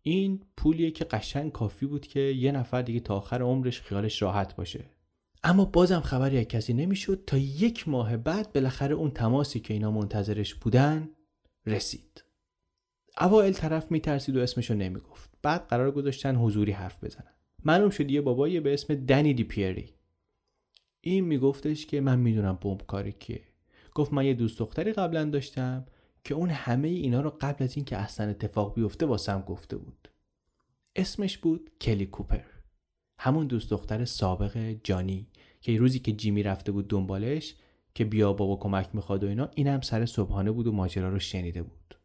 این 0.01 0.41
پولیه 0.57 0.91
که 0.91 1.05
قشنگ 1.05 1.51
کافی 1.51 1.85
بود 1.85 2.07
که 2.07 2.19
یه 2.19 2.51
نفر 2.51 2.81
دیگه 2.81 2.99
تا 2.99 3.17
آخر 3.17 3.41
عمرش 3.41 3.81
خیالش 3.81 4.21
راحت 4.21 4.55
باشه. 4.55 4.85
اما 5.43 5.65
بازم 5.65 5.99
خبری 5.99 6.37
از 6.37 6.45
کسی 6.45 6.73
نمی‌شد 6.73 7.23
تا 7.27 7.37
یک 7.37 7.87
ماه 7.87 8.17
بعد 8.17 8.53
بالاخره 8.53 8.95
اون 8.95 9.11
تماسی 9.11 9.59
که 9.59 9.73
اینا 9.73 9.91
منتظرش 9.91 10.55
بودن 10.55 11.09
رسید. 11.65 12.23
اوائل 13.21 13.53
طرف 13.53 13.91
میترسید 13.91 14.37
و 14.37 14.39
اسمشو 14.39 14.73
نمی‌گفت. 14.73 15.29
بعد 15.41 15.67
قرار 15.67 15.91
گذاشتن 15.91 16.35
حضوری 16.35 16.71
حرف 16.71 17.03
بزنن. 17.03 17.33
معلوم 17.65 17.89
شد 17.89 18.11
یه 18.11 18.21
بابایی 18.21 18.59
به 18.59 18.73
اسم 18.73 18.95
دنی 18.95 19.33
دی 19.33 19.43
پیری 19.43 19.93
این 21.01 21.25
میگفتش 21.25 21.85
که 21.85 22.01
من 22.01 22.19
می‌دونم 22.19 22.57
بمب 22.61 22.81
کاری 22.87 23.11
کیه. 23.11 23.41
گفت 23.93 24.13
من 24.13 24.25
یه 24.25 24.33
دوست 24.33 24.59
دختری 24.59 24.93
قبلا 24.93 25.25
داشتم 25.25 25.85
که 26.23 26.33
اون 26.33 26.49
همه 26.49 26.87
اینا 26.87 27.21
رو 27.21 27.37
قبل 27.41 27.63
از 27.63 27.75
اینکه 27.75 27.97
اصلا 27.97 28.29
اتفاق 28.29 28.75
بیفته 28.75 29.05
واسم 29.05 29.41
گفته 29.41 29.77
بود. 29.77 30.09
اسمش 30.95 31.37
بود 31.37 31.71
کلی 31.81 32.05
کوپر. 32.05 32.43
همون 33.19 33.47
دوست 33.47 33.69
دختر 33.69 34.05
سابق 34.05 34.75
جانی 34.83 35.27
که 35.61 35.77
روزی 35.77 35.99
که 35.99 36.11
جیمی 36.11 36.43
رفته 36.43 36.71
بود 36.71 36.87
دنبالش 36.87 37.55
که 37.95 38.05
بیا 38.05 38.33
بابا 38.33 38.55
کمک 38.55 38.89
می‌خواد 38.93 39.23
و 39.23 39.27
اینا 39.27 39.49
اینم 39.55 39.81
سر 39.81 40.05
صبحانه 40.05 40.51
بود 40.51 40.67
و 40.67 40.71
ماجرا 40.71 41.09
رو 41.09 41.19
شنیده 41.19 41.63
بود. 41.63 41.97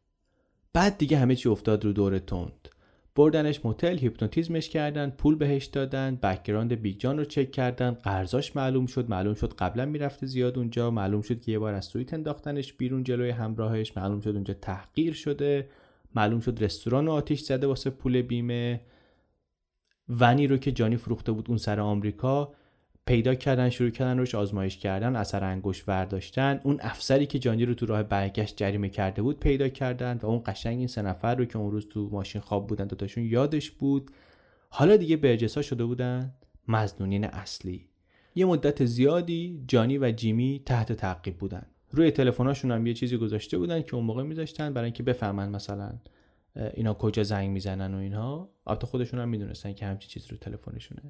بعد 0.72 0.99
دیگه 0.99 1.18
همه 1.18 1.36
چی 1.36 1.49
افتاد 1.49 1.84
رو 1.84 1.92
دور 1.92 2.18
تند. 2.18 2.68
بردنش 3.16 3.64
موتل 3.64 3.98
هیپنوتیزمش 3.98 4.68
کردن 4.68 5.10
پول 5.10 5.34
بهش 5.34 5.64
دادن 5.64 6.18
background 6.22 6.72
بیگ 6.74 6.98
جان 6.98 7.18
رو 7.18 7.24
چک 7.24 7.50
کردن 7.50 7.90
قرضاش 7.90 8.56
معلوم 8.56 8.86
شد 8.86 9.10
معلوم 9.10 9.34
شد 9.34 9.52
قبلا 9.52 9.84
می‌رفته 9.84 10.26
زیاد 10.26 10.58
اونجا 10.58 10.90
معلوم 10.90 11.22
شد 11.22 11.40
که 11.40 11.52
یه 11.52 11.58
بار 11.58 11.74
از 11.74 11.84
سویت 11.84 12.14
انداختنش 12.14 12.72
بیرون 12.72 13.04
جلوی 13.04 13.30
همراهش 13.30 13.96
معلوم 13.96 14.20
شد 14.20 14.30
اونجا 14.30 14.54
تحقیر 14.54 15.12
شده 15.12 15.68
معلوم 16.14 16.40
شد 16.40 16.58
رستوران 16.60 17.08
آتیش 17.08 17.40
زده 17.40 17.66
واسه 17.66 17.90
پول 17.90 18.22
بیمه. 18.22 18.80
ونی 20.08 20.46
رو 20.46 20.56
که 20.56 20.72
جانی 20.72 20.96
فروخته 20.96 21.32
بود 21.32 21.48
اون 21.48 21.58
سر 21.58 21.80
آمریکا 21.80 22.52
پیدا 23.07 23.34
کردن 23.34 23.70
شروع 23.70 23.90
کردن 23.90 24.18
روش 24.18 24.34
آزمایش 24.34 24.76
کردن 24.76 25.16
اثر 25.16 25.44
انگشت 25.44 25.84
برداشتن 25.84 26.61
اون 26.64 26.78
افسری 26.80 27.26
که 27.26 27.38
جانی 27.38 27.64
رو 27.64 27.74
تو 27.74 27.86
راه 27.86 28.02
برگشت 28.02 28.57
جریمه 28.57 28.88
کرده 28.88 29.22
بود 29.22 29.40
پیدا 29.40 29.68
کردن 29.68 30.18
و 30.22 30.26
اون 30.26 30.42
قشنگ 30.46 30.78
این 30.78 30.86
سه 30.86 31.02
نفر 31.02 31.34
رو 31.34 31.44
که 31.44 31.59
اون 31.59 31.70
روز 31.70 31.88
تو 31.88 32.09
ماشین 32.12 32.40
خواب 32.40 32.66
بودن 32.66 32.86
دوتاشون 32.86 33.24
یادش 33.24 33.70
بود. 33.70 34.11
حالا 34.68 34.96
دیگه 34.96 35.16
برجسا 35.16 35.62
شده 35.62 35.84
بودن 35.84 36.34
مزنونین 36.68 37.24
اصلی. 37.24 37.88
یه 38.34 38.46
مدت 38.46 38.84
زیادی 38.84 39.64
جانی 39.68 39.98
و 39.98 40.12
جیمی 40.12 40.62
تحت 40.66 40.92
تعقیب 40.92 41.36
بودن. 41.38 41.66
روی 41.90 42.11
تلفن‌هاشون 42.11 42.70
هم 42.70 42.86
یه 42.86 42.94
چیزی 42.94 43.16
گذاشته 43.16 43.59
بودن 43.59 43.82
که 43.82 43.94
اون 43.94 44.04
موقع 44.04 44.22
میذاشتن 44.22 44.72
برای 44.72 44.84
اینکه 44.84 45.02
بفهمن 45.02 45.48
مثلا 45.48 45.92
اینا 46.74 46.94
کجا 46.94 47.22
زنگ 47.22 47.50
می‌زنن 47.50 47.94
و 47.94 47.98
اینها. 47.98 48.50
البته 48.66 48.86
خودشون 48.86 49.20
هم 49.20 49.28
می‌دونستن 49.28 49.72
که 49.72 49.86
همچی 49.86 50.09
چیز 50.09 50.26
رو 50.30 50.36
تلفنشونه. 50.36 51.02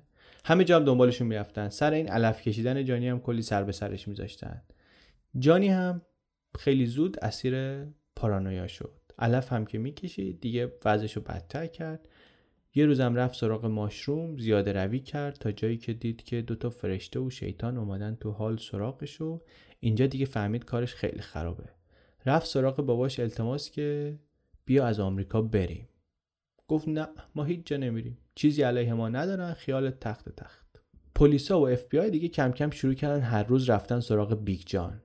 همه 0.44 0.64
جا 0.64 0.76
هم 0.76 0.84
دنبالشون 0.84 1.26
می‌رفتن. 1.26 1.68
سر 1.68 1.92
این 1.92 2.08
علف 2.08 2.42
کشیدن 2.42 2.84
جانی 2.84 3.08
هم 3.08 3.20
کلی 3.20 3.42
سر 3.42 3.64
به 3.64 3.72
سرش 3.72 4.08
میذاشتن. 4.08 4.62
جانی 5.38 5.68
هم 5.68 6.02
خیلی 6.58 6.86
زود 6.86 7.18
اسیر 7.18 7.84
پارانویا 8.16 8.66
شد. 8.66 8.92
علف 9.18 9.52
هم 9.52 9.66
که 9.66 9.78
می‌کشید 9.78 10.40
دیگه 10.40 10.72
وضعش 10.84 11.12
رو 11.12 11.22
بدتر 11.22 11.66
کرد. 11.66 12.08
یه 12.74 12.86
روزم 12.86 13.14
رفت 13.14 13.38
سراغ 13.38 13.66
mushroom 13.66 14.38
زیاده 14.38 14.72
روی 14.72 15.00
کرد 15.00 15.34
تا 15.34 15.52
جایی 15.52 15.76
که 15.76 15.92
دید 15.92 16.22
که 16.22 16.42
دوتا 16.42 16.70
فرشته 16.70 17.20
و 17.20 17.30
شیطان 17.30 17.76
اومدن 17.76 18.14
تو 18.14 18.30
هال 18.30 18.56
سراغش 18.56 19.20
و 19.20 19.40
اینجا 19.80 20.06
دیگه 20.06 20.26
فهمید 20.26 20.64
کارش 20.64 20.94
خیلی 20.94 21.20
خرابه. 21.20 21.64
رفت 22.26 22.46
سراغ 22.46 22.76
باباش 22.76 23.20
التماس 23.20 23.70
که 23.70 24.18
بیا 24.66 24.86
از 24.86 25.00
آمریکا 25.00 25.42
بریم. 25.42 25.88
گفت 26.68 26.88
نه 26.88 27.08
ما 27.34 27.44
هیچ 27.44 27.60
جا 27.66 27.76
نمیریم. 27.76 28.18
چیزی 28.34 28.62
علیه 28.62 28.94
ما 28.94 29.08
ندارن 29.08 29.52
خیال 29.52 29.90
تخت 29.90 30.28
تخت. 30.28 30.66
پلیسا 31.14 31.60
و 31.60 31.68
اف 31.68 31.88
بی 31.88 31.98
آی 31.98 32.10
دیگه 32.10 32.28
کم 32.28 32.52
کم 32.52 32.70
شروع 32.70 32.94
کردن 32.94 33.20
هر 33.20 33.42
روز 33.42 33.70
رفتن 33.70 34.00
سراغ 34.00 34.44
بیگ 34.44 34.60
جان. 34.66 35.02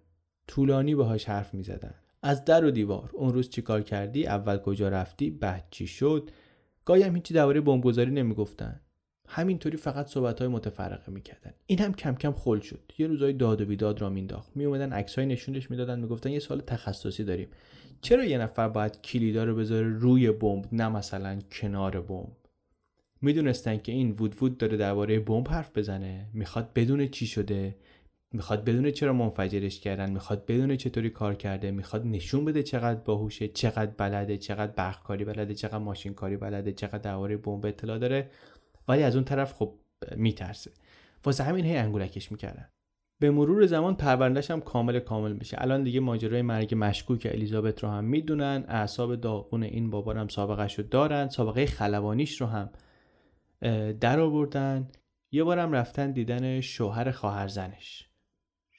طولانی 0.48 0.96
باهاش 0.96 1.26
حرف 1.26 1.54
می‌زدن. 1.54 1.94
از 2.24 2.46
در 2.46 2.66
و 2.66 2.72
دیوار. 2.72 3.10
اون 3.14 3.34
روز 3.34 3.50
چیکار 3.50 3.82
کردی؟ 3.82 4.28
اول 4.28 4.58
کجا 4.58 4.90
رفتی؟ 4.90 5.30
بعد 5.30 5.68
چی 5.72 5.88
شد؟ 5.88 6.30
گاهی 6.86 7.04
هم 7.04 7.16
هیچی 7.16 7.34
درباره 7.34 7.62
بمبگذاری 7.62 8.12
نمی‌گفتن. 8.12 8.82
همینطوری 9.28 9.78
فقط 9.78 10.08
صحبت 10.08 10.40
های 10.40 10.48
متفرقه 10.48 11.12
می‌کردن. 11.12 11.54
این 11.66 11.80
هم 11.80 11.94
کم 11.94 12.16
کم 12.16 12.32
خل 12.32 12.60
شد. 12.60 12.92
یه 12.98 13.08
روزای 13.08 13.34
داد 13.34 13.62
و 13.62 13.66
بیداد 13.66 14.02
را 14.02 14.10
مینداخت 14.10 14.58
میومدن 14.58 14.94
عکسای 14.94 15.26
نشونش 15.26 15.72
می‌دادن. 15.72 16.00
می‌گفتن 16.00 16.32
یه 16.32 16.40
سال 16.40 16.62
تخصصی 16.62 17.24
داریم. 17.24 17.50
چرا 18.02 18.26
یه 18.26 18.38
نفر 18.38 18.68
باید 18.68 19.02
کلیدا 19.02 19.44
رو 19.44 19.56
بذاره 19.56 19.88
روی 19.88 20.32
بمب 20.32 20.66
نه 20.72 20.90
مثلا 20.90 21.40
کنار 21.52 22.02
بمب؟ 22.02 22.38
می‌دونستن 23.22 23.78
که 23.78 23.92
این 23.92 24.12
وود 24.12 24.44
وود 24.44 24.58
داره 24.58 24.78
درباره 24.78 25.20
بمب 25.20 25.48
حرف 25.48 25.78
بزنه. 25.78 26.30
می‌خواد 26.34 26.74
بدون 26.74 27.08
چی 27.08 27.28
شده. 27.28 27.76
می‌خواد 28.34 28.66
بدون 28.66 28.92
چرا 28.92 29.14
منفجرش 29.14 29.80
کردن. 29.80 30.12
می‌خواد 30.12 30.46
بدون 30.46 30.78
چطوری 30.78 31.10
کار 31.10 31.36
کرده. 31.36 31.72
می‌خواد 31.72 32.06
نشون 32.08 32.46
بده 32.46 32.64
چقدر 32.64 33.00
باهوشه 33.00 33.48
چقدر 33.48 33.92
بلده 33.98 34.38
چقدر 34.38 34.72
برقکاری 34.72 35.26
بلده 35.26 35.54
چقدر 35.54 35.78
ماشین 35.78 36.14
کاری 36.14 36.38
بلده 36.38 36.72
چقدر 36.72 36.98
درباره 36.98 37.38
بمب 37.38 37.66
اطلاع 37.66 37.98
داره. 37.98 38.30
ولی 38.88 39.04
از 39.04 39.16
اون 39.16 39.26
طرف 39.26 39.54
خب 39.54 39.74
میترسه. 40.16 40.72
واسه 41.26 41.44
همین 41.44 41.66
هی 41.66 41.78
انگولکش 41.78 42.32
می‌کردن. 42.32 42.70
به 43.22 43.32
مرور 43.32 43.66
زمان 43.66 43.96
پروندهش 43.96 44.52
هم 44.52 44.62
کامل 44.62 45.00
کامل 45.00 45.34
میشه. 45.34 45.58
الان 45.60 45.84
دیگه 45.84 46.00
ماجرای 46.00 46.42
مرگ 46.42 46.74
مشکوک 46.78 47.28
الیزابت 47.32 47.84
رو 47.84 47.90
هم 47.90 48.04
می‌دونن 48.04 48.66
اعصاب 48.68 49.16
داغون 49.16 49.64
این 49.64 49.90
بابا 49.90 50.14
هم 50.14 50.28
سابقه 50.28 50.68
رو 50.78 50.84
دارن 50.84 51.28
سابقه 51.28 51.66
خلبانیش 51.66 52.42
رو 52.42 52.48
هم 52.48 52.70
در 54.00 54.20
آوردن 54.20 54.88
یه 55.32 55.44
بارم 55.44 55.72
رفتن 55.72 56.12
دیدن 56.12 56.62
شوهر 56.62 57.12
خواهر 57.12 57.48
زنش 57.48 58.08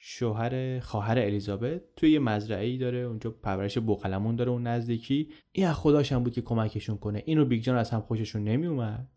شوهر 0.01 0.79
خواهر 0.79 1.19
الیزابت 1.19 1.81
توی 1.95 2.11
یه 2.11 2.19
مزرعه 2.19 2.65
ای 2.65 2.77
داره 2.77 2.97
اونجا 2.97 3.31
پرورش 3.31 3.77
بوقلمون 3.77 4.35
داره 4.35 4.51
اون 4.51 4.67
نزدیکی. 4.67 5.29
این 5.51 5.67
از 5.67 5.75
خداش 5.75 6.11
هم 6.11 6.23
بود 6.23 6.33
که 6.33 6.41
کمکشون 6.41 6.97
کنه. 6.97 7.23
اینو 7.25 7.45
بیگ 7.45 7.63
جان 7.63 7.77
از 7.77 7.89
هم 7.89 8.01
خوششون 8.01 8.43
نمی 8.43 8.67
اومد 8.67 9.07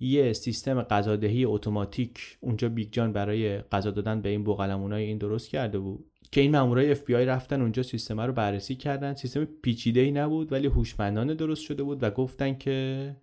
یه 0.00 0.32
سیستم 0.32 0.82
غذادهی 0.82 1.44
اتوماتیک 1.44 2.38
اونجا 2.40 2.68
بیگ 2.68 2.88
جان 2.92 3.12
برای 3.12 3.58
غذا 3.58 3.90
دادن 3.90 4.20
به 4.20 4.28
این 4.28 4.44
بوقلمونای 4.44 5.04
این 5.04 5.18
درست 5.18 5.48
کرده 5.48 5.78
بود. 5.78 6.10
که 6.32 6.40
این 6.40 6.50
مامورای 6.50 6.92
اف 6.92 7.04
بی 7.04 7.14
آی 7.14 7.26
رفتن 7.26 7.60
اونجا 7.60 7.82
سیستم 7.82 8.20
رو 8.20 8.32
بررسی 8.32 8.74
کردن. 8.74 9.14
سیستم 9.14 9.44
پیچیده 9.44 10.00
ای 10.00 10.10
نبود 10.10 10.52
ولی 10.52 10.66
هوشمندانه 10.66 11.34
درست 11.34 11.62
شده 11.62 11.82
بود 11.82 12.02
و 12.02 12.10
گفتن 12.10 12.54
که 12.54 13.16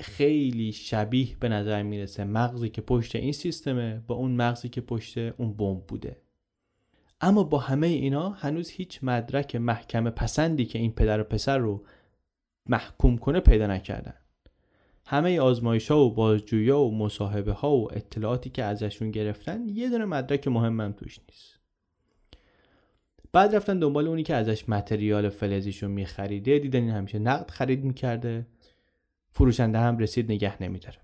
خیلی 0.00 0.72
شبیه 0.72 1.36
به 1.40 1.48
نظر 1.48 1.82
می‌رسه 1.82 2.24
مغزی 2.24 2.68
که 2.68 2.82
پشت 2.82 3.16
این 3.16 3.32
سیستمه 3.32 4.02
با 4.06 4.14
اون 4.14 4.30
مغزی 4.30 4.68
که 4.68 4.80
پشت 4.80 5.18
اون 5.18 5.52
بمب 5.52 5.86
بوده. 5.86 6.16
اما 7.20 7.44
با 7.44 7.58
همه 7.58 7.86
اینا 7.86 8.30
هنوز 8.30 8.70
هیچ 8.70 8.98
مدرک 9.02 9.56
محکم 9.56 10.10
پسندی 10.10 10.64
که 10.64 10.78
این 10.78 10.92
پدر 10.92 11.20
و 11.20 11.24
پسر 11.24 11.58
رو 11.58 11.84
محکوم 12.66 13.18
کنه 13.18 13.40
پیدا 13.40 13.66
نکردن. 13.66 14.14
همه 15.12 15.40
آزمایش 15.40 15.90
ها 15.90 16.04
و 16.04 16.14
بازجویی 16.14 16.70
ها 16.70 16.84
و 16.84 16.98
مصاحبه 16.98 17.52
ها 17.52 17.76
و 17.76 17.94
اطلاعاتی 17.94 18.50
که 18.50 18.64
ازشون 18.64 19.10
گرفتن 19.10 19.68
یه 19.68 19.90
دونه 19.90 20.04
مدرک 20.04 20.48
مهمم 20.48 20.92
توش 20.92 21.18
نیست. 21.28 21.58
بعد 23.32 23.54
رفتن 23.54 23.78
دنبال 23.78 24.08
اونی 24.08 24.22
که 24.22 24.34
ازش 24.34 24.68
متریال 24.68 25.28
فلزیشو 25.28 25.88
میخریده. 25.88 26.58
دیدن 26.58 26.80
این 26.80 26.90
همیشه 26.90 27.18
نقد 27.18 27.50
خرید 27.50 27.84
می‌کرده. 27.84 28.46
فروشنده 29.30 29.78
هم 29.78 29.98
رسید 29.98 30.32
نگه 30.32 30.62
نمیداره. 30.62 30.98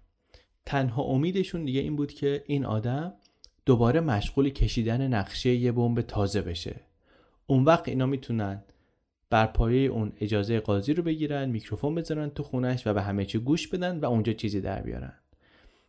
تنها 0.66 1.02
امیدشون 1.02 1.64
دیگه 1.64 1.80
این 1.80 1.96
بود 1.96 2.12
که 2.12 2.44
این 2.46 2.64
آدم 2.64 3.12
دوباره 3.66 4.00
مشغول 4.00 4.50
کشیدن 4.50 5.14
نقشه 5.14 5.54
یه 5.54 5.72
بمب 5.72 6.00
تازه 6.00 6.42
بشه. 6.42 6.80
اون 7.46 7.64
وقت 7.64 7.88
اینا 7.88 8.06
می‌تونن 8.06 8.62
بر 9.30 9.46
پایه 9.46 9.88
اون 9.88 10.12
اجازه 10.20 10.60
قاضی 10.60 10.94
رو 10.94 11.02
بگیرن 11.02 11.50
میکروفون 11.50 11.94
بذارن 11.94 12.30
تو 12.30 12.42
خونش 12.42 12.86
و 12.86 12.94
به 12.94 13.02
همه 13.02 13.24
چی 13.24 13.38
گوش 13.38 13.68
بدن 13.68 14.00
و 14.00 14.04
اونجا 14.04 14.32
چیزی 14.32 14.60
در 14.60 14.82
بیارن. 14.82 15.12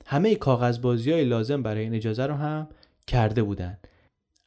همه 0.05 0.35
کاغذ 0.35 0.81
بازی 0.81 1.11
های 1.11 1.25
لازم 1.25 1.63
برای 1.63 1.83
این 1.83 1.95
اجازه 1.95 2.25
رو 2.25 2.33
هم 2.33 2.69
کرده 3.07 3.43
بودن. 3.43 3.77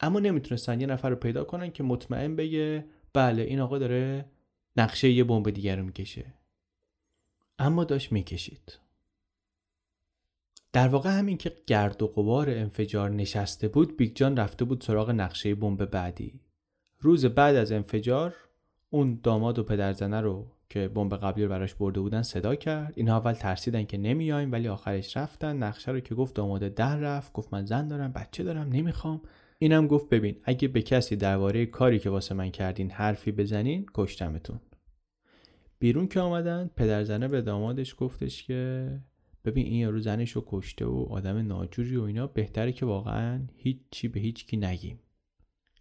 اما 0.00 0.20
نمی‌تونستن 0.20 0.80
یه 0.80 0.86
نفر 0.86 1.10
رو 1.10 1.16
پیدا 1.16 1.44
کنن 1.44 1.70
که 1.70 1.82
مطمئن 1.82 2.36
بگه 2.36 2.84
بله 3.12 3.42
این 3.42 3.60
آقا 3.60 3.78
داره 3.78 4.24
نقشه 4.76 5.10
یه 5.10 5.24
بمب 5.24 5.50
دیگر 5.50 5.76
رو 5.76 5.84
می‌کشه. 5.84 6.24
اما 7.58 7.84
داشت 7.84 8.12
می‌کشید. 8.12 8.78
در 10.72 10.88
واقع 10.88 11.18
همین 11.18 11.36
که 11.36 11.52
گرد 11.66 12.02
و 12.02 12.06
غبار 12.06 12.50
انفجار 12.50 13.10
نشسته 13.10 13.68
بود 13.68 13.96
بیگ 13.96 14.16
جان 14.16 14.36
رفته 14.36 14.64
بود 14.64 14.80
سراغ 14.80 15.10
نقشه 15.10 15.54
بمب 15.54 15.84
بعدی. 15.84 16.40
روز 16.98 17.26
بعد 17.26 17.56
از 17.56 17.72
انفجار 17.72 18.34
اون 18.94 19.20
داماد 19.22 19.58
و 19.58 19.62
پدرزنه 19.62 20.20
رو 20.20 20.46
که 20.70 20.88
بمب 20.88 21.16
قبلی 21.16 21.44
رو 21.44 21.50
براش 21.50 21.74
برده 21.74 22.00
بودن 22.00 22.22
صدا 22.22 22.54
کرد. 22.54 22.92
اینها 22.96 23.16
اول 23.16 23.32
ترسیدن 23.32 23.84
که 23.84 23.98
نمیایم 23.98 24.52
ولی 24.52 24.68
آخرش 24.68 25.16
رفتن. 25.16 25.56
نقشه 25.56 25.92
رو 25.92 26.00
که 26.00 26.14
گفت 26.14 26.34
داماده 26.34 26.68
در 26.68 26.96
رفت. 26.96 27.32
گفت 27.32 27.54
من 27.54 27.64
زن 27.64 27.88
دارم 27.88 28.12
بچه 28.12 28.42
دارم 28.42 28.68
نمی‌خوام. 28.68 29.20
اینم 29.58 29.86
گفت 29.86 30.08
ببین 30.08 30.36
اگه 30.44 30.68
به 30.68 30.82
کسی 30.82 31.16
درباره 31.16 31.66
کاری 31.66 31.98
که 31.98 32.10
واسه 32.10 32.34
من 32.34 32.50
کردین 32.50 32.90
حرفی 32.90 33.32
بزنین 33.32 33.86
کشتمتون. 33.94 34.60
بیرون 35.78 36.08
که 36.08 36.20
آمدن 36.20 36.70
پدرزنه 36.76 37.28
به 37.28 37.42
دامادش 37.42 37.94
گفتش 37.98 38.46
که 38.46 38.90
ببین 39.44 39.66
این 39.66 39.80
یارو 39.80 40.00
زنش 40.00 40.30
رو 40.30 40.44
کشته 40.46 40.86
و 40.86 41.06
آدم 41.10 41.36
ناجوری 41.36 41.96
و 41.96 42.02
اینا. 42.02 42.26
بهتره 42.26 42.72
که 42.72 42.86
واقعا 42.86 43.40
هیچی 43.56 44.08
به 44.08 44.20
هیچ 44.20 44.46
کی 44.46 44.56
نگیم. 44.56 44.98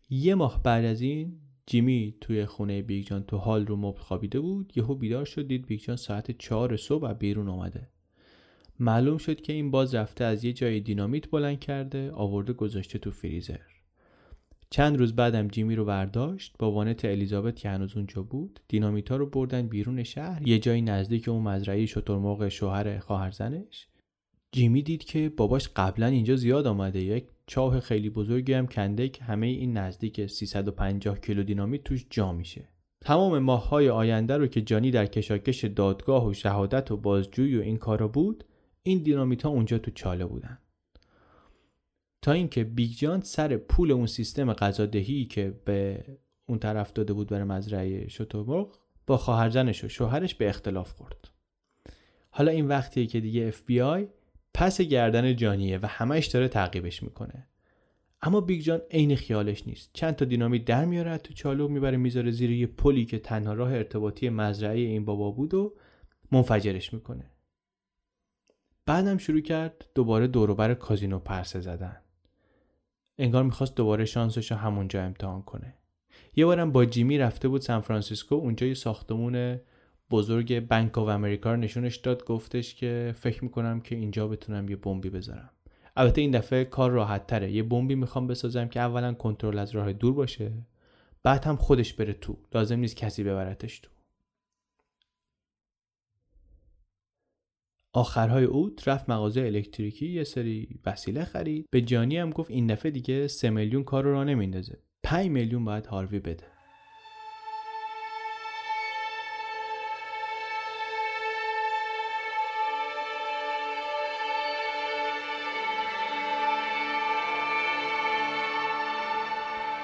یه 0.09 0.35
ماه 0.35 0.63
بعد 0.63 0.85
از 0.85 1.01
این 1.01 1.39
جیمی 1.71 2.15
توی 2.21 2.45
خونه 2.45 2.81
بیگ 2.81 3.07
جان 3.07 3.23
تو 3.23 3.37
هال 3.37 3.65
رو 3.65 3.75
مبل 3.75 3.99
خوابیده 3.99 4.39
بود 4.39 4.73
یهو 4.75 4.95
بیدار 4.95 5.25
شد 5.25 5.47
دید 5.47 5.65
بیگ 5.65 5.79
جان 5.79 5.95
ساعت 5.95 6.37
چهار 6.37 6.77
صبح 6.77 7.13
بیرون 7.13 7.49
آمده 7.49 7.89
معلوم 8.79 9.17
شد 9.17 9.41
که 9.41 9.53
این 9.53 9.71
باز 9.71 9.95
رفته 9.95 10.23
از 10.23 10.43
یه 10.43 10.53
جای 10.53 10.79
دینامیت 10.79 11.29
بلند 11.29 11.59
کرده 11.59 12.11
آورده 12.11 12.53
گذاشته 12.53 12.99
تو 12.99 13.11
فریزر. 13.11 13.59
چند 14.69 14.97
روز 14.97 15.15
بعدم 15.15 15.47
جیمی 15.47 15.75
رو 15.75 15.85
برداشت 15.85 16.55
با 16.59 16.71
وانت 16.71 17.05
الیزابت 17.05 17.55
که 17.55 17.69
هنوز 17.69 17.95
اونجا 17.95 18.23
بود 18.23 18.59
دینامیتا 18.67 19.15
رو 19.15 19.25
بردن 19.25 19.67
بیرون 19.67 20.03
شهر 20.03 20.47
یه 20.47 20.59
جایی 20.59 20.81
نزدیک 20.81 21.29
اون 21.29 21.41
مزرعه 21.41 21.85
شترمرغ 21.85 22.47
شوهر 22.49 22.99
خواهرزنش. 22.99 23.87
جیمی 24.51 24.81
دید 24.81 25.03
که 25.03 25.29
باباش 25.37 25.69
قبلا 25.75 26.07
اینجا 26.07 26.35
زیاد 26.35 26.67
آمده 26.67 27.01
یک 27.01 27.25
چاه 27.51 27.79
خیلی 27.79 28.09
بزرگی 28.09 28.53
هم 28.53 28.67
کنده 28.67 29.09
که 29.09 29.23
همه 29.23 29.47
این 29.47 29.77
نزدیک 29.77 30.25
350 30.25 31.19
کیلو 31.19 31.43
دینامیت 31.43 31.83
توش 31.83 32.05
جا 32.09 32.31
میشه. 32.31 32.67
تمام 33.01 33.39
ماههای 33.39 33.89
آینده 33.89 34.37
رو 34.37 34.47
که 34.47 34.61
جانی 34.61 34.91
در 34.91 35.05
کشاکش 35.05 35.65
دادگاه 35.65 36.27
و 36.27 36.33
شهادت 36.33 36.91
و 36.91 36.97
بازجویی 36.97 37.57
و 37.57 37.61
این 37.61 37.77
کارا 37.77 38.07
بود 38.07 38.43
این 38.83 38.97
دینامیت 39.03 39.43
ها 39.43 39.49
اونجا 39.49 39.77
تو 39.77 39.91
چاله 39.91 40.25
بودن. 40.25 40.57
تا 42.21 42.31
اینکه 42.31 42.63
بیگ 42.63 42.91
جان 42.91 43.21
سر 43.21 43.57
پول 43.57 43.91
اون 43.91 44.05
سیستم 44.05 44.53
غذادهی 44.53 45.25
که 45.25 45.53
به 45.65 46.05
اون 46.49 46.59
طرف 46.59 46.93
داده 46.93 47.13
بود 47.13 47.29
برای 47.29 47.43
مزرعه 47.43 48.07
شترمرغ 48.07 48.77
با 49.07 49.17
خواهرزنش 49.17 49.83
و 49.83 49.89
شوهرش 49.89 50.35
به 50.35 50.49
اختلاف 50.49 50.91
خورد. 50.91 51.29
حالا 52.29 52.51
این 52.51 52.67
وقتیه 52.67 53.05
که 53.05 53.19
دیگه 53.19 53.53
آی 53.83 54.07
پس 54.53 54.81
گردن 54.81 55.35
جانیه 55.35 55.77
و 55.77 55.85
همش 55.85 56.25
داره 56.25 56.47
تعقیبش 56.47 57.03
می‌کنه. 57.03 57.47
اما 58.21 58.41
بیگ 58.41 58.61
جان 58.61 58.81
عین 58.91 59.15
خیالش 59.15 59.67
نیست. 59.67 59.89
چند 59.93 60.15
تا 60.15 60.25
دینامیت 60.25 60.65
در 60.65 60.85
میاره 60.85 61.17
تو 61.17 61.33
چالو 61.33 61.67
می‌بره 61.67 61.97
می‌ذاره 61.97 62.31
زیر 62.31 62.51
یه 62.51 62.67
پلی 62.67 63.05
که 63.05 63.19
تنها 63.19 63.53
راه 63.53 63.73
ارتباطی 63.73 64.29
مزرعه 64.29 64.79
این 64.79 65.05
بابا 65.05 65.31
بود 65.31 65.53
و 65.53 65.73
منفجرش 66.31 66.93
می‌کنه. 66.93 67.25
بعدم 68.85 69.17
شروع 69.17 69.41
کرد 69.41 69.85
دوباره 69.95 70.27
دوروبر 70.27 70.73
کازینو 70.73 71.19
پرسه 71.19 71.59
زدن. 71.59 71.97
انگار 73.17 73.43
می‌خواست 73.43 73.75
دوباره 73.75 74.05
شانسش 74.05 74.51
رو 74.51 74.57
همونجا 74.57 75.03
امتحان 75.03 75.41
کنه. 75.41 75.73
یه 76.35 76.45
بارم 76.45 76.71
با 76.71 76.85
جیمی 76.85 77.17
رفته 77.17 77.47
بود 77.47 77.61
سان 77.61 77.81
فرانسیسکو 77.81 78.35
اونجا 78.35 78.67
یه 78.67 78.73
ساختمون 78.73 79.59
بزرگ 80.11 80.67
بانک 80.67 80.97
آف 80.97 81.07
امریکا 81.07 81.51
رو 81.51 81.57
نشونش 81.57 81.95
داد 81.95 82.25
گفتش 82.25 82.75
که 82.75 83.13
فکر 83.17 83.43
می‌کنم 83.43 83.81
که 83.81 83.95
اینجا 83.95 84.27
بتونم 84.27 84.69
یه 84.69 84.75
بمبی 84.75 85.09
بذارم. 85.09 85.49
البته 85.95 86.21
این 86.21 86.31
دفعه 86.31 86.65
کار 86.65 86.91
راحت 86.91 87.27
تره. 87.27 87.51
یه 87.51 87.63
بمبی 87.63 87.95
می‌خوام 87.95 88.27
بسازم 88.27 88.67
که 88.67 88.79
اولا 88.79 89.13
کنترل 89.13 89.59
از 89.59 89.75
راه 89.75 89.93
دور 89.93 90.13
باشه 90.13 90.51
بعد 91.23 91.45
هم 91.45 91.55
خودش 91.55 91.93
بره 91.93 92.13
تو. 92.13 92.37
لازم 92.53 92.79
نیست 92.79 92.95
کسی 92.95 93.23
ببرتش 93.23 93.79
تو. 93.79 93.89
آخرهای 97.93 98.43
اوت 98.43 98.87
رفت 98.87 99.09
مغازه 99.09 99.41
الکتریکی 99.41 100.07
یه 100.07 100.23
سری 100.23 100.79
وسیله 100.85 101.23
خرید. 101.23 101.65
به 101.71 101.81
جانی 101.81 102.17
هم 102.17 102.29
گفت 102.29 102.51
این 102.51 102.67
دفعه 102.67 102.91
دیگه 102.91 103.27
سه 103.27 103.49
میلیون 103.49 103.83
کار 103.83 104.03
رو 104.03 104.11
را 104.11 104.23
نمیندازه. 104.23 104.77
5 105.03 105.29
میلیون 105.29 105.65
باید 105.65 105.85
هاروی 105.85 106.19
بده. 106.19 106.43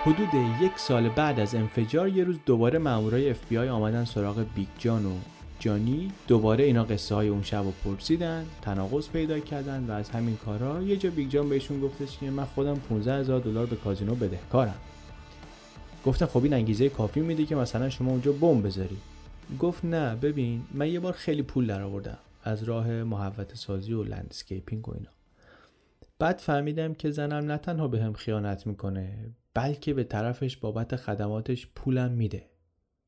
حدود 0.07 0.61
یک 0.61 0.71
سال 0.79 1.09
بعد 1.09 1.39
از 1.39 1.55
انفجار 1.55 2.09
یه 2.09 2.23
روز 2.23 2.37
دوباره 2.45 2.79
مامورای 2.79 3.29
اف 3.29 3.47
بی 3.49 3.57
آی 3.57 3.69
آمدن 3.69 4.05
سراغ 4.05 4.45
بیگ 4.55 4.67
جان 4.77 5.05
و 5.05 5.11
جانی. 5.59 6.11
دوباره 6.27 6.63
اینا 6.63 6.83
قصه 6.83 7.15
های 7.15 7.27
اون 7.27 7.43
شب 7.43 7.63
رو 7.63 7.73
پرسیدن 7.83 8.45
تناقض 8.61 9.09
پیدا 9.09 9.39
کردن 9.39 9.85
و 9.87 9.91
از 9.91 10.09
همین 10.09 10.37
کارا 10.37 10.81
یه 10.81 10.97
جا 10.97 11.09
بیگ 11.09 11.29
جان 11.29 11.49
بهشون 11.49 11.81
گفتش 11.81 12.17
که 12.17 12.29
من 12.29 12.45
خودم 12.45 12.75
15 12.75 13.13
هزار 13.13 13.39
دلار 13.39 13.65
به 13.65 13.75
کازینو 13.75 14.15
بدهکارم. 14.15 14.79
گفتن 16.05 16.25
خب 16.25 16.43
این 16.43 16.53
انگیزه 16.53 16.89
کافی 16.89 17.19
میده 17.19 17.45
که 17.45 17.55
مثلا 17.55 17.89
شما 17.89 18.11
اونجا 18.11 18.31
بمب 18.31 18.65
بذاری 18.65 18.97
گفت 19.59 19.85
نه 19.85 20.15
ببین 20.15 20.61
من 20.73 20.89
یه 20.89 20.99
بار 20.99 21.13
خیلی 21.13 21.41
پول 21.41 21.67
درآوردم 21.67 22.17
از 22.43 22.63
راه 22.63 22.87
محوطه 23.03 23.55
سازی 23.55 23.93
و 23.93 24.03
landscaping 24.03 24.89
و 24.89 24.93
اینا. 24.93 25.11
بعد 26.19 26.37
فهمیدم 26.37 26.93
که 26.93 27.11
زنم 27.11 27.51
نه 27.51 27.57
تنها 27.57 27.87
بهم 27.87 28.13
خیانت 28.13 28.67
می‌کنه 28.67 29.29
بلکه 29.57 29.93
به 29.93 30.03
طرفش 30.03 30.57
بابت 30.57 30.95
خدماتش 30.95 31.67
پولم 31.67 32.11
میده. 32.11 32.49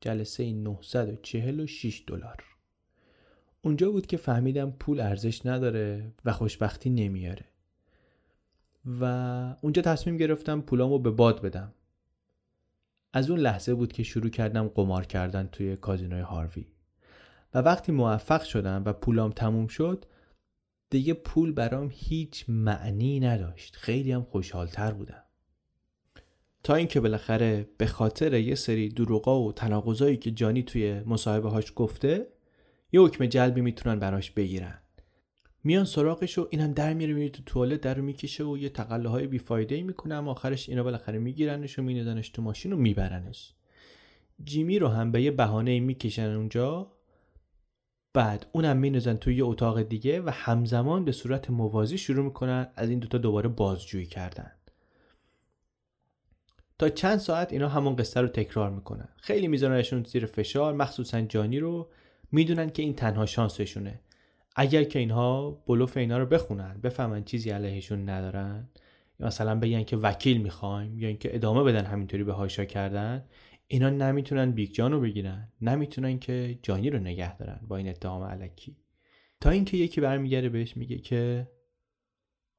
جلسه 0.00 0.52
946 0.52 2.02
دلار. 2.06 2.44
اونجا 3.62 3.90
بود 3.90 4.06
که 4.06 4.16
فهمیدم 4.16 4.70
پول 4.70 5.00
ارزش 5.00 5.46
نداره 5.46 6.12
و 6.24 6.32
خوشبختی 6.32 6.90
نمیاره. 6.90 7.44
و 9.00 9.04
اونجا 9.60 9.82
تصمیم 9.82 10.16
گرفتم 10.16 10.60
پولامو 10.60 10.98
به 10.98 11.10
باد 11.10 11.42
بدم. 11.42 11.72
از 13.12 13.30
اون 13.30 13.40
لحظه 13.40 13.74
بود 13.74 13.92
که 13.92 14.02
شروع 14.02 14.30
کردم 14.30 14.68
قمار 14.68 15.06
کردن 15.06 15.46
توی 15.52 15.76
کازینوی 15.76 16.20
هاروی. 16.20 16.66
و 17.54 17.58
وقتی 17.58 17.92
موفق 17.92 18.42
شدم 18.42 18.82
و 18.86 18.92
پولام 18.92 19.32
تموم 19.32 19.66
شد 19.66 20.04
دیگه 20.90 21.14
پول 21.14 21.52
برام 21.52 21.88
هیچ 21.92 22.44
معنی 22.48 23.20
نداشت. 23.20 23.76
خیلی 23.76 24.12
هم 24.12 24.22
خوشحالتر 24.22 24.92
بودم. 24.92 25.22
تا 26.62 26.74
اینکه 26.74 27.00
بالاخره 27.00 27.68
به 27.78 27.86
خاطر 27.86 28.34
یه 28.34 28.54
سری 28.54 28.88
دروغا 28.88 29.40
و 29.40 29.52
تناقضایی 29.52 30.16
که 30.16 30.30
جانی 30.30 30.62
توی 30.62 31.00
مصاحبه 31.00 31.48
هاش 31.48 31.72
گفته 31.76 32.26
یه 32.92 33.00
حکم 33.00 33.26
جلبی 33.26 33.60
می‌تونن 33.60 33.98
براش 33.98 34.30
بگیرن. 34.30 34.78
میان 35.64 35.84
سراغش 35.84 36.38
و 36.38 36.46
اینم 36.50 36.72
در 36.72 36.94
میره 36.94 37.14
میره 37.14 37.28
تو 37.28 37.42
توالت 37.46 37.80
در 37.80 37.94
رو 37.94 38.02
می‌کشه 38.02 38.44
و 38.44 38.58
یه 38.58 38.68
تقله 38.68 39.08
های 39.08 39.26
بیفایده 39.26 39.74
ای 39.74 39.82
می‌کنه 39.82 40.14
اما 40.14 40.30
آخرش 40.30 40.68
اینا 40.68 40.82
بالاخره 40.82 41.18
میگیرنش 41.18 41.78
و 41.78 41.82
میندازنش 41.82 42.28
تو 42.28 42.42
ماشین 42.42 42.72
و 42.72 42.76
میبرنش. 42.76 43.54
جیمی 44.44 44.78
رو 44.78 44.88
هم 44.88 45.12
به 45.12 45.22
یه 45.22 45.30
بهانه 45.30 45.80
می‌کشن 45.80 46.30
اونجا 46.30 46.92
بعد 48.14 48.46
اونم 48.52 48.76
مینازن 48.76 49.16
توی 49.16 49.36
یه 49.36 49.44
اتاق 49.44 49.82
دیگه 49.82 50.20
و 50.20 50.30
همزمان 50.32 51.04
به 51.04 51.12
صورت 51.12 51.50
موازی 51.50 51.98
شروع 51.98 52.24
می‌کنن 52.24 52.66
از 52.76 52.90
این 52.90 52.98
دوتا 52.98 53.18
دوباره 53.18 53.48
بازجویی 53.48 54.06
کردن. 54.06 54.52
تا 56.80 56.88
چند 56.88 57.18
ساعت 57.18 57.52
اینا 57.52 57.68
همون 57.68 57.96
قصه 57.96 58.20
رو 58.20 58.28
تکرار 58.28 58.70
می‌کنن. 58.70 59.08
خیلی 59.16 59.48
میذارنشون 59.48 60.04
زیر 60.04 60.26
فشار. 60.26 60.74
مخصوصا 60.74 61.20
جانی 61.20 61.58
رو 61.58 61.90
می‌دونن 62.32 62.70
که 62.70 62.82
این 62.82 62.94
تنها 62.94 63.26
شانسشونه. 63.26 64.00
اگر 64.56 64.84
که 64.84 64.98
اینها 64.98 65.50
بلوف 65.50 65.96
اینا 65.96 66.18
رو 66.18 66.26
بخونن 66.26 66.80
بفهمن 66.82 67.24
چیزی 67.24 67.50
علیهشون 67.50 68.08
ندارن 68.08 68.68
مثلا 69.20 69.60
بگن 69.60 69.82
که 69.82 69.96
وکیل 69.96 70.42
می‌خوایم 70.42 70.98
یا 70.98 71.08
اینکه 71.08 71.34
ادامه 71.34 71.62
بدن 71.62 71.84
همینطوری 71.84 72.24
به 72.24 72.32
هاشا 72.32 72.64
کردن 72.64 73.24
اینا 73.66 73.90
نمی‌تونن 73.90 74.50
بیگ 74.50 74.70
جان 74.70 74.92
رو 74.92 75.00
بگیرن. 75.00 75.52
نمی‌تونن 75.60 76.18
که 76.18 76.58
جانی 76.62 76.90
رو 76.90 76.98
نگه 76.98 77.36
دارن 77.36 77.60
با 77.68 77.76
این 77.76 77.88
اتهام 77.88 78.22
علکی. 78.22 78.76
تا 79.40 79.50
اینکه 79.50 79.76
یکی 79.76 80.00
برمیگرده 80.00 80.48
بهش 80.48 80.76
میگه 80.76 80.98
که 80.98 81.48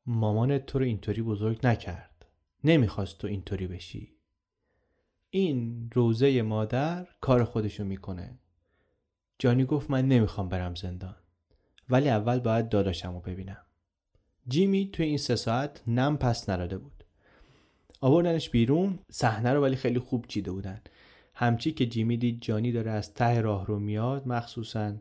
مامانت 0.06 0.66
تو 0.66 0.80
رو 0.80 0.86
اینطوری 0.86 1.22
بزرگ 1.22 1.68
نکرد. 1.68 2.11
نمی‌خواست 2.64 3.18
تو 3.18 3.28
اینطوری 3.28 3.68
بشی. 3.68 4.14
این 5.30 5.90
روزه 5.94 6.42
مادر 6.42 7.08
کار 7.22 7.44
خودشو 7.44 7.84
می‌کنه. 7.84 8.40
جانی 9.40 9.66
گفت 9.66 9.92
من 9.92 10.08
نمی‌خوام 10.08 10.50
برم 10.50 10.76
زندان 10.76 11.16
ولی 11.90 12.10
اول 12.10 12.40
باید 12.40 12.70
داداشم 12.70 13.14
رو 13.14 13.20
ببینم. 13.20 13.66
جیمی 14.48 14.90
توی 14.94 15.06
این 15.06 15.18
سه 15.18 15.36
ساعت 15.36 15.84
نم 15.88 16.18
پس 16.18 16.50
نراده 16.50 16.78
بود. 16.78 17.04
آوردنش 18.02 18.50
بیرون 18.50 19.00
صحنه 19.12 19.54
رو 19.54 19.62
ولی 19.62 19.76
خیلی 19.76 20.00
خوب 20.00 20.26
چیده 20.28 20.52
بودن. 20.52 20.82
همچی 21.34 21.72
که 21.72 21.86
جیمی 21.86 22.18
دید 22.18 22.42
جانی 22.42 22.72
داره 22.72 22.92
از 22.92 23.14
ته 23.14 23.42
راه 23.42 23.66
رو 23.66 23.80
میاد 23.80 24.28
مخصوصا 24.28 24.96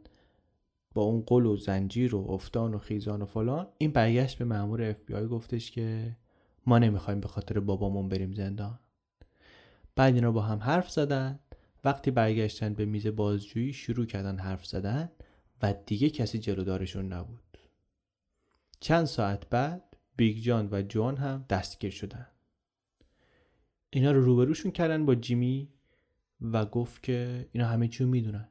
با 0.95 1.03
اون 1.03 1.23
غل 1.27 1.47
و 1.47 1.57
زنجیر 1.57 2.15
و 2.15 2.31
افتان 2.31 2.75
و 2.75 2.79
خیزان 2.79 3.23
و 3.23 3.27
فلان 3.27 3.69
این 3.79 3.91
برگشت 3.91 4.39
به 4.39 4.45
مامور 4.45 4.83
اف 4.83 4.97
بی 5.07 5.17
آی 5.17 5.27
گفتش 5.27 5.71
که 5.71 6.17
ما 6.67 6.79
نمی‌خوایم 6.79 7.21
به 7.21 7.29
خاطر 7.29 7.61
بابامون 7.61 8.09
بریم 8.09 8.33
زندان. 8.33 8.79
بعد 9.97 10.15
اینا 10.15 10.33
با 10.33 10.43
هم 10.43 10.59
حرف 10.59 10.91
زدن. 10.91 11.39
وقتی 11.85 12.11
برگشتن 12.11 12.75
به 12.75 12.85
میز 12.85 13.07
بازجویی 13.07 13.73
شروع 13.73 14.07
کردن 14.07 14.39
حرف 14.39 14.67
زدن 14.67 15.11
و 15.63 15.75
دیگه 15.87 16.11
کسی 16.11 16.39
جلودارشون 16.39 17.13
نبود. 17.13 17.59
چند 18.81 19.05
ساعت 19.05 19.49
بعد 19.51 19.97
بیگ 20.17 20.43
جان 20.43 20.69
و 20.73 20.83
جوان 20.83 21.17
هم 21.17 21.45
دستگیر 21.49 21.91
شدن. 21.91 22.27
اینا 23.91 24.13
رو 24.13 24.21
روبروشون 24.25 24.73
کردن 24.73 25.07
با 25.07 25.15
جیمی 25.15 25.69
و 26.41 26.67
گفت 26.67 27.03
که 27.03 27.49
اینا 27.53 27.67
همه 27.67 27.89
چیو 27.89 28.07
می‌دونن. 28.07 28.49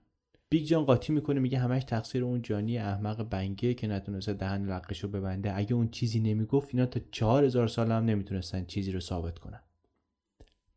بیگ 0.52 0.66
جان 0.66 0.86
قاطی 0.86 1.14
می‌کنه 1.14 1.40
میگه 1.40 1.60
همش 1.60 1.84
تقصیر 1.84 2.24
اون 2.24 2.42
جانی 2.42 2.78
احمق 2.78 3.30
بنگه 3.30 3.74
که 3.74 3.88
نتونسته 3.88 4.34
دهن 4.34 4.66
لقشو 4.66 5.08
ببنده. 5.08 5.58
اگه 5.58 5.74
اون 5.74 5.90
چیزی 5.90 6.20
نمی‌گفت 6.20 6.70
اینا 6.74 6.86
تا 6.86 7.00
چهار 7.12 7.44
هزار 7.44 7.68
سال 7.68 7.92
هم 7.92 8.06
نمی‌تونستن 8.06 8.66
چیزی 8.66 8.92
رو 8.92 9.00
ثابت 9.00 9.40
کنن. 9.40 9.60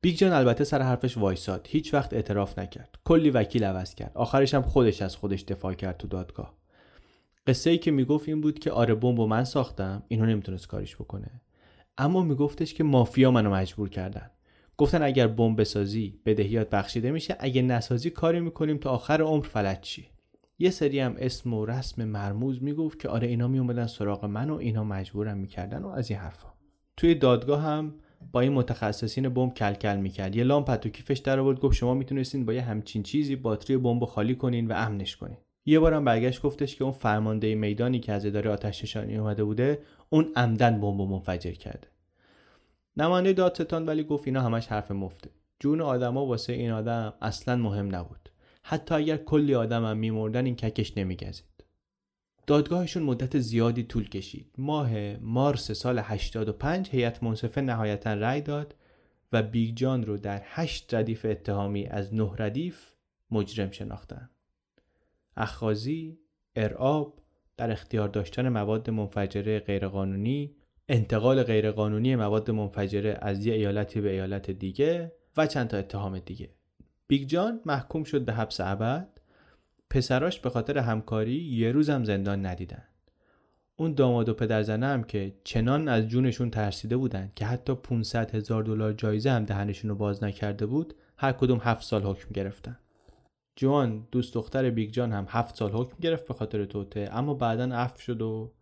بیگ 0.00 0.16
جان 0.16 0.32
البته 0.32 0.64
سر 0.64 0.82
حرفش 0.82 1.16
وایساد. 1.16 1.66
هیچ 1.70 1.94
وقت 1.94 2.14
اعتراف 2.14 2.58
نکرد. 2.58 2.98
کلی 3.04 3.30
وکیل 3.30 3.64
عوض 3.64 3.94
کرد. 3.94 4.12
آخرش 4.14 4.54
هم 4.54 4.62
خودش 4.62 5.02
از 5.02 5.16
خودش 5.16 5.42
دفاع 5.42 5.74
کرد 5.74 5.96
تو 5.96 6.08
دادگاه. 6.08 6.54
قصه 7.46 7.70
ای 7.70 7.78
که 7.78 7.90
می‌گفت 7.90 8.28
این 8.28 8.40
بود 8.40 8.58
که 8.58 8.70
آره 8.70 8.94
بمب 8.94 9.20
من 9.20 9.44
ساختم. 9.44 10.02
اینو 10.08 10.26
نمی‌تونست 10.26 10.66
کاریش 10.66 10.96
بکنه. 10.96 11.40
اما 11.98 12.22
میگفتش 12.22 12.74
که 12.74 12.84
مافیا 12.84 13.30
منو 13.30 13.50
مجبور 13.50 13.88
کردن. 13.88 14.30
گفتن 14.82 15.02
اگر 15.02 15.26
بمب 15.26 15.60
بسازی 15.60 16.20
بدهیات 16.26 16.70
بخشیده 16.70 17.10
میشه. 17.10 17.36
اگه 17.38 17.62
نسازی 17.62 18.10
کاری 18.10 18.40
می‌کنیم 18.40 18.78
تا 18.78 18.90
آخر 18.90 19.22
عمر 19.22 19.44
فلج 19.44 19.80
چی؟ 19.80 20.06
یه 20.58 20.70
سری 20.70 21.00
هم 21.00 21.14
اسم 21.18 21.54
و 21.54 21.66
رسم 21.66 22.04
مرموز 22.04 22.62
می‌گفت 22.62 23.00
که 23.00 23.08
آره 23.08 23.28
اینا 23.28 23.48
میومدن 23.48 23.86
سراغ 23.86 24.24
من 24.24 24.50
و 24.50 24.54
اینا 24.54 24.84
مجبورم 24.84 25.38
می‌کردن 25.38 25.82
و 25.82 25.88
از 25.88 26.10
این 26.10 26.18
حرفا. 26.18 26.48
توی 26.96 27.14
دادگاه 27.14 27.62
هم 27.62 27.94
با 28.32 28.40
این 28.40 28.52
متخصصین 28.52 29.28
بمب 29.28 29.54
کلکل 29.54 29.96
می‌کرد. 29.96 30.36
یه 30.36 30.44
لامپ 30.44 30.76
تو 30.76 30.88
کیفش 30.88 31.18
در 31.18 31.38
آورد 31.38 31.60
گفت 31.60 31.76
شما 31.76 31.94
می‌تونستین 31.94 32.44
با 32.44 32.52
یه 32.52 32.62
همچین 32.62 33.02
چیزی 33.02 33.36
باتری 33.36 33.76
بمب 33.76 34.04
خالی 34.04 34.34
کنین 34.34 34.66
و 34.66 34.72
امنش 34.72 35.16
کنین. 35.16 35.36
یه 35.66 35.78
بارم 35.78 36.04
برگشت 36.04 36.42
گفتش 36.42 36.76
که 36.76 36.84
اون 36.84 36.92
فرمانده 36.92 37.54
میدانی 37.54 38.00
که 38.00 38.12
از 38.12 38.26
اداره 38.26 38.50
آتش 38.50 38.82
نشانی 38.82 39.16
اومده 39.16 39.44
بوده 39.44 39.78
اون 40.10 40.32
عمدا 40.36 40.80
بمب 40.80 41.00
منفجر 41.00 41.52
کرده. 41.52 41.91
نماینده 42.96 43.32
دادستان 43.32 43.86
ولی 43.86 44.04
گفت 44.04 44.26
اینا 44.26 44.40
همش 44.40 44.66
حرف 44.66 44.90
مفته. 44.90 45.30
جون 45.60 45.80
آدما 45.80 46.26
واسه 46.26 46.52
این 46.52 46.70
آدم 46.70 47.14
اصلا 47.22 47.56
مهم 47.56 47.94
نبود. 47.94 48.28
حتی 48.62 48.94
اگر 48.94 49.16
کلی 49.16 49.54
آدم 49.54 49.84
هم 49.84 49.96
میمردن 49.96 50.44
این 50.44 50.56
ککش 50.56 50.98
نمیگزید. 50.98 51.64
دادگاهشون 52.46 53.02
مدت 53.02 53.38
زیادی 53.38 53.82
طول 53.82 54.08
کشید. 54.08 54.54
ماه 54.58 55.16
مارس 55.16 55.70
سال 55.70 55.98
85 55.98 56.88
هیئت 56.90 57.22
منصفه 57.22 57.60
نهایتا 57.60 58.14
رأی 58.14 58.40
داد 58.40 58.74
و 59.32 59.42
بیگ 59.42 59.76
جان 59.76 60.04
رو 60.04 60.16
در 60.16 60.42
هشت 60.44 60.94
ردیف 60.94 61.24
اتهامی 61.24 61.86
از 61.86 62.14
نه 62.14 62.30
ردیف 62.38 62.92
مجرم 63.30 63.70
شناختن. 63.70 64.30
اخازی، 65.36 66.18
ارعاب، 66.56 67.18
در 67.56 67.70
اختیار 67.70 68.08
داشتن 68.08 68.48
مواد 68.48 68.90
منفجره 68.90 69.60
غیرقانونی، 69.60 70.56
انتقال 70.94 71.42
غیرقانونی 71.42 72.16
مواد 72.16 72.50
منفجره 72.50 73.18
از 73.22 73.46
یه 73.46 73.54
ایالتی 73.54 74.00
به 74.00 74.10
ایالت 74.10 74.50
دیگه 74.50 75.12
و 75.36 75.46
چند 75.46 75.68
تا 75.68 75.76
اتهام 75.76 76.18
دیگه. 76.18 76.50
بیگ 77.06 77.28
جان 77.28 77.60
محکوم 77.66 78.04
شد 78.04 78.24
به 78.24 78.32
حبس 78.32 78.60
ابد. 78.60 79.08
پسراش 79.90 80.40
به 80.40 80.50
خاطر 80.50 80.78
همکاری 80.78 81.34
یه 81.34 81.72
روز 81.72 81.90
هم 81.90 82.04
زندان 82.04 82.46
ندیدن. 82.46 82.82
اون 83.76 83.94
داماد 83.94 84.28
و 84.28 84.34
پدرزنه 84.34 84.86
هم 84.86 85.04
که 85.04 85.34
چنان 85.44 85.88
از 85.88 86.08
جونشون 86.08 86.50
ترسیده 86.50 86.96
بودن 86.96 87.30
که 87.36 87.44
حتی 87.44 87.74
500 87.74 88.34
هزار 88.34 88.62
دلار 88.62 88.92
جایزه 88.92 89.30
هم 89.30 89.44
دهنشون 89.44 89.90
رو 89.90 89.96
باز 89.96 90.24
نکرده 90.24 90.66
بود 90.66 90.94
هر 91.16 91.32
کدوم 91.32 91.60
هفت 91.62 91.82
سال 91.82 92.02
حکم 92.02 92.28
گرفتن. 92.34 92.78
جوان 93.56 94.08
دوست 94.10 94.34
دختر 94.34 94.70
بیگ 94.70 94.90
جان 94.90 95.12
هم 95.12 95.26
هفت 95.28 95.56
سال 95.56 95.70
حکم 95.72 95.96
گرفت 96.00 96.28
به 96.28 96.34
خاطر 96.34 96.64
توطئه 96.64 97.08
اما 97.12 97.34
بعدا 97.34 97.64
عفو 97.64 98.00
شد 98.00 98.22
و 98.22 98.52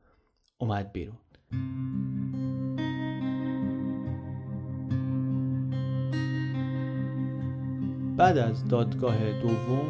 اومد 0.58 0.92
بیرون 0.92 1.16
بعد 8.20 8.38
از 8.38 8.64
دادگاه 8.64 9.40
دوم 9.42 9.88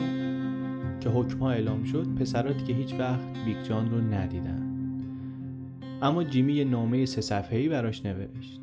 که 1.01 1.09
حکم 1.09 1.43
اعلام 1.43 1.85
شد 1.85 2.15
پسرا 2.15 2.65
دیگه 2.65 2.73
هیچ 2.73 2.95
وقت 2.95 3.45
بیگ 3.45 3.63
جان 3.63 3.91
رو 3.91 4.01
ندیدن. 4.01 4.63
اما 6.03 6.25
جیمی 6.25 6.53
یه 6.53 6.65
نامه 6.65 7.07
سه 7.07 7.21
صفحه‌ای 7.21 7.69
براش 7.69 8.07
نوشت 8.07 8.61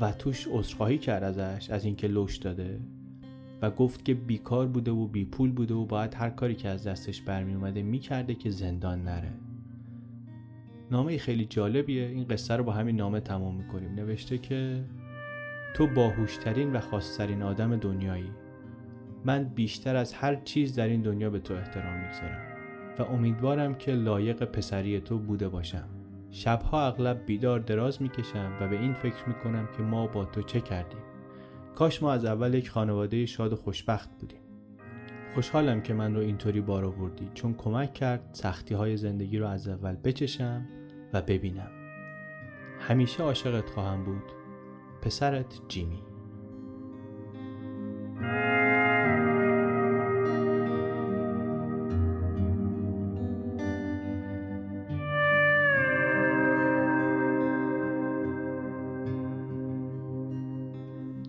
و 0.00 0.12
توش 0.12 0.48
عذرخواهی 0.50 0.98
کرد 0.98 1.22
ازش 1.38 1.70
از 1.70 1.84
اینکه 1.84 2.08
لوش 2.08 2.36
داده 2.36 2.80
و 3.62 3.70
گفت 3.70 4.04
که 4.04 4.14
بیکار 4.14 4.66
بوده 4.66 4.90
و 4.90 5.06
بی 5.06 5.24
پول 5.24 5.52
بوده 5.52 5.74
و 5.74 5.84
باید 5.84 6.14
هر 6.14 6.30
کاری 6.30 6.54
که 6.54 6.68
از 6.68 6.86
دستش 6.86 7.22
برمی 7.22 7.54
اومده 7.54 7.82
می‌کرده 7.82 8.34
که 8.34 8.50
زندان 8.50 9.04
نره. 9.04 9.32
نامه 10.90 11.18
خیلی 11.18 11.44
جالبیه. 11.44 12.06
این 12.06 12.24
قصه 12.24 12.56
رو 12.56 12.64
با 12.64 12.72
همین 12.72 12.96
نامه 12.96 13.20
تمام 13.20 13.54
می‌کنیم. 13.54 13.94
نوشته 13.94 14.38
که 14.38 14.84
تو 15.74 15.86
باهوشترین 15.86 16.72
و 16.72 16.80
خاصترین 16.80 17.42
آدم 17.42 17.76
دنیایی. 17.76 18.30
من 19.24 19.44
بیشتر 19.44 19.96
از 19.96 20.14
هر 20.14 20.34
چیز 20.34 20.74
در 20.76 20.88
این 20.88 21.02
دنیا 21.02 21.30
به 21.30 21.38
تو 21.38 21.54
احترام 21.54 22.00
می‌گذارم 22.00 22.40
و 22.98 23.02
امیدوارم 23.02 23.74
که 23.74 23.92
لایق 23.92 24.44
پسری 24.44 25.00
تو 25.00 25.18
بوده 25.18 25.48
باشم. 25.48 25.88
شبها 26.30 26.86
اغلب 26.86 27.26
بیدار 27.26 27.60
دراز 27.60 28.02
می‌کشم 28.02 28.52
و 28.60 28.68
به 28.68 28.80
این 28.80 28.94
فکر 28.94 29.28
می‌کنم 29.28 29.68
که 29.76 29.82
ما 29.82 30.06
با 30.06 30.24
تو 30.24 30.42
چه 30.42 30.60
کردیم. 30.60 30.98
کاش 31.74 32.02
ما 32.02 32.12
از 32.12 32.24
اول 32.24 32.54
یک 32.54 32.70
خانواده 32.70 33.26
شاد 33.26 33.52
و 33.52 33.56
خوشبخت 33.56 34.10
بودیم. 34.20 34.38
خوشحالم 35.34 35.80
که 35.82 35.94
من 35.94 36.14
رو 36.14 36.20
اینطوری 36.20 36.60
بار 36.60 36.84
آوردی. 36.84 37.30
چون 37.34 37.54
کمک 37.54 37.94
کرد 37.94 38.28
سختی 38.32 38.74
های 38.74 38.96
زندگی 38.96 39.38
رو 39.38 39.46
از 39.46 39.68
اول 39.68 39.96
بچشم 39.96 40.66
و 41.12 41.22
ببینم. 41.22 41.70
همیشه 42.80 43.22
عاشقت 43.22 43.70
خواهم 43.70 44.04
بود. 44.04 44.32
پسرت 45.02 45.60
جیمی. 45.68 46.13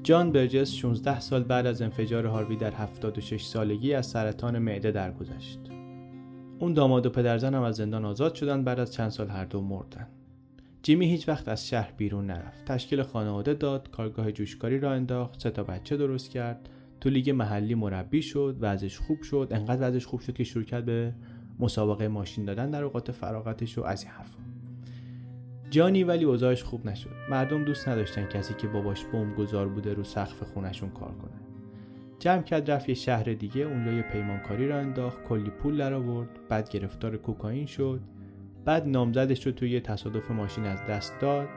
جان 0.05 0.31
برجس 0.31 0.73
16 0.73 1.19
سال 1.19 1.43
بعد 1.43 1.65
از 1.65 1.81
انفجار 1.81 2.25
هاروی 2.25 2.55
در 2.55 2.71
76 2.71 3.43
سالگی 3.43 3.93
از 3.93 4.05
سرطان 4.05 4.59
معده 4.59 4.91
درگذشت. 4.91 5.59
اون 6.59 6.73
داماد 6.73 7.05
و 7.05 7.09
پدرزن 7.09 7.53
هم 7.53 7.61
از 7.61 7.75
زندان 7.75 8.05
آزاد 8.05 8.35
شدن 8.35 8.63
بعد 8.63 8.79
از 8.79 8.93
چند 8.93 9.09
سال 9.09 9.27
هر 9.27 9.45
دو 9.45 9.61
مردن. 9.61 10.07
جیمی 10.83 11.05
هیچ 11.05 11.29
وقت 11.29 11.47
از 11.47 11.67
شهر 11.67 11.93
بیرون 11.97 12.25
نرفت. 12.25 12.65
تشکیل 12.65 13.03
خانواده 13.03 13.53
داد، 13.53 13.91
کارگاه 13.91 14.31
جوشکاری 14.31 14.79
را 14.79 14.91
انداخت، 14.93 15.39
سه 15.39 15.51
تا 15.51 15.63
بچه 15.63 15.97
درست 15.97 16.31
کرد، 16.31 16.69
تو 17.01 17.09
لیگ 17.09 17.29
محلی 17.29 17.75
مربی 17.75 18.21
شد، 18.21 18.57
وضعش 18.59 18.99
خوب 18.99 19.21
شد، 19.21 19.47
انقدر 19.51 19.89
وضعش 19.89 20.05
خوب 20.05 20.19
شد 20.19 20.33
که 20.33 20.43
شروع 20.43 20.65
کرد 20.65 20.85
به 20.85 21.13
مسابقه 21.59 22.07
ماشین 22.07 22.45
دادن 22.45 22.71
در 22.71 22.83
اوقات 22.83 23.11
فراغتش 23.11 23.77
و 23.77 23.83
از 23.83 24.03
این 24.03 24.11
حرفا. 24.11 24.54
جانی 25.69 26.03
ولی 26.03 26.25
اوضاعش 26.25 26.63
خوب 26.63 26.85
نشد. 26.85 27.09
مردم 27.29 27.65
دوست 27.65 27.89
نداشتن 27.89 28.25
کسی 28.25 28.53
که 28.53 28.67
باباش 28.67 29.05
بمب 29.05 29.35
گذار 29.35 29.67
بوده 29.67 29.93
رو 29.93 30.03
سقف 30.03 30.43
خونشون 30.43 30.89
کار 30.89 31.11
کنه. 31.11 31.31
جمع 32.19 32.41
کرد 32.41 32.71
رفت 32.71 32.89
یه 32.89 32.95
شهر 32.95 33.23
دیگه 33.23 33.61
اونجا 33.61 33.91
یه 33.91 34.01
پیمانکاری 34.01 34.67
را 34.67 34.77
انداخت 34.77 35.23
کلی 35.23 35.49
پول 35.49 35.77
در 35.77 35.93
آورد 35.93 36.29
بعد 36.49 36.69
گرفتار 36.69 37.17
کوکائین 37.17 37.65
شد. 37.65 38.01
بعد 38.65 38.87
نامزدش 38.87 39.45
رو 39.45 39.51
توی 39.51 39.79
تصادف 39.79 40.31
ماشین 40.31 40.65
از 40.65 40.79
دست 40.89 41.19
داد. 41.21 41.47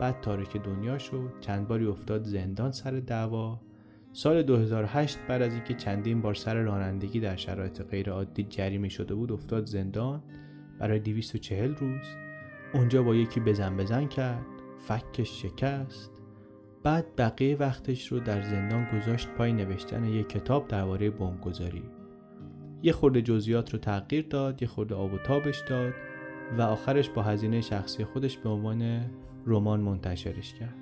بعد 0.00 0.20
تارک 0.20 0.56
دنیا 0.56 0.98
شد. 0.98 1.32
چند 1.40 1.68
باری 1.68 1.86
افتاد 1.86 2.24
زندان 2.24 2.72
سر 2.72 2.90
دعوا. 2.90 3.60
سال 4.12 4.42
2008 4.42 5.18
بعد 5.28 5.42
از 5.42 5.54
اینکه 5.54 5.74
چندین 5.74 6.22
بار 6.22 6.34
سر 6.34 6.54
رانندگی 6.54 7.20
در 7.20 7.36
شرایط 7.36 7.82
غیرعادی 7.82 8.42
جریمه 8.42 8.88
شده 8.88 9.14
بود 9.14 9.32
افتاد 9.32 9.66
زندان. 9.66 10.22
برای 10.78 10.98
240 10.98 11.74
روز. 11.74 12.21
اونجا 12.74 13.02
با 13.02 13.14
یکی 13.14 13.40
بزن 13.40 13.76
بزن 13.76 14.06
کرد 14.06 14.46
فکش 14.78 15.42
شکست. 15.42 16.12
بعد 16.82 17.16
بقیه 17.16 17.56
وقتش 17.56 18.12
رو 18.12 18.20
در 18.20 18.42
زندان 18.42 18.98
گذاشت 18.98 19.28
پای 19.28 19.52
نوشتن 19.52 20.04
یک 20.04 20.28
کتاب 20.28 20.68
درباره 20.68 21.10
بمبگذاری. 21.10 21.82
یه 22.82 22.92
خورده 22.92 23.22
جزئیات 23.22 23.72
رو 23.72 23.78
تغییر 23.78 24.26
داد 24.26 24.62
یه 24.62 24.68
خورده 24.68 24.94
آب 24.94 25.12
و 25.12 25.18
تابش 25.18 25.62
داد 25.68 25.92
و 26.58 26.62
آخرش 26.62 27.10
با 27.10 27.22
هزینه 27.22 27.60
شخصی 27.60 28.04
خودش 28.04 28.38
به 28.38 28.48
عنوان 28.48 29.10
رمان 29.46 29.80
منتشرش 29.80 30.54
کرد. 30.54 30.76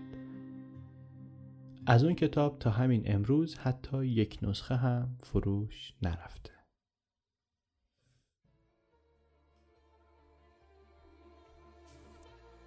از 1.87 2.05
اون 2.05 2.15
کتاب 2.15 2.59
تا 2.59 2.71
همین 2.71 3.03
امروز 3.07 3.59
حتی 3.59 4.07
یک 4.07 4.39
نسخه 4.43 4.77
هم 4.77 5.17
فروش 5.21 5.95
نرفته. 6.03 6.60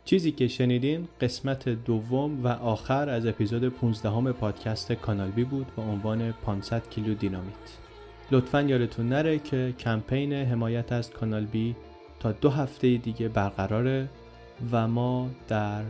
چیزی 0.06 0.32
که 0.32 0.47
شنیدین 0.47 1.08
قسمت 1.22 1.70
دوم 1.70 2.43
و 2.43 2.47
آخر 2.47 3.10
از 3.10 3.26
اپیزود 3.26 3.70
15 3.70 4.10
همه 4.10 4.32
پادکست 4.32 4.91
کانال 4.91 5.30
بی 5.30 5.43
بود 5.43 5.76
با 5.76 5.84
عنوان 5.84 6.32
500 6.32 6.89
کیلو 6.89 7.14
دینامیت. 7.14 7.78
لطفا 8.32 8.62
یادتون 8.62 9.10
نره 9.10 9.39
که 9.39 9.74
کمپین 9.80 10.34
حمایت 10.34 10.91
از 10.91 11.12
کانال 11.12 11.45
بی 11.45 11.76
تا 12.20 12.32
دو 12.32 12.49
هفته 12.49 12.97
دیگه 12.97 13.28
برقراره 13.28 14.10
و 14.72 14.88
ما 14.88 15.30
در 15.47 15.84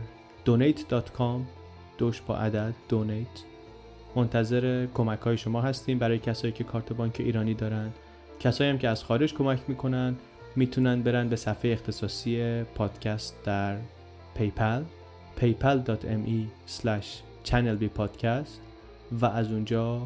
donate.com 0.46 1.40
دوش 1.98 2.20
با 2.20 2.36
عدد 2.36 2.74
donate 2.90 3.40
منتظر 4.16 4.86
کمک 4.94 5.20
های 5.20 5.36
شما 5.36 5.60
هستیم 5.60 5.98
برای 5.98 6.18
کسایی 6.18 6.52
که 6.52 6.64
کارت 6.64 6.92
بانک 6.92 7.16
ایرانی 7.18 7.54
دارن. 7.54 7.90
کسایی 8.40 8.70
هم 8.70 8.78
که 8.78 8.88
از 8.88 9.04
خارج 9.04 9.34
کمک 9.34 9.60
می‌کنن 9.68 10.16
می‌تونن 10.56 11.02
برن 11.02 11.28
به 11.28 11.36
صفحه 11.36 11.72
اختصاصی 11.72 12.62
پادکست 12.62 13.44
در 13.44 13.76
PayPal 14.34 14.82
paypal.me 15.40 16.40
channelbpodcast 17.44 18.60
و 19.20 19.26
از 19.26 19.52
اونجا 19.52 20.02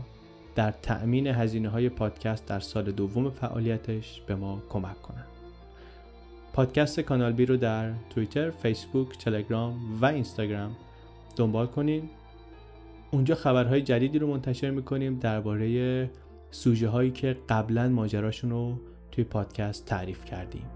در 0.55 0.71
تأمین 0.71 1.27
هزینه 1.27 1.69
های 1.69 1.89
پادکست 1.89 2.47
در 2.47 2.61
سال 2.61 2.93
دوم 2.93 3.31
فعالیتش 3.31 4.21
به 4.27 4.35
ما 4.35 4.63
کمک 4.69 5.03
کنند. 5.03 5.27
پادکست 6.53 7.01
کانال 7.01 7.33
بی 7.33 7.47
رو 7.47 7.57
در 7.57 7.93
توییتر، 8.11 8.51
فیسبوک، 8.51 9.19
تلگرام 9.19 9.99
و 10.01 10.07
اینستاگرام 10.07 10.77
دنبال 11.37 11.67
کنین. 11.67 12.09
اونجا 13.11 13.35
خبرهای 13.35 13.83
جدیدی 13.83 14.19
رو 14.19 14.27
منتشر 14.27 14.71
می‌کنیم 14.71 15.19
درباره 15.19 16.11
سوژه 16.51 16.89
هایی 16.89 17.11
که 17.11 17.37
قبلا 17.49 17.89
ماجراشون 17.89 18.51
رو 18.51 18.75
توی 19.13 19.25
پادکست 19.25 19.87
تعریف 19.87 20.25
کردیم. 20.25 20.67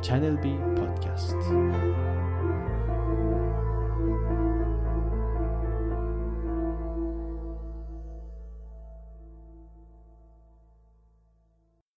چنل 0.00 0.36
بی 0.36 0.56
پادکست 0.76 1.36